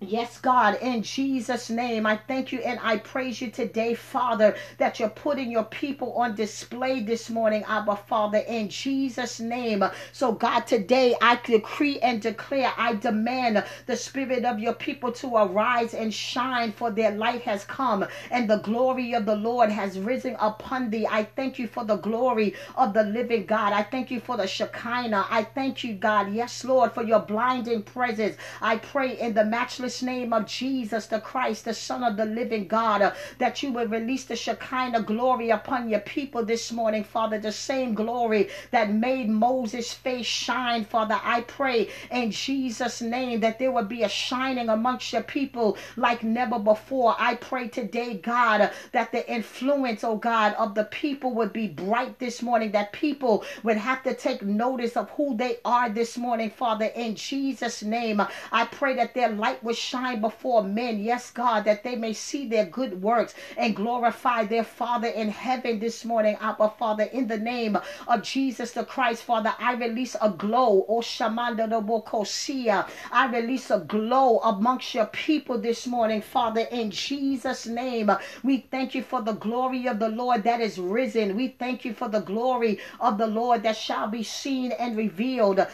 Yes, 0.00 0.38
God, 0.38 0.78
in 0.80 1.02
Jesus' 1.02 1.70
name, 1.70 2.06
I 2.06 2.18
thank 2.18 2.52
you 2.52 2.60
and 2.60 2.78
I 2.84 2.98
praise 2.98 3.40
you 3.42 3.50
today, 3.50 3.94
Father, 3.94 4.54
that 4.78 5.00
you're 5.00 5.10
putting 5.10 5.50
your 5.50 5.64
people 5.64 6.12
on 6.12 6.36
display 6.36 7.02
this 7.02 7.28
morning, 7.30 7.64
Abba, 7.66 7.96
Father, 7.96 8.38
in 8.38 8.68
Jesus' 8.68 9.40
name. 9.40 9.84
So, 10.12 10.32
God, 10.32 10.68
today 10.68 11.16
I 11.20 11.40
decree 11.44 11.98
and 11.98 12.22
declare, 12.22 12.72
I 12.78 12.94
demand 12.94 13.64
the 13.86 13.96
spirit 13.96 14.44
of 14.44 14.60
your 14.60 14.74
people 14.74 15.10
to 15.14 15.34
arise 15.36 15.94
and 15.94 16.14
shine, 16.14 16.70
for 16.72 16.92
their 16.92 17.10
light 17.10 17.42
has 17.42 17.64
come 17.64 18.06
and 18.30 18.48
the 18.48 18.58
glory 18.58 19.14
of 19.14 19.26
the 19.26 19.36
Lord 19.36 19.70
has 19.70 19.98
risen 19.98 20.36
upon 20.38 20.90
thee. 20.90 21.08
I 21.10 21.24
thank 21.24 21.58
you 21.58 21.66
for 21.66 21.84
the 21.84 21.96
glory 21.96 22.54
of 22.76 22.94
the 22.94 23.02
living 23.02 23.46
God. 23.46 23.72
I 23.72 23.82
thank 23.82 24.12
you 24.12 24.20
for 24.20 24.36
the 24.36 24.46
Shekinah. 24.46 25.26
I 25.28 25.42
thank 25.42 25.82
you, 25.82 25.94
God, 25.94 26.32
yes, 26.32 26.64
Lord, 26.64 26.92
for 26.92 27.02
your 27.02 27.20
blinding 27.20 27.82
presence. 27.82 28.36
I 28.62 28.76
pray 28.76 29.18
in 29.18 29.34
the 29.34 29.44
matchless 29.44 29.87
matchless 29.88 30.02
name 30.02 30.32
of 30.34 30.46
Jesus 30.46 31.06
the 31.06 31.18
Christ, 31.20 31.64
the 31.64 31.72
Son 31.72 32.04
of 32.04 32.18
the 32.18 32.26
living 32.26 32.68
God, 32.68 33.00
uh, 33.00 33.14
that 33.38 33.62
you 33.62 33.72
will 33.72 33.86
release 33.86 34.24
the 34.24 34.36
Shekinah 34.36 35.02
glory 35.02 35.48
upon 35.48 35.88
your 35.88 36.00
people 36.00 36.44
this 36.44 36.70
morning, 36.70 37.04
Father, 37.04 37.38
the 37.38 37.52
same 37.52 37.94
glory 37.94 38.50
that 38.70 38.92
made 38.92 39.30
Moses' 39.30 39.92
face 39.92 40.26
shine, 40.26 40.84
Father. 40.84 41.18
I 41.22 41.40
pray 41.42 41.88
in 42.10 42.30
Jesus' 42.30 43.00
name 43.00 43.40
that 43.40 43.58
there 43.58 43.72
will 43.72 43.84
be 43.84 44.02
a 44.02 44.08
shining 44.10 44.68
amongst 44.68 45.10
your 45.12 45.22
people 45.22 45.78
like 45.96 46.22
never 46.22 46.58
before. 46.58 47.16
I 47.18 47.36
pray 47.36 47.68
today, 47.68 48.18
God, 48.18 48.70
that 48.92 49.10
the 49.12 49.24
influence, 49.32 50.04
oh 50.04 50.16
God, 50.16 50.52
of 50.58 50.74
the 50.74 50.84
people 50.84 51.32
would 51.34 51.52
be 51.54 51.68
bright 51.68 52.18
this 52.18 52.42
morning, 52.42 52.72
that 52.72 52.92
people 52.92 53.42
would 53.62 53.78
have 53.78 54.02
to 54.02 54.14
take 54.14 54.42
notice 54.42 54.96
of 54.98 55.08
who 55.10 55.34
they 55.36 55.56
are 55.64 55.88
this 55.88 56.18
morning, 56.18 56.50
Father, 56.50 56.86
in 56.94 57.14
Jesus' 57.14 57.82
name. 57.82 58.20
I 58.52 58.66
pray 58.66 58.94
that 58.96 59.14
their 59.14 59.30
light 59.30 59.62
would 59.64 59.77
shine 59.78 60.20
before 60.20 60.62
men, 60.62 61.00
yes, 61.00 61.30
God, 61.30 61.64
that 61.64 61.84
they 61.84 61.96
may 61.96 62.12
see 62.12 62.48
their 62.48 62.66
good 62.66 63.02
works 63.02 63.34
and 63.56 63.76
glorify 63.76 64.44
their 64.44 64.64
Father 64.64 65.08
in 65.08 65.28
heaven 65.28 65.78
this 65.78 66.04
morning, 66.04 66.36
Abba 66.40 66.70
Father, 66.78 67.04
in 67.04 67.28
the 67.28 67.38
name 67.38 67.78
of 68.06 68.22
Jesus 68.22 68.72
the 68.72 68.84
Christ, 68.84 69.22
Father, 69.22 69.54
I 69.58 69.74
release 69.74 70.16
a 70.20 70.30
glow, 70.30 70.84
oh 70.88 71.00
Shamanda 71.00 71.68
Bokosia. 71.68 72.88
I 73.10 73.26
release 73.26 73.70
a 73.70 73.80
glow 73.80 74.38
amongst 74.38 74.94
your 74.94 75.06
people 75.06 75.58
this 75.58 75.86
morning, 75.86 76.20
Father, 76.22 76.62
in 76.70 76.90
Jesus' 76.90 77.66
name. 77.66 78.10
We 78.42 78.66
thank 78.70 78.94
you 78.94 79.02
for 79.02 79.22
the 79.22 79.32
glory 79.32 79.86
of 79.88 79.98
the 79.98 80.08
Lord 80.08 80.44
that 80.44 80.60
is 80.60 80.78
risen. 80.78 81.36
We 81.36 81.48
thank 81.48 81.84
you 81.84 81.94
for 81.94 82.08
the 82.08 82.20
glory 82.20 82.78
of 83.00 83.18
the 83.18 83.26
Lord 83.26 83.62
that 83.64 83.76
shall 83.76 84.08
be 84.08 84.22
seen 84.22 84.72
and 84.72 84.96
revealed 84.96 85.66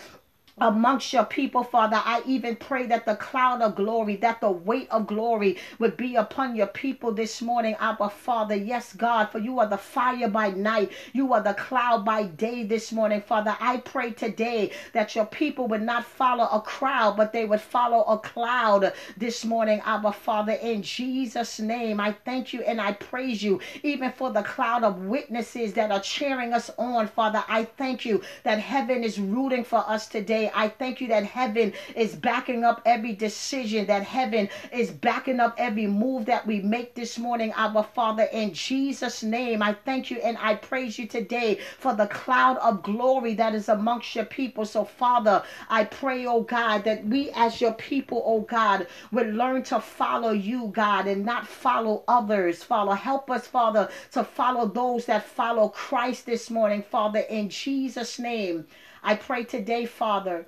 amongst 0.59 1.13
your 1.13 1.25
people, 1.25 1.65
Father. 1.65 2.01
I 2.05 2.23
even 2.27 2.57
pray 2.57 2.87
that 2.87 3.05
the 3.07 3.17
cloud 3.17 3.61
of 3.61 3.75
glory, 3.75 4.17
that 4.17 4.41
the 4.41 4.51
weight 4.51 4.89
of 4.91 5.07
glory 5.07 5.59
would 5.79 5.97
be 5.97 6.15
upon 6.15 6.55
your 6.55 6.69
people 6.69 7.13
this 7.13 7.43
morning, 7.43 7.77
Abba 7.81 8.09
Father. 8.09 8.55
Yes, 8.55 8.93
God, 8.93 9.31
for 9.31 9.39
you 9.39 9.59
are 9.59 9.67
the 9.67 9.77
fire 9.77 10.29
by 10.29 10.51
night, 10.51 10.93
you 11.13 11.33
are 11.33 11.43
the 11.43 11.55
cloud 11.55 12.05
by 12.05 12.25
day 12.25 12.63
this 12.63 12.93
morning, 12.93 13.21
Father. 13.21 13.57
I 13.61 13.79
pray 13.79 14.13
today 14.13 14.71
that 14.93 15.17
your 15.17 15.27
people 15.27 15.67
would 15.69 15.83
not 15.83 16.05
follow 16.05 16.45
a 16.45 16.61
crowd, 16.61 17.17
but 17.17 17.33
they 17.33 17.45
would 17.45 17.61
follow 17.61 18.03
a 18.05 18.19
cloud 18.19 18.93
this 19.17 19.45
morning, 19.45 19.83
Abba 19.85 20.13
Father. 20.13 20.53
In 20.53 20.83
Jesus' 20.83 21.59
name, 21.59 21.99
I 21.99 22.13
thank 22.25 22.53
you 22.53 22.63
and 22.63 22.81
I 22.81 22.93
praise 22.93 23.43
you, 23.43 23.61
even 23.83 24.13
for 24.13 24.31
the 24.31 24.43
cloud 24.43 24.85
of 24.85 25.05
witnesses 25.05 25.73
that 25.75 25.91
are 25.91 26.01
cheering 26.01 26.53
us 26.53 26.71
on, 26.79 27.09
Father. 27.09 27.43
I 27.49 27.65
thank 27.65 28.05
you 28.05 28.23
that 28.45 28.61
heaven 28.61 29.03
is 29.03 29.19
rooting 29.19 29.65
for 29.65 29.79
us 29.79 30.07
today 30.07 30.44
today. 30.45 30.53
I 30.55 30.69
thank 30.69 31.01
you 31.01 31.09
that 31.09 31.25
heaven 31.25 31.73
is 31.95 32.15
backing 32.15 32.65
up 32.65 32.83
every 32.85 33.13
decision, 33.15 33.87
that 33.87 34.03
heaven 34.03 34.49
is 34.73 34.91
backing 34.91 35.41
up 35.41 35.55
every 35.59 35.87
move 35.87 36.27
that 36.27 36.47
we 36.47 36.61
make 36.61 36.95
this 36.95 37.19
morning, 37.19 37.53
our 37.57 37.83
Father. 37.83 38.25
In 38.33 38.53
Jesus' 38.53 39.23
name, 39.23 39.63
I 39.63 39.75
thank 39.85 40.11
you 40.11 40.19
and 40.19 40.37
I 40.41 40.57
praise 40.57 40.99
you 40.99 41.07
today 41.07 41.61
for 41.79 41.95
the 41.95 42.07
cloud 42.07 42.59
of 42.59 42.83
glory 42.83 43.35
that 43.35 43.55
is 43.55 43.69
amongst 43.69 44.15
your 44.15 44.25
people. 44.25 44.65
So, 44.65 44.85
Father, 44.85 45.43
I 45.69 45.85
pray, 45.85 46.27
oh 46.27 46.43
God, 46.43 46.85
that 46.85 47.05
we 47.07 47.31
as 47.35 47.61
your 47.61 47.75
people, 47.75 48.23
oh 48.25 48.41
God, 48.41 48.87
would 49.13 49.35
learn 49.35 49.63
to 49.65 49.81
follow 49.81 50.33
you, 50.33 50.71
God, 50.75 51.07
and 51.07 51.25
not 51.25 51.47
follow 51.47 52.05
others. 52.09 52.63
Father, 52.63 52.95
help 52.95 53.31
us, 53.31 53.47
Father, 53.47 53.89
to 54.13 54.25
follow 54.25 54.67
those 54.67 55.07
that 55.07 55.25
follow 55.25 55.69
Christ 55.69 56.27
this 56.27 56.51
morning, 56.51 56.83
Father, 56.83 57.21
in 57.21 57.49
Jesus' 57.49 58.19
name. 58.19 58.67
I 59.07 59.17
pray 59.17 59.45
today, 59.45 59.85
Father, 59.85 60.47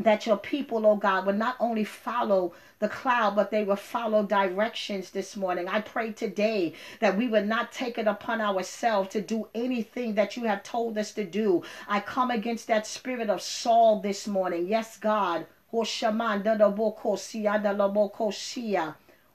that 0.00 0.26
your 0.26 0.36
people, 0.36 0.84
oh 0.84 0.96
God, 0.96 1.24
will 1.24 1.34
not 1.34 1.54
only 1.60 1.84
follow 1.84 2.52
the 2.80 2.88
cloud, 2.88 3.36
but 3.36 3.52
they 3.52 3.62
will 3.62 3.76
follow 3.76 4.24
directions 4.24 5.10
this 5.10 5.36
morning. 5.36 5.68
I 5.68 5.80
pray 5.82 6.10
today 6.10 6.74
that 6.98 7.16
we 7.16 7.28
would 7.28 7.46
not 7.46 7.70
take 7.70 7.96
it 7.96 8.08
upon 8.08 8.40
ourselves 8.40 9.10
to 9.10 9.20
do 9.20 9.48
anything 9.54 10.16
that 10.16 10.36
you 10.36 10.44
have 10.44 10.64
told 10.64 10.98
us 10.98 11.12
to 11.12 11.24
do. 11.24 11.62
I 11.88 12.00
come 12.00 12.32
against 12.32 12.66
that 12.66 12.88
spirit 12.88 13.30
of 13.30 13.40
Saul 13.40 14.00
this 14.00 14.26
morning. 14.26 14.66
Yes, 14.66 14.96
God. 14.98 15.46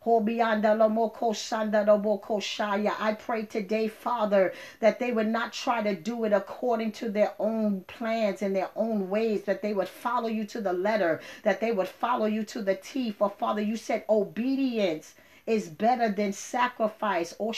I 0.04 0.16
pray 3.20 3.44
today, 3.46 3.88
Father, 3.88 4.54
that 4.80 4.98
they 4.98 5.12
would 5.12 5.28
not 5.28 5.54
try 5.54 5.84
to 5.84 5.96
do 5.96 6.24
it 6.24 6.34
according 6.34 6.94
to 6.94 7.10
their 7.10 7.34
own 7.38 7.82
plans 7.82 8.42
and 8.42 8.56
their 8.56 8.70
own 8.76 9.12
ways, 9.12 9.44
that 9.44 9.62
they 9.62 9.74
would 9.76 9.88
follow 9.88 10.28
you 10.28 10.46
to 10.46 10.62
the 10.62 10.74
letter, 10.74 11.22
that 11.44 11.60
they 11.60 11.72
would 11.72 11.88
follow 11.88 12.26
you 12.26 12.44
to 12.46 12.64
the 12.64 12.76
T. 12.76 13.12
For 13.12 13.30
Father, 13.30 13.62
you 13.62 13.78
said 13.78 14.04
obedience 14.10 15.14
is 15.45 15.69
better 15.69 16.10
than 16.10 16.34
sacrifice. 16.34 17.34
Oh, 17.39 17.54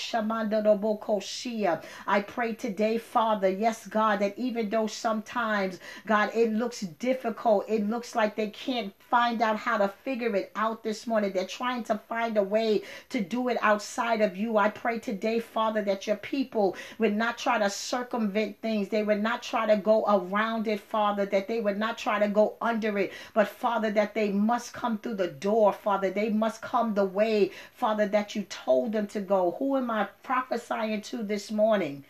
I 2.07 2.21
pray 2.21 2.53
today, 2.53 2.97
Father, 2.97 3.49
yes, 3.49 3.87
God, 3.87 4.19
that 4.19 4.37
even 4.37 4.69
though 4.69 4.87
sometimes, 4.87 5.79
God, 6.05 6.31
it 6.33 6.53
looks 6.53 6.81
difficult, 6.81 7.65
it 7.67 7.89
looks 7.89 8.15
like 8.15 8.35
they 8.35 8.49
can't 8.49 8.93
find 8.99 9.41
out 9.41 9.57
how 9.57 9.77
to 9.77 9.87
figure 9.87 10.35
it 10.35 10.51
out 10.55 10.83
this 10.83 11.05
morning. 11.05 11.31
They're 11.33 11.45
trying 11.45 11.83
to 11.85 11.97
find 11.97 12.37
a 12.37 12.43
way 12.43 12.83
to 13.09 13.21
do 13.21 13.49
it 13.49 13.57
outside 13.61 14.21
of 14.21 14.35
you. 14.35 14.57
I 14.57 14.69
pray 14.69 14.99
today, 14.99 15.39
Father, 15.39 15.81
that 15.83 16.07
your 16.07 16.15
people 16.17 16.75
would 16.97 17.15
not 17.15 17.37
try 17.37 17.59
to 17.59 17.69
circumvent 17.69 18.61
things. 18.61 18.89
They 18.89 19.03
would 19.03 19.21
not 19.21 19.43
try 19.43 19.65
to 19.67 19.77
go 19.77 20.05
around 20.05 20.67
it, 20.67 20.79
Father, 20.79 21.25
that 21.27 21.47
they 21.47 21.59
would 21.59 21.77
not 21.77 21.97
try 21.97 22.19
to 22.19 22.27
go 22.27 22.55
under 22.61 22.97
it, 22.97 23.13
but 23.33 23.47
Father, 23.47 23.91
that 23.91 24.13
they 24.13 24.31
must 24.31 24.73
come 24.73 24.97
through 24.97 25.15
the 25.15 25.27
door, 25.27 25.73
Father. 25.73 26.09
They 26.09 26.29
must 26.29 26.61
come 26.61 26.93
the 26.93 27.05
way, 27.05 27.51
Father, 27.75 28.07
that 28.07 28.35
you 28.35 28.43
told 28.43 28.91
them 28.91 29.07
to 29.07 29.19
go. 29.19 29.55
Who 29.57 29.77
am 29.77 29.89
I 29.89 30.09
prophesying 30.21 31.01
to 31.01 31.23
this 31.23 31.51
morning? 31.51 32.05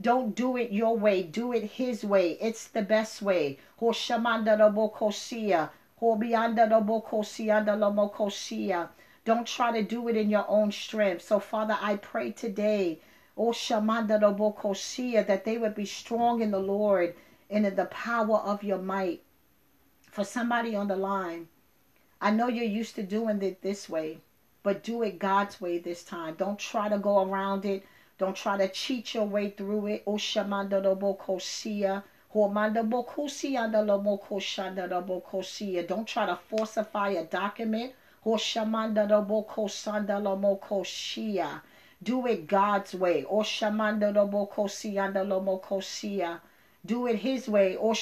Don't 0.00 0.34
do 0.34 0.56
it 0.56 0.72
your 0.72 0.96
way. 0.96 1.22
Do 1.22 1.52
it 1.52 1.64
his 1.64 2.04
way. 2.04 2.38
It's 2.40 2.68
the 2.68 2.82
best 2.82 3.22
way. 3.22 3.58
Don't 9.24 9.46
try 9.46 9.72
to 9.72 9.82
do 9.82 10.08
it 10.08 10.16
in 10.16 10.28
your 10.28 10.44
own 10.48 10.72
strength. 10.72 11.22
So, 11.22 11.38
Father, 11.38 11.78
I 11.80 11.96
pray 11.96 12.32
today, 12.32 13.00
that 13.36 15.42
they 15.44 15.58
would 15.58 15.74
be 15.74 15.86
strong 15.86 16.42
in 16.42 16.50
the 16.50 16.58
Lord 16.58 17.14
and 17.48 17.64
in 17.64 17.76
the 17.76 17.86
power 17.86 18.38
of 18.38 18.64
your 18.64 18.78
might. 18.78 19.22
For 20.10 20.24
somebody 20.24 20.74
on 20.74 20.88
the 20.88 20.96
line, 20.96 21.48
I 22.24 22.30
know 22.30 22.46
you're 22.46 22.64
used 22.64 22.94
to 22.94 23.02
doing 23.02 23.42
it 23.42 23.62
this 23.62 23.88
way, 23.88 24.20
but 24.62 24.84
do 24.84 25.02
it 25.02 25.18
God's 25.18 25.60
way 25.60 25.78
this 25.78 26.04
time. 26.04 26.36
Don't 26.36 26.56
try 26.56 26.88
to 26.88 26.96
go 26.96 27.20
around 27.20 27.64
it. 27.64 27.82
Don't 28.16 28.36
try 28.36 28.56
to 28.56 28.68
cheat 28.68 29.12
your 29.12 29.24
way 29.24 29.50
through 29.50 29.86
it. 29.88 30.04
Don't 35.88 36.06
try 36.06 36.26
to 36.26 36.36
falsify 36.36 37.08
a 37.08 37.24
document. 37.24 37.92
Oh, 38.24 38.36
do 42.04 42.26
it 42.28 42.46
God's 42.46 42.94
way. 42.94 43.24
Oh, 43.28 43.42
Do 46.84 47.06
it 47.06 47.16
his 47.16 47.48
way. 47.48 47.76
Do 47.76 47.94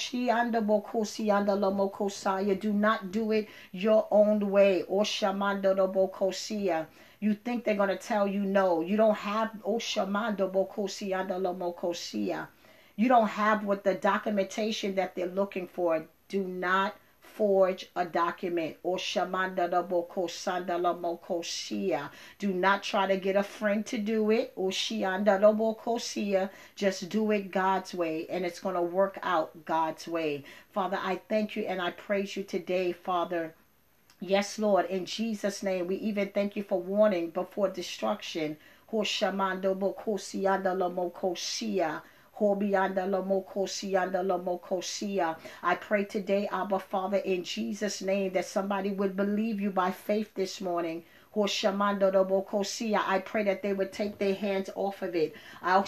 not 2.72 3.12
do 3.12 3.32
it 3.32 3.48
your 3.72 4.08
own 4.10 4.50
way. 4.50 4.82
Or 4.82 5.04
shamando 5.04 5.74
bokosiya. 5.92 6.82
Uh, 6.82 6.84
you 7.20 7.34
think 7.34 7.64
they're 7.64 7.74
going 7.74 7.90
to 7.90 7.96
tell 7.96 8.26
you 8.26 8.40
no. 8.40 8.80
You 8.80 8.96
don't 8.96 9.16
have 9.16 9.50
oh, 9.64 9.76
You 12.96 13.08
don't 13.08 13.28
have 13.28 13.64
what 13.64 13.84
the 13.84 13.94
documentation 13.94 14.94
that 14.94 15.14
they're 15.14 15.26
looking 15.26 15.68
for. 15.68 16.06
Do 16.28 16.44
not 16.44 16.94
forge 17.40 17.88
a 17.96 18.04
document. 18.04 18.76
Or 18.82 18.98
shamanda 18.98 19.70
do 22.38 22.52
not 22.52 22.82
try 22.82 23.06
to 23.06 23.16
get 23.16 23.34
a 23.34 23.42
friend 23.42 23.86
to 23.86 23.96
do 23.96 24.30
it. 24.30 24.52
Oh, 24.58 24.64
or 24.64 24.70
just 26.76 27.08
do 27.08 27.30
it 27.30 27.50
God's 27.50 27.94
way 27.94 28.26
and 28.28 28.44
it's 28.44 28.60
going 28.60 28.74
to 28.74 28.82
work 28.82 29.18
out 29.22 29.64
God's 29.64 30.06
way. 30.06 30.44
Father 30.70 30.98
I 31.02 31.22
thank 31.30 31.56
you 31.56 31.62
and 31.62 31.80
I 31.80 31.92
praise 31.92 32.36
you 32.36 32.42
today 32.42 32.92
Father. 32.92 33.54
Yes, 34.20 34.58
Lord, 34.58 34.84
in 34.90 35.06
Jesus' 35.06 35.62
name, 35.62 35.86
we 35.86 35.96
even 35.96 36.28
thank 36.28 36.56
you 36.56 36.62
for 36.62 36.78
warning 36.78 37.30
before 37.30 37.70
destruction. 37.70 38.58
Oh, 38.92 39.02
I 45.62 45.74
pray 45.74 46.04
today, 46.04 46.48
Abba 46.50 46.78
Father, 46.78 47.18
in 47.18 47.44
Jesus' 47.44 48.02
name, 48.02 48.32
that 48.32 48.46
somebody 48.46 48.90
would 48.90 49.16
believe 49.16 49.60
you 49.60 49.70
by 49.70 49.90
faith 49.90 50.34
this 50.34 50.60
morning. 50.60 51.04
I 51.32 53.22
pray 53.24 53.44
that 53.44 53.62
they 53.62 53.72
would 53.72 53.92
take 53.92 54.18
their 54.18 54.34
hands 54.34 54.68
off 54.74 55.02
of 55.02 55.14
it. 55.14 55.32
I 55.62 55.80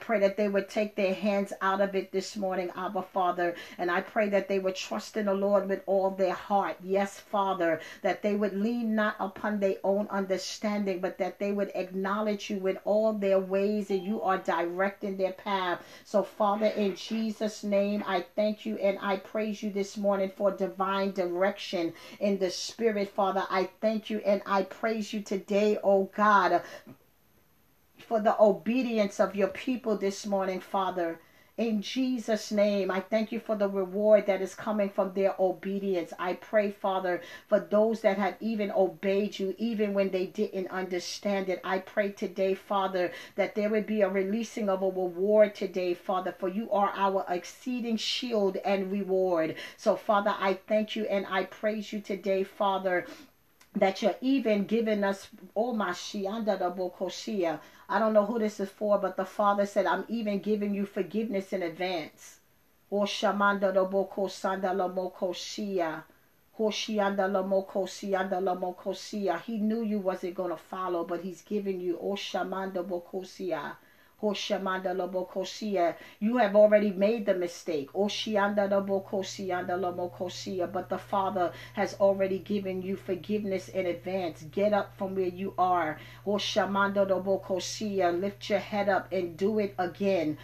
pray 0.00 0.20
that 0.20 0.36
they 0.38 0.48
would 0.48 0.68
take 0.70 0.94
their 0.96 1.12
hands 1.12 1.52
out 1.60 1.82
of 1.82 1.94
it 1.94 2.12
this 2.12 2.34
morning, 2.36 2.70
Abba 2.74 3.02
Father. 3.02 3.54
And 3.76 3.90
I 3.90 4.00
pray 4.00 4.30
that 4.30 4.48
they 4.48 4.58
would 4.58 4.74
trust 4.74 5.18
in 5.18 5.26
the 5.26 5.34
Lord 5.34 5.68
with 5.68 5.82
all 5.84 6.12
their 6.12 6.32
heart. 6.32 6.76
Yes, 6.82 7.20
Father, 7.20 7.78
that 8.00 8.22
they 8.22 8.34
would 8.34 8.54
lean 8.54 8.94
not 8.94 9.16
upon 9.20 9.60
their 9.60 9.76
own 9.84 10.06
understanding, 10.08 11.00
but 11.00 11.18
that 11.18 11.38
they 11.38 11.52
would 11.52 11.72
acknowledge 11.74 12.48
you 12.48 12.56
with 12.56 12.78
all 12.86 13.12
their 13.12 13.38
ways 13.38 13.90
and 13.90 14.02
you 14.02 14.22
are 14.22 14.38
directing 14.38 15.18
their 15.18 15.32
path. 15.32 15.82
So, 16.04 16.22
Father, 16.22 16.68
in 16.68 16.96
Jesus' 16.96 17.62
name, 17.62 18.02
I 18.06 18.24
thank 18.34 18.64
you 18.64 18.78
and 18.78 18.98
I 19.02 19.18
praise 19.18 19.62
you 19.62 19.70
this 19.70 19.98
morning 19.98 20.30
for 20.34 20.52
divine 20.52 20.85
divine 20.86 21.12
direction 21.12 21.92
in 22.20 22.38
the 22.38 22.48
spirit, 22.50 23.08
Father. 23.08 23.44
I 23.50 23.68
thank 23.80 24.08
you 24.08 24.18
and 24.24 24.40
I 24.46 24.62
praise 24.62 25.12
you 25.12 25.20
today, 25.20 25.78
oh 25.82 26.10
God, 26.14 26.62
for 27.98 28.20
the 28.20 28.40
obedience 28.40 29.18
of 29.18 29.34
your 29.34 29.48
people 29.48 29.96
this 29.96 30.26
morning, 30.26 30.60
Father. 30.60 31.18
In 31.58 31.80
Jesus' 31.80 32.52
name, 32.52 32.90
I 32.90 33.00
thank 33.00 33.32
you 33.32 33.40
for 33.40 33.56
the 33.56 33.66
reward 33.66 34.26
that 34.26 34.42
is 34.42 34.54
coming 34.54 34.90
from 34.90 35.14
their 35.14 35.34
obedience. 35.38 36.12
I 36.18 36.34
pray, 36.34 36.70
Father, 36.70 37.22
for 37.46 37.58
those 37.58 38.02
that 38.02 38.18
have 38.18 38.36
even 38.40 38.70
obeyed 38.70 39.38
you, 39.38 39.54
even 39.56 39.94
when 39.94 40.10
they 40.10 40.26
didn't 40.26 40.70
understand 40.70 41.48
it. 41.48 41.62
I 41.64 41.78
pray 41.78 42.10
today, 42.10 42.52
Father, 42.52 43.10
that 43.36 43.54
there 43.54 43.70
would 43.70 43.86
be 43.86 44.02
a 44.02 44.08
releasing 44.10 44.68
of 44.68 44.82
a 44.82 44.86
reward 44.86 45.54
today, 45.54 45.94
Father, 45.94 46.32
for 46.38 46.48
you 46.48 46.70
are 46.72 46.92
our 46.94 47.24
exceeding 47.26 47.96
shield 47.96 48.58
and 48.58 48.92
reward. 48.92 49.54
So, 49.78 49.96
Father, 49.96 50.34
I 50.38 50.58
thank 50.68 50.94
you 50.94 51.04
and 51.06 51.24
I 51.26 51.44
praise 51.44 51.90
you 51.90 52.00
today, 52.00 52.42
Father 52.42 53.06
that 53.76 54.02
you're 54.02 54.16
even 54.20 54.64
giving 54.64 55.04
us 55.04 55.28
oh 55.54 55.72
my 55.72 55.90
shianda 55.90 56.58
da 56.58 56.70
bokoshia 56.70 57.52
oh, 57.52 57.54
uh, 57.54 57.58
I 57.88 57.98
don't 58.00 58.14
know 58.14 58.26
who 58.26 58.40
this 58.40 58.58
is 58.58 58.68
for, 58.70 58.98
but 58.98 59.16
the 59.16 59.24
Father 59.24 59.64
said, 59.64 59.86
I'm 59.86 60.04
even 60.08 60.40
giving 60.40 60.74
you 60.74 60.86
forgiveness 60.86 61.52
in 61.52 61.62
advance. 61.62 62.40
O 62.90 63.02
shamanda 63.02 63.72
loboko 63.72 64.28
sanda 64.28 64.74
lomoko 64.74 65.32
shia. 65.32 65.98
Uh, 65.98 66.02
Hoshianda 66.58 67.28
lomoko 67.28 67.86
sianda 67.86 68.40
lomoko 68.40 68.96
sia. 68.96 69.34
Uh. 69.34 69.38
He 69.38 69.58
knew 69.58 69.82
you 69.82 69.98
wasn't 70.00 70.36
to 70.36 70.56
follow, 70.56 71.04
but 71.04 71.20
he's 71.20 71.42
giving 71.42 71.80
you 71.80 71.98
O 71.98 72.14
shamanda 72.14 72.82
bokosia. 72.82 73.76
You 74.20 74.28
have 76.38 76.56
already 76.56 76.90
made 76.90 77.26
the 77.26 77.34
mistake. 77.34 77.90
But 77.92 78.08
the 80.88 80.98
Father 80.98 81.52
has 81.74 81.94
already 82.00 82.38
given 82.38 82.80
you 82.82 82.96
forgiveness 82.96 83.68
in 83.68 83.84
advance. 83.86 84.42
Get 84.50 84.72
up 84.72 84.96
from 84.96 85.14
where 85.14 85.26
you 85.26 85.52
are. 85.58 85.98
Lift 86.26 86.56
your 88.50 88.58
head 88.58 88.88
up 88.88 89.12
and 89.12 89.36
do 89.36 89.58
it 89.58 89.74
again. 89.78 90.38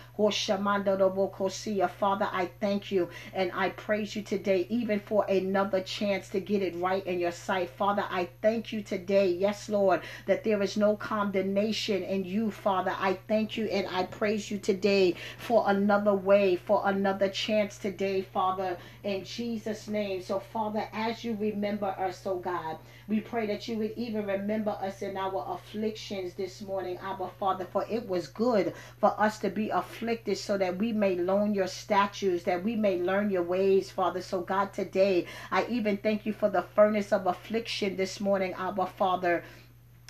Father, 1.89 2.29
I 2.33 2.51
thank 2.61 2.93
you 2.93 3.09
and 3.35 3.51
I 3.55 3.71
praise 3.71 4.15
you 4.17 4.23
today, 4.23 4.67
even 4.69 5.01
for 5.01 5.25
another 5.29 5.81
chance 5.81 6.29
to 6.31 6.41
get 6.41 6.63
it 6.63 6.75
right 6.77 7.05
in 7.07 7.19
your 7.19 7.33
sight. 7.33 7.71
Father, 7.71 8.05
I 8.11 8.29
thank 8.43 8.73
you 8.73 8.83
today, 8.83 9.29
yes, 9.29 9.69
Lord, 9.69 10.01
that 10.27 10.45
there 10.45 10.63
is 10.63 10.77
no 10.77 10.97
condemnation 10.97 12.03
in 12.03 12.25
you, 12.25 12.51
Father. 12.51 12.95
I 12.99 13.19
thank 13.29 13.57
you 13.57 13.62
you 13.63 13.69
and 13.69 13.87
I 13.89 14.05
praise 14.05 14.51
you 14.51 14.59
today 14.59 15.15
for 15.39 15.65
another 15.69 16.15
way, 16.15 16.57
for 16.57 16.83
another 16.85 17.29
chance 17.29 17.79
today, 17.79 18.23
Father, 18.23 18.77
in 19.05 19.25
Jesus' 19.25 19.89
name. 19.89 20.23
So, 20.23 20.41
Father, 20.41 20.89
as 20.93 21.25
you 21.25 21.37
remember 21.41 21.87
us, 21.87 22.23
oh 22.27 22.39
God, 22.39 22.79
we 23.09 23.21
pray 23.21 23.47
that 23.47 23.69
you 23.69 23.79
would 23.79 23.93
even 23.97 24.27
remember 24.27 24.71
us 24.71 25.03
in 25.03 25.17
our 25.17 25.45
afflictions 25.49 26.35
this 26.35 26.63
morning, 26.63 26.99
Abba 27.03 27.29
Father, 27.39 27.67
for 27.71 27.85
it 27.89 28.09
was 28.09 28.27
good 28.29 28.75
for 28.99 29.15
us 29.21 29.39
to 29.41 29.51
be 29.51 29.71
afflicted 29.71 30.39
so 30.39 30.57
that 30.59 30.79
we 30.79 30.93
may 30.93 31.17
learn 31.17 31.55
your 31.55 31.67
statutes, 31.67 32.45
that 32.45 32.63
we 32.65 32.77
may 32.77 33.01
learn 33.01 33.31
your 33.31 33.43
ways, 33.43 33.91
Father. 33.91 34.23
So, 34.23 34.41
God, 34.41 34.73
today, 34.73 35.27
I 35.51 35.67
even 35.67 35.97
thank 35.97 36.27
you 36.27 36.33
for 36.33 36.49
the 36.49 36.63
furnace 36.63 37.13
of 37.13 37.27
affliction 37.27 37.97
this 37.97 38.21
morning, 38.21 38.55
Abba 38.55 38.87
Father 38.87 39.45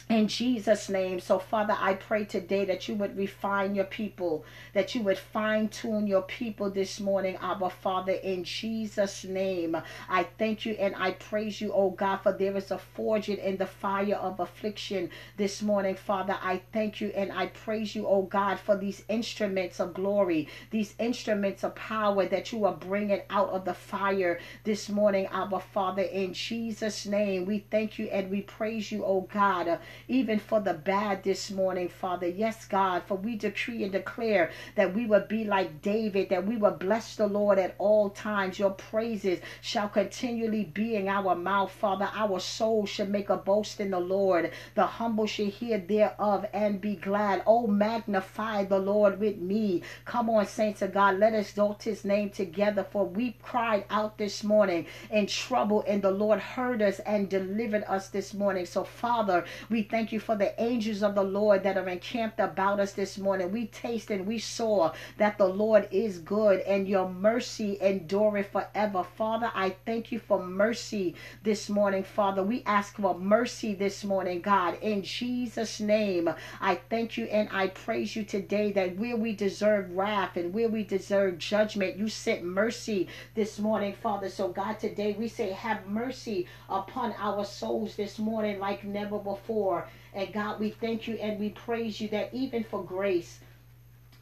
in 0.09 0.29
Jesus' 0.29 0.89
name. 0.89 1.21
So, 1.21 1.39
Father, 1.39 1.77
I 1.79 1.95
pray 1.95 2.25
today 2.25 2.65
that 2.67 2.89
you 2.89 2.95
would 2.97 3.17
refine 3.17 3.75
your 3.75 3.87
people, 3.87 4.45
that 4.75 4.95
you 4.95 5.03
would 5.03 5.19
fine 5.19 5.69
tune 5.69 6.07
your 6.07 6.23
people 6.23 6.71
this 6.71 7.01
morning, 7.01 7.37
Abba 7.43 7.71
Father, 7.71 8.13
in 8.13 8.45
Jesus' 8.45 9.25
name. 9.25 9.77
I 10.09 10.25
thank 10.39 10.67
you 10.67 10.75
and 10.75 10.95
I 10.97 11.13
praise 11.13 11.61
you, 11.61 11.73
oh 11.73 11.91
God, 11.91 12.19
for 12.19 12.33
there 12.33 12.57
is 12.57 12.71
a 12.71 12.79
forging 12.79 13.39
in 13.39 13.57
the 13.57 13.67
fire 13.67 14.15
of 14.17 14.41
affliction 14.41 15.11
this 15.37 15.63
morning, 15.63 15.95
Father. 15.97 16.37
I 16.43 16.63
thank 16.73 17.01
you 17.01 17.09
and 17.17 17.33
I 17.33 17.47
praise 17.47 17.95
you, 17.97 18.07
oh 18.07 18.23
God, 18.23 18.61
for 18.61 18.77
these 18.77 19.05
instruments 19.09 19.81
of 19.81 19.95
glory, 19.95 20.49
these 20.71 20.95
instruments 20.99 21.65
of 21.65 21.75
power 21.75 22.27
that 22.27 22.53
you 22.53 22.65
are 22.67 22.75
bringing 22.77 23.23
out 23.31 23.49
of 23.51 23.65
the 23.65 23.75
fire 23.75 24.39
this 24.65 24.89
morning, 24.89 25.27
Abba 25.33 25.61
Father, 25.61 26.03
in 26.03 26.35
Jesus' 26.35 27.07
name. 27.07 27.47
We 27.47 27.65
thank 27.71 27.99
you 27.99 28.07
and 28.07 28.31
we 28.31 28.43
praise 28.43 28.93
you, 28.93 29.05
oh 29.05 29.23
God 29.33 29.79
even 30.09 30.39
for 30.39 30.61
the 30.61 30.75
bad 30.75 31.23
this 31.23 31.51
morning, 31.51 31.89
Father. 31.89 32.27
Yes, 32.27 32.65
God, 32.67 33.05
for 33.07 33.17
we 33.17 33.37
decree 33.37 33.85
and 33.85 33.93
declare 33.93 34.51
that 34.75 34.95
we 34.95 35.07
will 35.07 35.25
be 35.29 35.45
like 35.45 35.83
David, 35.83 36.29
that 36.31 36.47
we 36.47 36.57
will 36.57 36.73
bless 36.73 37.17
the 37.17 37.27
Lord 37.27 37.59
at 37.59 37.75
all 37.79 38.11
times. 38.11 38.59
Your 38.59 38.71
praises 38.71 39.41
shall 39.61 39.89
continually 39.89 40.65
be 40.65 40.97
in 40.97 41.09
our 41.09 41.35
mouth, 41.35 41.71
Father. 41.71 42.11
Our 42.13 42.41
soul 42.41 42.87
shall 42.87 43.07
make 43.07 43.31
a 43.31 43.37
boast 43.37 43.81
in 43.81 43.91
the 43.91 44.01
Lord. 44.01 44.51
The 44.75 44.87
humble 44.87 45.27
shall 45.27 45.47
hear 45.47 45.79
thereof 45.79 46.47
and 46.53 46.81
be 46.81 46.97
glad. 46.97 47.43
Oh, 47.47 47.67
magnify 47.67 48.65
the 48.65 48.79
Lord 48.79 49.21
with 49.21 49.39
me. 49.39 49.83
Come 50.05 50.29
on, 50.29 50.47
saints 50.47 50.83
of 50.83 50.93
God, 50.93 51.19
let 51.19 51.35
us 51.35 51.53
exalt 51.53 51.83
his 51.83 52.03
name 52.03 52.31
together, 52.31 52.83
for 52.83 53.05
we 53.05 53.37
cried 53.43 53.85
out 53.91 54.17
this 54.17 54.43
morning 54.43 54.87
in 55.11 55.27
trouble, 55.27 55.85
and 55.87 56.01
the 56.01 56.11
Lord 56.11 56.41
heard 56.41 56.81
us 56.81 56.99
and 57.01 57.29
delivered 57.29 57.85
us 57.85 58.09
this 58.09 58.33
morning. 58.33 58.65
So, 58.65 58.85
Father, 58.85 59.45
we 59.69 59.82
thank 59.83 60.13
you 60.13 60.21
for 60.21 60.37
the 60.37 60.61
angels 60.61 61.03
of 61.03 61.15
the 61.15 61.23
Lord 61.23 61.63
that 61.63 61.77
are 61.77 61.89
encamped 61.89 62.41
about 62.41 62.81
us 62.81 62.93
this 62.93 63.19
morning. 63.19 63.53
We 63.53 63.67
taste 63.67 64.11
and 64.11 64.27
we 64.27 64.39
saw 64.39 64.93
that 65.19 65.39
the 65.39 65.49
Lord 65.49 65.89
is 65.91 66.19
good 66.19 66.61
and 66.61 66.89
your 66.89 67.09
mercy 67.09 67.79
endureth 67.81 68.51
forever. 68.53 69.05
Father, 69.05 69.51
I 69.55 69.77
thank 69.87 70.13
you 70.13 70.19
for 70.19 70.43
mercy 70.45 71.15
this 71.43 71.69
morning, 71.69 72.03
Father. 72.03 72.43
We 72.43 72.63
ask 72.67 72.97
for 72.97 73.19
mercy 73.19 73.75
this 73.75 74.05
morning, 74.05 74.41
God, 74.41 74.79
in 74.81 75.03
Jesus' 75.03 75.81
name. 75.81 76.33
I 76.61 76.81
thank 76.91 77.17
you 77.17 77.25
and 77.27 77.49
I 77.53 77.69
praise 77.69 78.15
you 78.15 78.25
today 78.25 78.73
that 78.73 78.97
where 78.97 79.17
we 79.17 79.35
deserve 79.35 79.93
wrath 79.93 80.37
and 80.37 80.53
where 80.53 80.69
we 80.69 80.85
deserve 80.85 81.39
judgment, 81.39 81.97
you 81.97 82.09
sent 82.09 82.45
mercy 82.45 83.09
this 83.35 83.59
morning, 83.59 83.95
Father. 83.95 84.29
So, 84.29 84.49
God, 84.49 84.79
today 84.79 85.17
we 85.19 85.29
say, 85.29 85.51
have 85.53 85.87
mercy 85.87 86.47
upon 86.69 87.15
our 87.19 87.45
souls 87.45 87.97
this 87.97 88.19
morning 88.19 88.59
like 88.59 88.85
never 88.85 89.19
before. 89.19 89.72
And 90.15 90.33
God, 90.33 90.61
we 90.61 90.71
thank 90.71 91.07
you 91.09 91.15
and 91.17 91.39
we 91.39 91.51
praise 91.51 92.01
you 92.01 92.09
that 92.09 92.35
even 92.35 92.65
for 92.65 92.85
grace, 92.85 93.41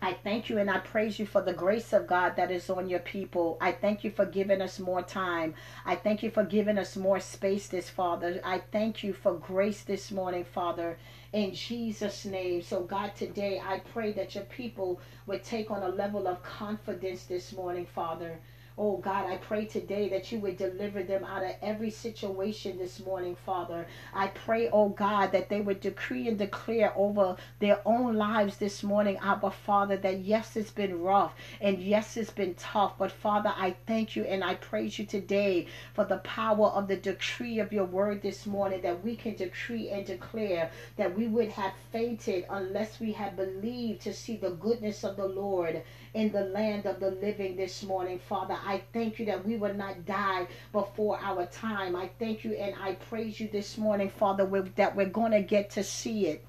I 0.03 0.15
thank 0.15 0.49
you 0.49 0.57
and 0.57 0.71
I 0.71 0.79
praise 0.79 1.19
you 1.19 1.27
for 1.27 1.43
the 1.43 1.53
grace 1.53 1.93
of 1.93 2.07
God 2.07 2.35
that 2.37 2.51
is 2.51 2.71
on 2.71 2.89
your 2.89 3.01
people. 3.01 3.59
I 3.61 3.73
thank 3.73 4.03
you 4.03 4.11
for 4.11 4.25
giving 4.25 4.63
us 4.63 4.79
more 4.79 5.03
time. 5.03 5.53
I 5.85 5.95
thank 5.95 6.23
you 6.23 6.31
for 6.31 6.43
giving 6.43 6.79
us 6.79 6.97
more 6.97 7.21
space 7.21 7.69
this 7.69 7.91
Father. 7.91 8.41
I 8.43 8.63
thank 8.73 9.05
you 9.05 9.13
for 9.13 9.35
grace 9.35 9.83
this 9.83 10.11
morning, 10.11 10.45
Father, 10.45 10.97
in 11.35 11.53
Jesus' 11.53 12.25
name. 12.25 12.63
So, 12.63 12.83
God, 12.83 13.15
today 13.15 13.61
I 13.63 13.81
pray 13.93 14.13
that 14.13 14.35
your 14.35 14.45
people 14.45 15.01
would 15.27 15.45
take 15.45 15.71
on 15.71 15.83
a 15.83 15.89
level 15.91 16.27
of 16.27 16.43
confidence 16.43 17.25
this 17.25 17.53
morning, 17.53 17.87
Father. 17.95 18.39
Oh 18.83 18.97
God, 18.97 19.27
I 19.27 19.37
pray 19.37 19.67
today 19.67 20.09
that 20.09 20.33
you 20.33 20.39
would 20.39 20.57
deliver 20.57 21.03
them 21.03 21.23
out 21.23 21.45
of 21.45 21.53
every 21.61 21.91
situation 21.91 22.79
this 22.79 22.99
morning, 22.99 23.37
Father. 23.45 23.87
I 24.15 24.29
pray, 24.29 24.71
oh 24.71 24.89
God, 24.89 25.33
that 25.33 25.51
they 25.51 25.61
would 25.61 25.81
decree 25.81 26.29
and 26.29 26.39
declare 26.39 26.91
over 26.97 27.37
their 27.59 27.83
own 27.85 28.15
lives 28.15 28.57
this 28.57 28.83
morning, 28.83 29.19
Abba 29.23 29.51
Father, 29.51 29.99
that 29.99 30.21
yes, 30.21 30.57
it's 30.57 30.71
been 30.71 31.03
rough 31.03 31.35
and 31.61 31.79
yes, 31.79 32.17
it's 32.17 32.31
been 32.31 32.55
tough, 32.55 32.97
but 32.97 33.13
Father, 33.13 33.53
I 33.55 33.77
thank 33.87 34.17
you 34.17 34.25
and 34.25 34.43
I 34.43 34.55
praise 34.55 34.99
you 34.99 35.05
today 35.05 35.67
for 35.93 36.05
the 36.05 36.17
power 36.19 36.69
of 36.69 36.89
the 36.89 36.97
decree 36.97 37.59
of 37.59 37.75
your 37.75 37.85
word 37.85 38.23
this 38.23 38.47
morning 38.47 38.81
that 38.81 39.05
we 39.05 39.15
can 39.15 39.37
decree 39.37 39.91
and 39.91 40.07
declare 40.07 40.71
that 40.97 41.15
we 41.15 41.27
would 41.27 41.51
have 41.51 41.75
fainted 41.93 42.47
unless 42.49 42.99
we 42.99 43.13
had 43.13 43.37
believed 43.37 44.01
to 44.01 44.15
see 44.15 44.39
the 44.39 44.53
goodness 44.53 45.05
of 45.05 45.17
the 45.17 45.29
Lord 45.29 45.83
in 46.15 46.33
the 46.33 46.41
land 46.41 46.87
of 46.87 46.99
the 46.99 47.11
living 47.11 47.57
this 47.57 47.83
morning, 47.83 48.19
Father. 48.19 48.57
I 48.67 48.83
thank 48.93 49.19
you 49.19 49.27
that 49.27 49.45
we 49.45 49.57
will 49.57 49.75
not 49.75 50.05
die 50.07 50.49
before 50.73 51.19
our 51.23 51.47
time. 51.47 51.95
I 51.95 52.11
thank 52.19 52.45
you 52.45 52.55
and 52.55 52.75
I 52.81 52.95
praise 52.95 53.39
you 53.39 53.49
this 53.49 53.79
morning, 53.79 54.11
Father, 54.11 54.45
that 54.77 54.97
we're 54.97 55.07
going 55.07 55.33
to 55.33 55.43
get 55.43 55.71
to 55.71 55.85
see 55.85 56.27
it. 56.27 56.45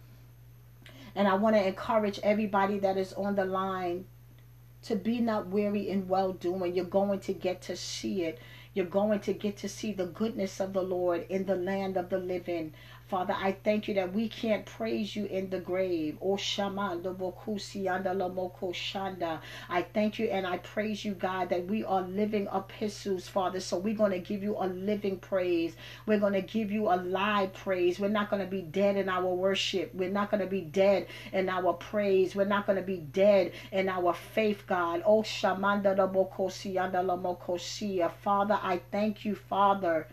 And 1.14 1.28
I 1.28 1.36
want 1.36 1.56
to 1.56 1.68
encourage 1.68 2.20
everybody 2.24 2.80
that 2.80 2.98
is 2.98 3.14
on 3.14 3.36
the 3.36 3.46
line 3.46 4.06
to 4.84 4.96
be 4.96 5.20
not 5.20 5.48
weary 5.48 5.90
in 5.90 6.08
well 6.08 6.34
doing. 6.34 6.74
You're 6.74 6.86
going 6.86 7.20
to 7.22 7.34
get 7.34 7.62
to 7.64 7.76
see 7.76 8.24
it. 8.24 8.40
You're 8.74 8.86
going 8.86 9.20
to 9.22 9.34
get 9.34 9.58
to 9.58 9.70
see 9.70 9.92
the 9.92 10.06
goodness 10.06 10.60
of 10.60 10.74
the 10.74 10.82
Lord 10.82 11.26
in 11.30 11.46
the 11.46 11.56
land 11.56 11.98
of 11.98 12.10
the 12.10 12.18
living. 12.18 12.74
Father, 13.12 13.36
I 13.38 13.58
thank 13.66 13.90
you 13.90 13.96
that 13.96 14.14
we 14.14 14.30
can't 14.30 14.66
praise 14.66 15.18
you 15.18 15.26
in 15.26 15.50
the 15.50 15.60
grave. 15.60 16.18
Oh, 16.22 16.38
Lamoko 18.16 18.74
Shanda. 18.74 19.42
I 19.68 19.82
thank 19.82 20.18
you 20.18 20.28
and 20.28 20.48
I 20.48 20.60
praise 20.60 21.04
you, 21.04 21.14
God, 21.16 21.50
that 21.50 21.68
we 21.68 21.84
are 21.84 22.04
living 22.04 22.48
epistles, 22.56 23.28
Father. 23.28 23.60
So 23.60 23.78
we're 23.78 23.98
going 23.98 24.14
to 24.14 24.20
give 24.20 24.44
you 24.44 24.56
a 24.58 24.66
living 24.66 25.18
praise. 25.18 25.76
We're 26.06 26.20
going 26.20 26.32
to 26.32 26.42
give 26.42 26.72
you 26.72 26.88
a 26.88 26.96
live 26.96 27.52
praise. 27.52 28.00
We're 28.00 28.08
not 28.08 28.30
going 28.30 28.46
to 28.46 28.50
be 28.50 28.62
dead 28.62 28.96
in 28.96 29.10
our 29.10 29.28
worship. 29.36 29.94
We're 29.94 30.10
not 30.10 30.32
going 30.32 30.40
to 30.40 30.48
be 30.48 30.62
dead 30.62 31.08
in 31.34 31.50
our 31.50 31.74
praise. 31.74 32.34
We're 32.34 32.46
not 32.46 32.66
going 32.66 32.78
to 32.78 32.82
be 32.82 32.96
dead 32.96 33.52
in 33.74 33.90
our 33.90 34.14
faith, 34.14 34.64
God. 34.68 35.04
Oh, 35.06 35.22
Shamanda 35.22 35.98
Father, 38.24 38.58
I 38.64 38.80
thank 38.90 39.26
you, 39.26 39.36
Father, 39.36 40.08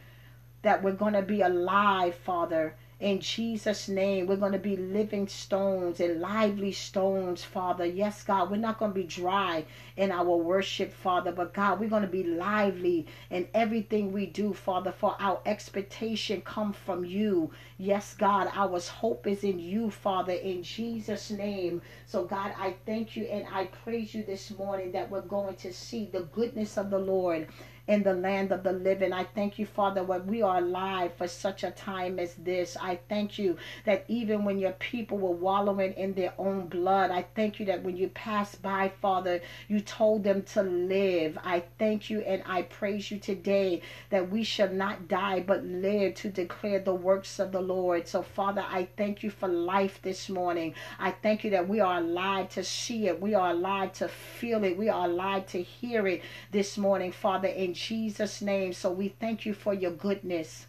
that 0.62 0.82
we're 0.82 0.90
going 0.90 1.12
to 1.12 1.22
be 1.22 1.42
alive, 1.42 2.16
Father 2.16 2.74
in 3.00 3.20
Jesus' 3.20 3.88
name, 3.88 4.26
we're 4.26 4.36
going 4.36 4.52
to 4.52 4.58
be 4.58 4.76
living 4.76 5.28
stones 5.28 6.00
and 6.00 6.20
lively 6.20 6.72
stones, 6.72 7.44
Father. 7.44 7.86
Yes, 7.86 8.24
God, 8.24 8.50
we're 8.50 8.56
not 8.56 8.78
going 8.78 8.90
to 8.90 9.00
be 9.00 9.04
dry 9.04 9.64
in 9.96 10.10
our 10.10 10.36
worship, 10.36 10.92
Father, 10.92 11.30
but 11.30 11.54
God, 11.54 11.78
we're 11.78 11.88
going 11.88 12.02
to 12.02 12.08
be 12.08 12.24
lively 12.24 13.06
in 13.30 13.46
everything 13.54 14.10
we 14.10 14.26
do, 14.26 14.52
Father, 14.52 14.90
for 14.90 15.14
our 15.20 15.40
expectation 15.46 16.40
come 16.40 16.72
from 16.72 17.04
you. 17.04 17.52
Yes, 17.78 18.16
God, 18.18 18.50
our 18.52 18.80
hope 18.80 19.28
is 19.28 19.44
in 19.44 19.60
you, 19.60 19.90
Father, 19.90 20.32
in 20.32 20.64
Jesus' 20.64 21.30
name. 21.30 21.80
So, 22.06 22.24
God, 22.24 22.52
I 22.58 22.74
thank 22.84 23.16
you 23.16 23.24
and 23.26 23.46
I 23.52 23.66
praise 23.84 24.12
you 24.12 24.24
this 24.24 24.50
morning 24.58 24.90
that 24.92 25.08
we're 25.08 25.20
going 25.20 25.54
to 25.56 25.72
see 25.72 26.06
the 26.06 26.22
goodness 26.22 26.76
of 26.76 26.90
the 26.90 26.98
Lord 26.98 27.46
in 27.88 28.02
the 28.02 28.12
land 28.12 28.52
of 28.52 28.62
the 28.62 28.72
living. 28.72 29.14
I 29.14 29.24
thank 29.24 29.58
you, 29.58 29.64
Father, 29.64 30.04
when 30.04 30.26
we 30.26 30.42
are 30.42 30.58
alive 30.58 31.12
for 31.16 31.26
such 31.26 31.64
a 31.64 31.70
time 31.70 32.18
as 32.18 32.34
this. 32.34 32.76
I 32.80 33.00
thank 33.08 33.38
you 33.38 33.56
that 33.86 34.04
even 34.08 34.44
when 34.44 34.58
your 34.58 34.72
people 34.72 35.16
were 35.16 35.32
wallowing 35.32 35.94
in 35.94 36.12
their 36.12 36.34
own 36.38 36.66
blood, 36.68 37.10
I 37.10 37.22
thank 37.34 37.58
you 37.58 37.66
that 37.66 37.82
when 37.82 37.96
you 37.96 38.08
passed 38.08 38.60
by, 38.60 38.92
Father, 39.00 39.40
you 39.68 39.80
told 39.80 40.22
them 40.22 40.42
to 40.42 40.62
live. 40.62 41.38
I 41.42 41.64
thank 41.78 42.10
you 42.10 42.20
and 42.20 42.42
I 42.46 42.62
praise 42.62 43.10
you 43.10 43.18
today 43.18 43.80
that 44.10 44.30
we 44.30 44.44
shall 44.44 44.68
not 44.68 45.08
die 45.08 45.40
but 45.40 45.64
live 45.64 46.14
to 46.16 46.28
declare 46.28 46.80
the 46.80 46.94
works 46.94 47.38
of 47.38 47.52
the 47.52 47.60
Lord. 47.60 48.06
So, 48.06 48.20
Father, 48.22 48.64
I 48.68 48.88
thank 48.98 49.22
you 49.22 49.30
for 49.30 49.48
life 49.48 50.00
this 50.02 50.28
morning. 50.28 50.74
I 50.98 51.12
thank 51.12 51.42
you 51.42 51.50
that 51.50 51.66
we 51.66 51.80
are 51.80 51.98
alive 51.98 52.50
to 52.50 52.62
see 52.64 53.06
it. 53.06 53.18
We 53.18 53.34
are 53.34 53.50
alive 53.50 53.94
to 53.94 54.08
feel 54.08 54.62
it. 54.64 54.76
We 54.76 54.90
are 54.90 55.06
alive 55.06 55.46
to 55.48 55.62
hear 55.62 56.06
it 56.06 56.22
this 56.52 56.76
morning, 56.76 57.12
Father, 57.12 57.48
in 57.48 57.74
Jesus' 57.78 58.42
name. 58.42 58.72
So 58.72 58.90
we 58.90 59.14
thank 59.20 59.46
you 59.46 59.54
for 59.54 59.72
your 59.72 59.92
goodness. 59.92 60.66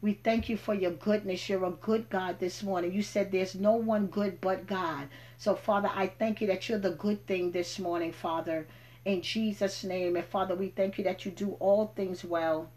We 0.00 0.14
thank 0.14 0.48
you 0.48 0.56
for 0.56 0.74
your 0.74 0.92
goodness. 0.92 1.48
You're 1.48 1.66
a 1.66 1.70
good 1.70 2.08
God 2.08 2.38
this 2.38 2.62
morning. 2.62 2.92
You 2.92 3.02
said 3.02 3.30
there's 3.30 3.54
no 3.54 3.72
one 3.72 4.06
good 4.06 4.40
but 4.40 4.66
God. 4.66 5.08
So, 5.36 5.54
Father, 5.54 5.90
I 5.92 6.06
thank 6.06 6.40
you 6.40 6.46
that 6.46 6.68
you're 6.68 6.78
the 6.78 6.90
good 6.90 7.26
thing 7.26 7.50
this 7.50 7.78
morning, 7.78 8.12
Father, 8.12 8.66
in 9.04 9.20
Jesus' 9.20 9.84
name. 9.84 10.16
And, 10.16 10.24
Father, 10.24 10.54
we 10.54 10.68
thank 10.68 10.96
you 10.96 11.04
that 11.04 11.26
you 11.26 11.30
do 11.30 11.56
all 11.60 11.92
things 11.94 12.24
well 12.24 12.70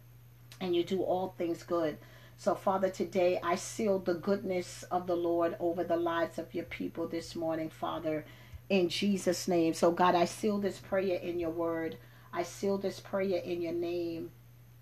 and 0.60 0.76
you 0.76 0.84
do 0.84 1.02
all 1.02 1.34
things 1.38 1.64
good. 1.64 1.98
So, 2.38 2.56
Father, 2.56 2.90
today 2.90 3.40
I 3.42 3.56
seal 3.56 4.00
the 4.00 4.14
goodness 4.14 4.84
of 4.92 5.08
the 5.08 5.16
Lord 5.16 5.56
over 5.60 5.84
the 5.86 5.98
lives 5.98 6.38
of 6.38 6.54
your 6.54 6.66
people 6.66 7.08
this 7.08 7.36
morning, 7.36 7.70
Father, 7.70 8.26
in 8.70 8.90
Jesus' 8.90 9.48
name. 9.48 9.74
So, 9.74 9.92
God, 9.92 10.16
I 10.16 10.26
seal 10.26 10.58
this 10.58 10.80
prayer 10.80 11.18
in 11.18 11.40
your 11.40 11.50
word. 11.50 11.98
I 12.32 12.44
seal 12.44 12.78
this 12.78 13.00
prayer 13.00 13.40
in 13.40 13.62
your 13.62 13.74
name, 13.74 14.32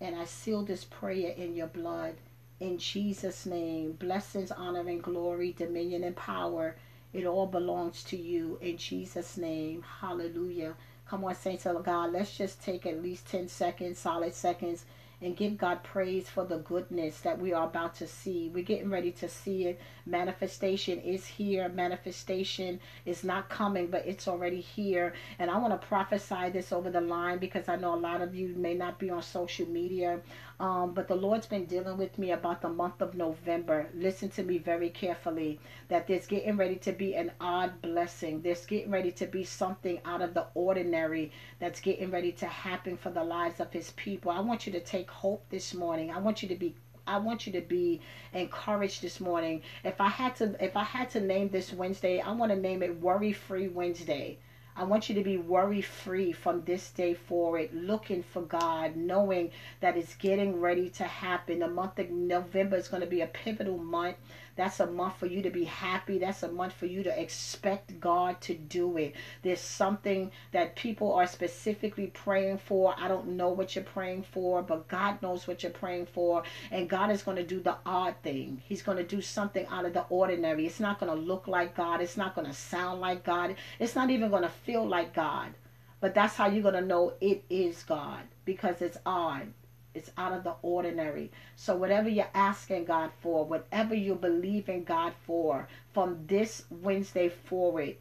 and 0.00 0.16
I 0.16 0.24
seal 0.24 0.62
this 0.62 0.84
prayer 0.84 1.32
in 1.32 1.54
your 1.54 1.66
blood. 1.66 2.16
In 2.60 2.78
Jesus' 2.78 3.46
name, 3.46 3.92
blessings, 3.92 4.50
honor, 4.50 4.80
and 4.88 5.02
glory, 5.02 5.52
dominion, 5.52 6.04
and 6.04 6.16
power, 6.16 6.76
it 7.12 7.24
all 7.24 7.46
belongs 7.46 8.02
to 8.04 8.16
you. 8.16 8.58
In 8.60 8.76
Jesus' 8.76 9.36
name, 9.36 9.82
hallelujah. 10.00 10.74
Come 11.06 11.24
on, 11.24 11.34
saints 11.34 11.64
of 11.64 11.82
God, 11.84 12.12
let's 12.12 12.36
just 12.36 12.62
take 12.62 12.84
at 12.84 13.02
least 13.02 13.26
10 13.28 13.48
seconds, 13.48 13.98
solid 13.98 14.34
seconds, 14.34 14.84
and 15.20 15.36
give 15.36 15.58
God 15.58 15.82
praise 15.82 16.28
for 16.28 16.44
the 16.44 16.58
goodness 16.58 17.20
that 17.20 17.38
we 17.38 17.52
are 17.52 17.66
about 17.66 17.94
to 17.96 18.06
see. 18.06 18.50
We're 18.52 18.64
getting 18.64 18.90
ready 18.90 19.10
to 19.12 19.28
see 19.28 19.66
it. 19.66 19.80
Manifestation 20.06 21.00
is 21.00 21.26
here. 21.26 21.68
Manifestation 21.68 22.80
is 23.04 23.24
not 23.24 23.48
coming, 23.48 23.88
but 23.88 24.06
it's 24.06 24.28
already 24.28 24.60
here. 24.60 25.14
And 25.38 25.50
I 25.50 25.58
want 25.58 25.80
to 25.80 25.86
prophesy 25.86 26.50
this 26.50 26.72
over 26.72 26.90
the 26.90 27.00
line 27.00 27.38
because 27.38 27.68
I 27.68 27.76
know 27.76 27.94
a 27.94 27.96
lot 27.96 28.20
of 28.20 28.34
you 28.34 28.54
may 28.56 28.74
not 28.74 28.98
be 28.98 29.10
on 29.10 29.22
social 29.22 29.66
media. 29.66 30.20
Um, 30.60 30.92
but 30.92 31.06
the 31.06 31.14
Lord's 31.14 31.46
been 31.46 31.66
dealing 31.66 31.96
with 31.98 32.18
me 32.18 32.32
about 32.32 32.62
the 32.62 32.68
month 32.68 33.00
of 33.00 33.14
November. 33.14 33.88
Listen 33.94 34.28
to 34.30 34.42
me 34.42 34.58
very 34.58 34.90
carefully. 34.90 35.60
That 35.86 36.08
there's 36.08 36.26
getting 36.26 36.56
ready 36.56 36.74
to 36.76 36.92
be 36.92 37.14
an 37.14 37.30
odd 37.40 37.80
blessing. 37.80 38.42
There's 38.42 38.66
getting 38.66 38.90
ready 38.90 39.12
to 39.12 39.26
be 39.26 39.44
something 39.44 40.00
out 40.04 40.20
of 40.20 40.34
the 40.34 40.46
ordinary 40.54 41.30
that's 41.60 41.80
getting 41.80 42.10
ready 42.10 42.32
to 42.32 42.46
happen 42.46 42.96
for 42.96 43.10
the 43.10 43.22
lives 43.22 43.60
of 43.60 43.72
His 43.72 43.92
people. 43.92 44.32
I 44.32 44.40
want 44.40 44.66
you 44.66 44.72
to 44.72 44.80
take 44.80 45.08
hope 45.10 45.48
this 45.48 45.74
morning. 45.74 46.10
I 46.10 46.18
want 46.18 46.42
you 46.42 46.48
to 46.48 46.56
be 46.56 46.74
I 47.06 47.18
want 47.18 47.46
you 47.46 47.52
to 47.54 47.62
be 47.62 48.00
encouraged 48.34 49.00
this 49.00 49.20
morning. 49.20 49.62
If 49.84 50.00
I 50.00 50.08
had 50.08 50.36
to 50.36 50.56
if 50.62 50.76
I 50.76 50.84
had 50.84 51.08
to 51.10 51.20
name 51.20 51.50
this 51.50 51.72
Wednesday, 51.72 52.20
I 52.20 52.32
want 52.32 52.50
to 52.50 52.58
name 52.58 52.82
it 52.82 53.00
Worry 53.00 53.32
Free 53.32 53.68
Wednesday. 53.68 54.38
I 54.78 54.84
want 54.84 55.08
you 55.08 55.16
to 55.16 55.24
be 55.24 55.36
worry 55.36 55.82
free 55.82 56.30
from 56.30 56.62
this 56.62 56.92
day 56.92 57.12
forward, 57.14 57.70
looking 57.72 58.22
for 58.22 58.42
God, 58.42 58.94
knowing 58.94 59.50
that 59.80 59.96
it's 59.96 60.14
getting 60.14 60.60
ready 60.60 60.88
to 60.90 61.02
happen. 61.02 61.58
The 61.58 61.68
month 61.68 61.98
of 61.98 62.10
November 62.10 62.76
is 62.76 62.86
going 62.86 63.00
to 63.00 63.08
be 63.08 63.20
a 63.20 63.26
pivotal 63.26 63.76
month. 63.76 64.18
That's 64.58 64.80
a 64.80 64.86
month 64.86 65.18
for 65.18 65.26
you 65.26 65.40
to 65.42 65.50
be 65.50 65.62
happy. 65.62 66.18
That's 66.18 66.42
a 66.42 66.50
month 66.50 66.72
for 66.72 66.86
you 66.86 67.04
to 67.04 67.22
expect 67.22 68.00
God 68.00 68.40
to 68.40 68.54
do 68.54 68.96
it. 68.96 69.14
There's 69.42 69.60
something 69.60 70.32
that 70.50 70.74
people 70.74 71.12
are 71.12 71.28
specifically 71.28 72.08
praying 72.08 72.58
for. 72.58 72.92
I 72.98 73.06
don't 73.06 73.36
know 73.36 73.50
what 73.50 73.76
you're 73.76 73.84
praying 73.84 74.24
for, 74.24 74.60
but 74.62 74.88
God 74.88 75.22
knows 75.22 75.46
what 75.46 75.62
you're 75.62 75.70
praying 75.70 76.06
for. 76.06 76.42
And 76.72 76.90
God 76.90 77.12
is 77.12 77.22
going 77.22 77.36
to 77.36 77.44
do 77.44 77.60
the 77.60 77.76
odd 77.86 78.16
thing. 78.24 78.60
He's 78.64 78.82
going 78.82 78.98
to 78.98 79.04
do 79.04 79.22
something 79.22 79.64
out 79.68 79.84
of 79.84 79.92
the 79.92 80.04
ordinary. 80.10 80.66
It's 80.66 80.80
not 80.80 80.98
going 80.98 81.16
to 81.16 81.24
look 81.24 81.46
like 81.46 81.76
God. 81.76 82.00
It's 82.00 82.16
not 82.16 82.34
going 82.34 82.48
to 82.48 82.52
sound 82.52 83.00
like 83.00 83.22
God. 83.22 83.54
It's 83.78 83.94
not 83.94 84.10
even 84.10 84.28
going 84.28 84.42
to 84.42 84.48
feel 84.48 84.84
like 84.84 85.14
God. 85.14 85.54
But 86.00 86.14
that's 86.14 86.34
how 86.34 86.48
you're 86.48 86.62
going 86.62 86.74
to 86.74 86.80
know 86.80 87.12
it 87.20 87.44
is 87.48 87.84
God 87.84 88.24
because 88.44 88.82
it's 88.82 88.98
odd. 89.06 89.52
It's 89.94 90.10
out 90.16 90.32
of 90.32 90.44
the 90.44 90.54
ordinary. 90.62 91.30
So 91.56 91.74
whatever 91.74 92.08
you're 92.08 92.30
asking 92.34 92.84
God 92.84 93.10
for, 93.20 93.44
whatever 93.44 93.94
you 93.94 94.14
believe 94.14 94.68
in 94.68 94.84
God 94.84 95.14
for, 95.26 95.68
from 95.92 96.26
this 96.26 96.64
Wednesday 96.70 97.28
forward, 97.28 97.96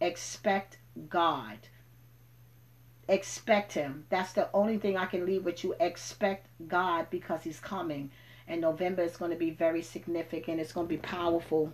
expect 0.00 0.78
God. 1.08 1.58
Expect 3.08 3.72
Him. 3.72 4.04
That's 4.10 4.32
the 4.32 4.50
only 4.52 4.78
thing 4.78 4.96
I 4.96 5.06
can 5.06 5.24
leave 5.24 5.44
with 5.44 5.64
you. 5.64 5.74
Expect 5.80 6.48
God 6.66 7.06
because 7.10 7.42
He's 7.42 7.60
coming. 7.60 8.10
And 8.46 8.60
November 8.60 9.02
is 9.02 9.16
going 9.16 9.30
to 9.30 9.36
be 9.36 9.50
very 9.50 9.82
significant. 9.82 10.60
It's 10.60 10.72
going 10.72 10.86
to 10.86 10.94
be 10.94 11.00
powerful. 11.00 11.72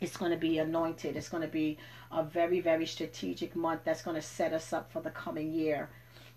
It's 0.00 0.16
going 0.16 0.30
to 0.30 0.38
be 0.38 0.58
anointed. 0.58 1.16
It's 1.16 1.28
going 1.28 1.42
to 1.42 1.48
be 1.48 1.78
a 2.12 2.22
very, 2.22 2.60
very 2.60 2.86
strategic 2.86 3.56
month 3.56 3.82
that's 3.84 4.02
going 4.02 4.16
to 4.16 4.22
set 4.22 4.52
us 4.52 4.72
up 4.72 4.92
for 4.92 5.00
the 5.00 5.10
coming 5.10 5.52
year 5.52 5.90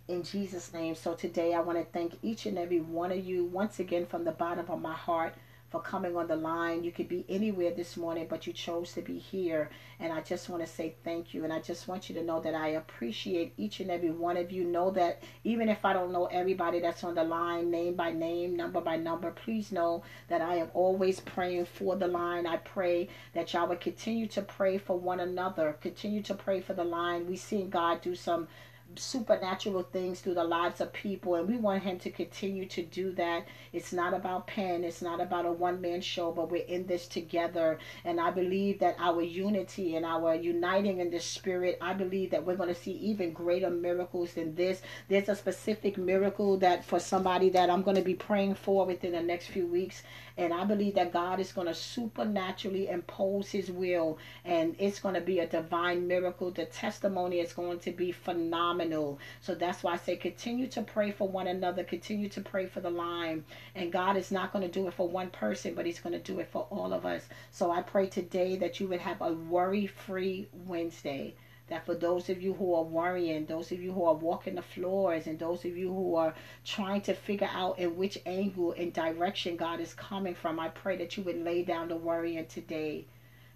in 0.10 0.24
Jesus' 0.24 0.74
name. 0.74 0.96
So 0.96 1.14
today 1.14 1.54
I 1.54 1.62
want 1.62 1.78
to 1.78 1.86
thank 1.86 2.18
each 2.24 2.48
and 2.48 2.58
every 2.58 2.80
one 2.80 3.12
of 3.12 3.24
you 3.24 3.46
once 3.46 3.80
again 3.80 4.08
from 4.08 4.26
the 4.26 4.32
bottom 4.32 4.66
of 4.68 4.82
my 4.82 4.94
heart 4.94 5.36
for 5.70 5.80
coming 5.80 6.18
on 6.18 6.28
the 6.28 6.36
line. 6.36 6.84
You 6.84 6.92
could 6.92 7.08
be 7.08 7.26
anywhere 7.30 7.70
this 7.70 7.96
morning, 7.96 8.26
but 8.28 8.48
you 8.48 8.54
chose 8.54 8.92
to 8.94 9.04
be 9.04 9.20
here. 9.20 9.70
And 10.00 10.12
I 10.12 10.22
just 10.22 10.50
want 10.50 10.66
to 10.66 10.68
say 10.68 10.96
thank 11.04 11.36
you. 11.36 11.44
And 11.44 11.54
I 11.54 11.60
just 11.60 11.88
want 11.88 12.10
you 12.10 12.16
to 12.16 12.24
know 12.24 12.40
that 12.40 12.56
I 12.56 12.70
appreciate 12.70 13.54
each 13.56 13.80
and 13.80 13.92
every 13.92 14.10
one 14.10 14.36
of 14.36 14.52
you. 14.52 14.64
Know 14.64 14.90
that 14.92 15.22
even 15.44 15.70
if 15.70 15.86
I 15.86 15.94
don't 15.94 16.12
know 16.12 16.26
everybody 16.26 16.80
that's 16.80 17.04
on 17.04 17.14
the 17.14 17.24
line, 17.24 17.70
name 17.70 17.94
by 17.94 18.12
name, 18.12 18.56
number 18.56 18.82
by 18.82 18.98
number, 18.98 19.30
please 19.30 19.72
know 19.72 20.02
that 20.28 20.42
I 20.42 20.56
am 20.56 20.72
always 20.74 21.20
praying 21.20 21.66
for 21.66 21.96
the 21.96 22.08
line. 22.08 22.48
I 22.48 22.58
pray 22.58 23.10
that 23.34 23.54
y'all 23.54 23.68
would 23.68 23.80
continue 23.80 24.26
to 24.30 24.42
pray 24.42 24.80
for 24.80 24.98
one 24.98 25.20
another, 25.20 25.78
continue 25.82 26.24
to 26.24 26.34
pray 26.34 26.62
for 26.62 26.74
the 26.74 26.84
line. 26.84 27.28
We 27.28 27.36
seen 27.36 27.70
God 27.70 28.02
do 28.02 28.16
some 28.16 28.48
supernatural 28.96 29.84
things 29.84 30.20
through 30.20 30.34
the 30.34 30.44
lives 30.44 30.82
of 30.82 30.92
people 30.94 31.36
and 31.36 31.48
we 31.48 31.58
want 31.58 31.84
him 31.84 32.00
to 32.00 32.10
continue 32.10 32.66
to 32.66 32.84
do 32.84 33.12
that. 33.14 33.46
It's 33.72 33.94
not 33.94 34.14
about 34.14 34.48
pen 34.48 34.84
it's 34.84 35.02
not 35.02 35.22
about 35.22 35.46
a 35.46 35.52
one-man 35.52 36.02
show 36.02 36.32
but 36.32 36.50
we're 36.50 36.64
in 36.64 36.88
this 36.88 37.08
together. 37.08 37.80
And 38.06 38.20
i 38.20 38.32
believe 38.32 38.80
that 38.80 38.96
our 39.00 39.22
unity 39.22 39.96
and 39.96 40.06
our 40.06 40.36
uniting 40.36 41.00
in 41.00 41.10
the 41.10 41.20
spirit 41.20 41.78
i 41.82 41.94
believe 41.94 42.32
that 42.32 42.46
we're 42.46 42.56
going 42.56 42.74
to 42.74 42.82
see 42.82 42.94
even 42.94 43.34
greater 43.34 43.70
miracles 43.70 44.34
than 44.34 44.56
this. 44.56 44.82
There's 45.08 45.30
a 45.30 45.36
specific 45.36 45.98
miracle 45.98 46.58
that 46.58 46.84
for 46.86 47.00
somebody 47.00 47.50
that 47.50 47.70
i'm 47.70 47.84
going 47.84 47.98
to 47.98 48.02
be 48.02 48.16
praying 48.16 48.56
for 48.56 48.86
within 48.86 49.12
the 49.12 49.22
next 49.22 49.48
few 49.48 49.68
weeks 49.68 50.04
and 50.40 50.54
I 50.54 50.64
believe 50.64 50.96
that 50.96 51.12
God 51.12 51.42
is 51.42 51.52
going 51.52 51.68
to 51.68 51.74
supernaturally 51.74 52.88
impose 52.88 53.50
his 53.50 53.70
will 53.70 54.18
and 54.46 54.74
it's 54.80 55.02
going 55.02 55.16
to 55.16 55.22
be 55.22 55.40
a 55.40 55.46
divine 55.46 56.08
miracle. 56.08 56.50
The 56.50 56.64
testimony 56.64 57.42
is 57.42 57.52
going 57.52 57.80
to 57.80 57.92
be 57.92 58.14
phenomenal. 58.14 59.20
So 59.42 59.54
that's 59.54 59.84
why 59.84 59.96
I 59.96 59.98
say 59.98 60.16
continue 60.16 60.68
to 60.68 60.82
pray 60.82 61.12
for 61.12 61.28
one 61.28 61.48
another, 61.48 61.84
continue 61.84 62.30
to 62.30 62.40
pray 62.40 62.68
for 62.68 62.80
the 62.80 62.90
line. 62.90 63.44
And 63.76 63.92
God 63.92 64.16
is 64.16 64.32
not 64.32 64.54
going 64.54 64.64
to 64.64 64.72
do 64.72 64.88
it 64.88 64.94
for 64.94 65.10
one 65.10 65.30
person, 65.30 65.74
but 65.74 65.86
he's 65.86 66.00
going 66.00 66.14
to 66.14 66.32
do 66.32 66.40
it 66.40 66.48
for 66.50 66.66
all 66.70 66.94
of 66.94 67.06
us. 67.06 67.28
So 67.52 67.70
I 67.70 67.82
pray 67.82 68.08
today 68.08 68.56
that 68.56 68.80
you 68.80 68.88
would 68.88 69.02
have 69.02 69.20
a 69.20 69.34
worry 69.34 69.88
free 69.88 70.48
Wednesday 70.66 71.36
that 71.70 71.86
for 71.86 71.96
those 71.96 72.30
of 72.30 72.42
you 72.42 72.54
who 72.54 72.74
are 72.74 72.84
worrying, 72.84 73.46
those 73.46 73.72
of 73.72 73.82
you 73.82 73.92
who 73.92 74.04
are 74.04 74.16
walking 74.16 74.56
the 74.56 74.62
floors, 74.62 75.28
and 75.28 75.40
those 75.40 75.66
of 75.66 75.78
you 75.78 75.94
who 75.94 76.16
are 76.16 76.34
trying 76.66 77.02
to 77.02 77.14
figure 77.14 77.50
out 77.52 77.80
in 77.80 77.96
which 77.96 78.18
angle 78.26 78.74
and 78.74 78.92
direction 78.92 79.56
God 79.56 79.80
is 79.80 79.94
coming 79.94 80.36
from, 80.36 80.60
I 80.60 80.70
pray 80.70 80.98
that 80.98 81.16
you 81.16 81.24
would 81.24 81.44
lay 81.44 81.64
down 81.64 81.88
the 81.88 81.96
worrying 81.96 82.46
today, 82.48 83.06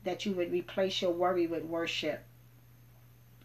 that 0.04 0.26
you 0.26 0.34
would 0.34 0.52
replace 0.52 1.02
your 1.02 1.12
worry 1.12 1.48
with 1.48 1.64
worship. 1.66 2.24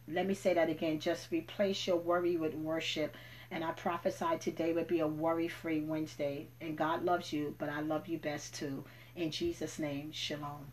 Let 0.06 0.26
me 0.26 0.34
say 0.34 0.54
that 0.54 0.70
again. 0.70 1.00
Just 1.00 1.30
replace 1.30 1.86
your 1.86 1.96
worry 1.96 2.36
with 2.36 2.54
worship. 2.54 3.16
And 3.50 3.64
I 3.64 3.72
prophesy 3.72 4.38
today 4.38 4.72
would 4.72 4.86
be 4.86 5.00
a 5.00 5.06
worry 5.06 5.48
free 5.48 5.80
Wednesday. 5.80 6.48
And 6.60 6.76
God 6.76 7.04
loves 7.04 7.32
you, 7.32 7.54
but 7.58 7.68
I 7.68 7.80
love 7.80 8.08
you 8.08 8.18
best 8.18 8.54
too. 8.54 8.84
In 9.16 9.30
Jesus' 9.30 9.78
name, 9.78 10.12
shalom. 10.12 10.72